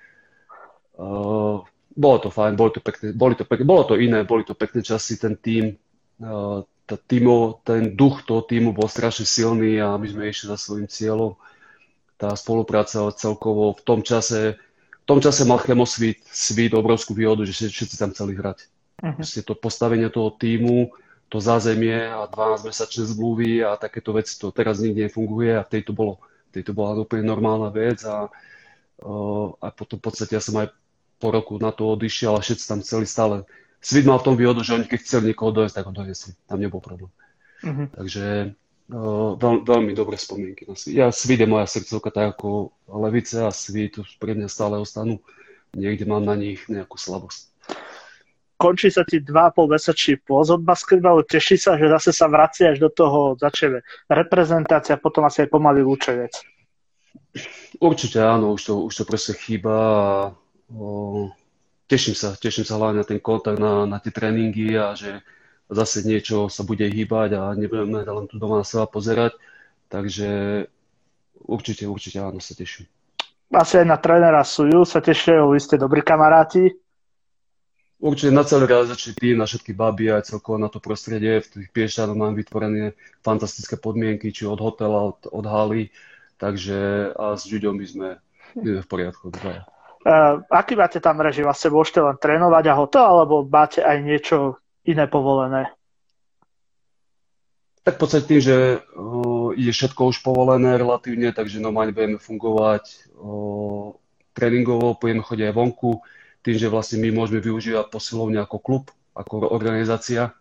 uh, 1.02 1.66
bolo 1.92 2.18
to 2.24 2.30
fajn, 2.32 2.56
boli 2.56 2.72
to 2.72 2.82
pekné, 2.82 3.12
boli 3.12 3.36
to 3.36 3.44
pekné, 3.44 3.64
bolo 3.68 3.84
to 3.84 3.96
iné, 4.00 4.24
boli 4.24 4.44
to 4.48 4.56
pekné 4.56 4.80
časy, 4.80 5.20
ten 5.20 5.36
tým, 5.36 5.76
uh, 6.24 6.64
týmo, 7.08 7.64
ten 7.64 7.96
duch 7.96 8.28
toho 8.28 8.44
týmu 8.44 8.76
bol 8.76 8.92
strašne 8.92 9.24
silný 9.24 9.80
a 9.80 9.96
my 9.96 10.08
sme 10.08 10.28
išli 10.28 10.52
za 10.52 10.58
svojím 10.60 10.88
cieľom. 10.92 11.40
Tá 12.20 12.36
spolupráca 12.36 13.12
celkovo 13.16 13.72
v 13.76 13.82
tom 13.84 14.00
čase, 14.04 14.60
v 15.04 15.06
tom 15.08 15.24
čase 15.24 15.48
mal 15.48 15.60
Chemosvít 15.64 16.24
svít 16.28 16.76
obrovskú 16.76 17.16
výhodu, 17.16 17.48
že 17.48 17.72
všetci 17.72 17.96
tam 17.96 18.12
chceli 18.12 18.36
hrať. 18.36 18.68
Uh-huh. 19.02 19.26
to 19.26 19.58
postavenie 19.58 20.14
toho 20.14 20.30
týmu, 20.30 20.94
to 21.32 21.42
zázemie 21.42 22.06
a 22.06 22.30
12-mesačné 22.30 23.10
zmluvy 23.10 23.66
a 23.66 23.74
takéto 23.74 24.14
veci, 24.14 24.38
to 24.38 24.54
teraz 24.54 24.78
nikde 24.78 25.10
nefunguje 25.10 25.58
a 25.58 25.66
v 25.66 25.72
tejto 25.74 25.96
bolo, 25.96 26.22
v 26.52 26.62
tejto 26.62 26.76
bola 26.78 27.02
úplne 27.02 27.26
normálna 27.26 27.74
vec 27.74 28.06
a, 28.06 28.30
uh, 29.02 29.48
a 29.58 29.68
potom 29.74 29.98
v 29.98 30.06
podstate 30.06 30.38
ja 30.38 30.44
som 30.44 30.60
aj 30.62 30.70
po 31.22 31.30
roku 31.30 31.62
na 31.62 31.70
to 31.70 31.94
odišiel 31.94 32.34
a 32.34 32.42
všetci 32.42 32.66
tam 32.66 32.80
chceli 32.82 33.06
stále. 33.06 33.46
Svit 33.78 34.10
mal 34.10 34.18
v 34.18 34.26
tom 34.26 34.36
výhodu, 34.38 34.66
že 34.66 34.74
oni 34.74 34.86
keď 34.90 35.00
chceli 35.06 35.24
niekoho 35.30 35.54
dojsť, 35.54 35.74
tak 35.78 35.86
ho 35.86 35.94
dojesli. 35.94 36.34
Tam 36.50 36.58
nebol 36.58 36.82
problém. 36.82 37.14
Uh-huh. 37.62 37.86
Takže 37.94 38.58
uh, 38.90 39.38
veľ, 39.38 39.56
veľmi 39.66 39.94
dobré 39.94 40.18
spomienky 40.18 40.66
na 40.66 40.74
Svit. 40.74 40.98
Ja 40.98 41.14
Svit 41.14 41.42
je 41.42 41.50
moja 41.50 41.70
srdcovka, 41.70 42.10
tak 42.10 42.26
ako 42.38 42.74
Levice 42.90 43.46
a 43.46 43.54
Svit 43.54 44.02
už 44.02 44.18
pre 44.18 44.34
mňa 44.34 44.50
stále 44.50 44.82
ostanú. 44.82 45.22
Niekde 45.78 46.10
mám 46.10 46.26
na 46.26 46.34
nich 46.34 46.66
nejakú 46.66 46.98
slabosť. 46.98 47.54
Končí 48.62 48.94
sa 48.94 49.02
ti 49.02 49.18
2,5 49.18 49.74
mesačný 49.74 50.22
pôzod 50.22 50.62
basketbalu, 50.62 51.26
teší 51.26 51.58
sa, 51.58 51.82
že 51.82 51.90
zase 51.90 52.14
sa 52.14 52.30
vraciaš 52.30 52.78
do 52.78 52.94
toho, 52.94 53.34
začne 53.34 53.82
reprezentácia, 54.06 55.02
potom 55.02 55.26
asi 55.26 55.42
aj 55.42 55.50
pomaly 55.50 55.82
Lučenec. 55.82 56.38
Určite 57.82 58.22
áno, 58.22 58.54
už 58.54 58.62
to, 58.62 58.74
už 58.86 58.94
to 58.94 59.04
proste 59.10 59.34
chýba 59.34 59.74
teším 61.88 62.16
sa, 62.16 62.36
teším 62.36 62.64
sa 62.64 62.80
hlavne 62.80 63.04
na 63.04 63.08
ten 63.08 63.20
kontakt, 63.20 63.60
na, 63.60 63.84
na 63.84 64.00
tie 64.00 64.12
tréningy 64.16 64.76
a 64.80 64.96
že 64.96 65.20
zase 65.72 66.04
niečo 66.04 66.48
sa 66.48 66.64
bude 66.64 66.88
hýbať 66.88 67.30
a 67.36 67.42
nebudeme 67.56 68.04
len 68.04 68.26
tu 68.28 68.40
doma 68.40 68.64
na 68.64 68.66
seba 68.68 68.88
pozerať. 68.88 69.36
Takže 69.92 70.30
určite, 71.44 71.84
určite 71.88 72.24
áno, 72.24 72.40
sa 72.40 72.56
teším. 72.56 72.88
Asi 73.52 73.84
aj 73.84 73.88
na 73.88 74.00
trénera 74.00 74.48
Suju 74.48 74.88
sa 74.88 75.04
tešia, 75.04 75.44
vy 75.44 75.60
ste 75.60 75.76
dobrí 75.76 76.00
kamaráti. 76.00 76.72
Určite 78.02 78.34
na 78.34 78.42
celý 78.42 78.66
realizačný 78.66 79.14
tým, 79.14 79.36
na 79.38 79.46
všetky 79.46 79.78
baby 79.78 80.10
aj 80.10 80.34
celkovo 80.34 80.58
na 80.58 80.72
to 80.72 80.82
prostredie. 80.82 81.38
V 81.44 81.48
tých 81.60 81.70
Piešťanoch 81.70 82.18
mám 82.18 82.34
vytvorené 82.34 82.98
fantastické 83.22 83.78
podmienky, 83.78 84.34
či 84.34 84.50
od 84.50 84.58
hotela, 84.58 85.14
od, 85.14 85.30
od 85.30 85.46
haly. 85.46 85.94
Takže 86.42 87.12
a 87.14 87.38
s 87.38 87.46
ľuďom 87.46 87.78
by 87.78 87.86
sme, 87.86 88.10
by 88.58 88.68
sme 88.74 88.82
v 88.82 88.90
poriadku. 88.90 89.30
Dvaja. 89.30 89.70
Uh, 90.02 90.42
aký 90.50 90.74
máte 90.74 90.98
tam 90.98 91.22
režim? 91.22 91.46
Vlastne 91.46 91.70
môžete 91.70 92.02
len 92.02 92.18
trénovať 92.18 92.74
a 92.74 92.78
hoto, 92.78 92.98
alebo 92.98 93.46
máte 93.46 93.86
aj 93.86 94.02
niečo 94.02 94.58
iné 94.82 95.06
povolené? 95.06 95.70
Tak 97.86 97.98
v 97.98 98.02
podstate 98.02 98.26
tým, 98.26 98.42
že 98.42 98.58
uh, 98.82 99.54
je 99.54 99.70
všetko 99.70 100.10
už 100.10 100.26
povolené 100.26 100.78
relatívne, 100.78 101.30
takže 101.30 101.62
normálne 101.62 101.94
budeme 101.94 102.18
fungovať 102.18 103.14
uh, 103.14 103.94
tréningovo, 104.34 104.98
budeme 104.98 105.22
chodiť 105.22 105.46
aj 105.50 105.58
vonku, 105.58 106.02
tým, 106.42 106.58
že 106.58 106.74
vlastne 106.74 106.98
my 107.02 107.10
môžeme 107.14 107.38
využívať 107.38 107.94
posilovňu 107.94 108.42
ako 108.42 108.58
klub, 108.58 108.84
ako 109.14 109.54
organizácia, 109.54 110.34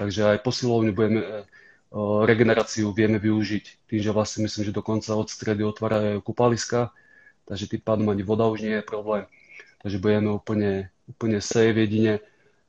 takže 0.00 0.32
aj 0.32 0.44
posilovňu 0.44 0.92
budeme, 0.96 1.20
uh, 1.24 2.24
regeneráciu 2.24 2.92
vieme 2.92 3.20
využiť, 3.20 3.88
tým, 3.88 4.00
že 4.00 4.16
vlastne 4.16 4.48
myslím, 4.48 4.68
že 4.68 4.76
dokonca 4.76 5.12
od 5.12 5.28
stredy 5.28 5.64
otvárajú 5.64 6.24
kúpaliska, 6.24 6.92
takže 7.48 7.72
tým 7.72 7.80
pádom 7.80 8.12
ani 8.12 8.20
voda 8.20 8.44
už 8.46 8.60
nie 8.60 8.76
je 8.78 8.84
problém. 8.84 9.24
Takže 9.80 9.96
budeme 9.96 10.28
úplne, 10.36 10.92
úplne 11.08 11.40
safe 11.40 11.80
jedine, 11.88 12.20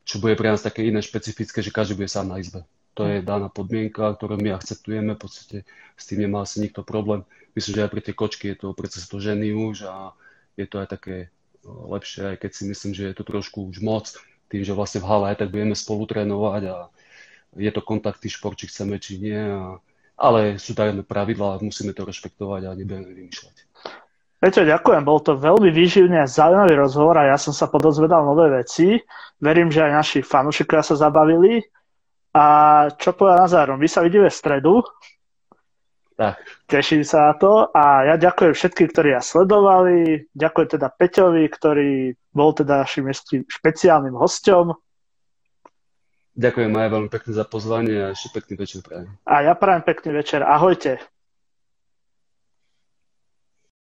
čo 0.07 0.23
bude 0.23 0.39
pre 0.39 0.49
nás 0.49 0.63
také 0.63 0.87
iné 0.87 1.03
špecifické, 1.03 1.59
že 1.59 1.75
každý 1.75 1.99
bude 1.99 2.07
sám 2.07 2.31
na 2.31 2.39
izbe. 2.39 2.63
To 2.97 3.05
je 3.05 3.21
daná 3.21 3.51
podmienka, 3.51 4.15
ktorú 4.15 4.39
my 4.39 4.55
akceptujeme, 4.55 5.13
v 5.15 5.21
podstate 5.21 5.57
s 5.95 6.03
tým 6.07 6.25
nemá 6.25 6.43
asi 6.43 6.63
nikto 6.63 6.81
problém. 6.81 7.27
Myslím, 7.53 7.75
že 7.75 7.83
aj 7.85 7.91
pre 7.91 8.01
tie 8.01 8.15
kočky 8.15 8.45
je 8.55 8.57
to, 8.65 8.67
predsa 8.73 9.03
to 9.03 9.19
ženy 9.19 9.51
už 9.51 9.87
a 9.87 10.15
je 10.57 10.65
to 10.65 10.81
aj 10.81 10.87
také 10.95 11.15
lepšie, 11.63 12.35
aj 12.35 12.37
keď 12.39 12.51
si 12.55 12.63
myslím, 12.71 12.91
že 12.95 13.03
je 13.11 13.15
to 13.15 13.23
trošku 13.23 13.67
už 13.67 13.83
moc, 13.83 14.15
tým, 14.49 14.65
že 14.65 14.73
vlastne 14.73 14.99
v 15.03 15.07
hale 15.07 15.37
tak 15.37 15.53
budeme 15.53 15.77
spolu 15.77 16.09
trénovať 16.09 16.63
a 16.73 16.77
je 17.57 17.71
to 17.71 17.81
kontaktný 17.81 18.29
šport, 18.29 18.57
či 18.57 18.67
chceme, 18.69 18.97
či 18.97 19.21
nie. 19.21 19.37
A, 19.37 19.77
ale 20.19 20.59
sú 20.59 20.75
dané 20.75 21.05
pravidlá 21.05 21.61
musíme 21.63 21.93
to 21.93 22.03
rešpektovať 22.03 22.61
a 22.67 22.75
nebudeme 22.75 23.07
vymýšľať. 23.13 23.55
Peťo, 24.39 24.63
ďakujem. 24.63 25.03
Bol 25.03 25.19
to 25.19 25.35
veľmi 25.35 25.67
výživný 25.67 26.15
a 26.23 26.23
zaujímavý 26.23 26.79
rozhovor 26.79 27.19
a 27.19 27.27
ja 27.27 27.35
som 27.35 27.51
sa 27.51 27.67
podozvedal 27.67 28.23
nové 28.23 28.47
veci. 28.63 28.95
Verím, 29.35 29.67
že 29.67 29.83
aj 29.83 29.91
naši 29.91 30.19
fanúšikovia 30.23 30.79
sa 30.79 30.95
zabavili. 30.95 31.59
A 32.31 32.45
čo 32.95 33.11
povedal 33.11 33.43
na 33.43 33.49
zárom? 33.51 33.75
My 33.75 33.91
sa 33.91 33.99
vidíme 33.99 34.31
v 34.31 34.39
stredu. 34.39 34.79
Tak. 36.15 36.39
Teším 36.67 37.03
sa 37.03 37.31
na 37.31 37.33
to 37.35 37.67
a 37.71 38.11
ja 38.11 38.15
ďakujem 38.19 38.51
všetkým, 38.55 38.87
ktorí 38.91 39.15
ja 39.15 39.23
sledovali. 39.23 40.27
Ďakujem 40.35 40.67
teda 40.75 40.87
Peťovi, 40.91 41.43
ktorý 41.47 41.91
bol 42.31 42.51
teda 42.55 42.83
našim 42.83 43.07
špeciálnym 43.47 44.15
hosťom. 44.15 44.71
Ďakujem 46.39 46.71
aj 46.71 46.89
veľmi 46.91 47.09
pekne 47.11 47.31
za 47.35 47.43
pozvanie 47.43 47.95
a 47.99 48.07
ešte 48.15 48.31
pekný 48.35 48.55
večer 48.55 48.79
prajem. 48.83 49.11
A 49.27 49.43
ja 49.43 49.55
prajem 49.55 49.83
pekný 49.83 50.15
večer. 50.15 50.43
Ahojte. 50.43 51.03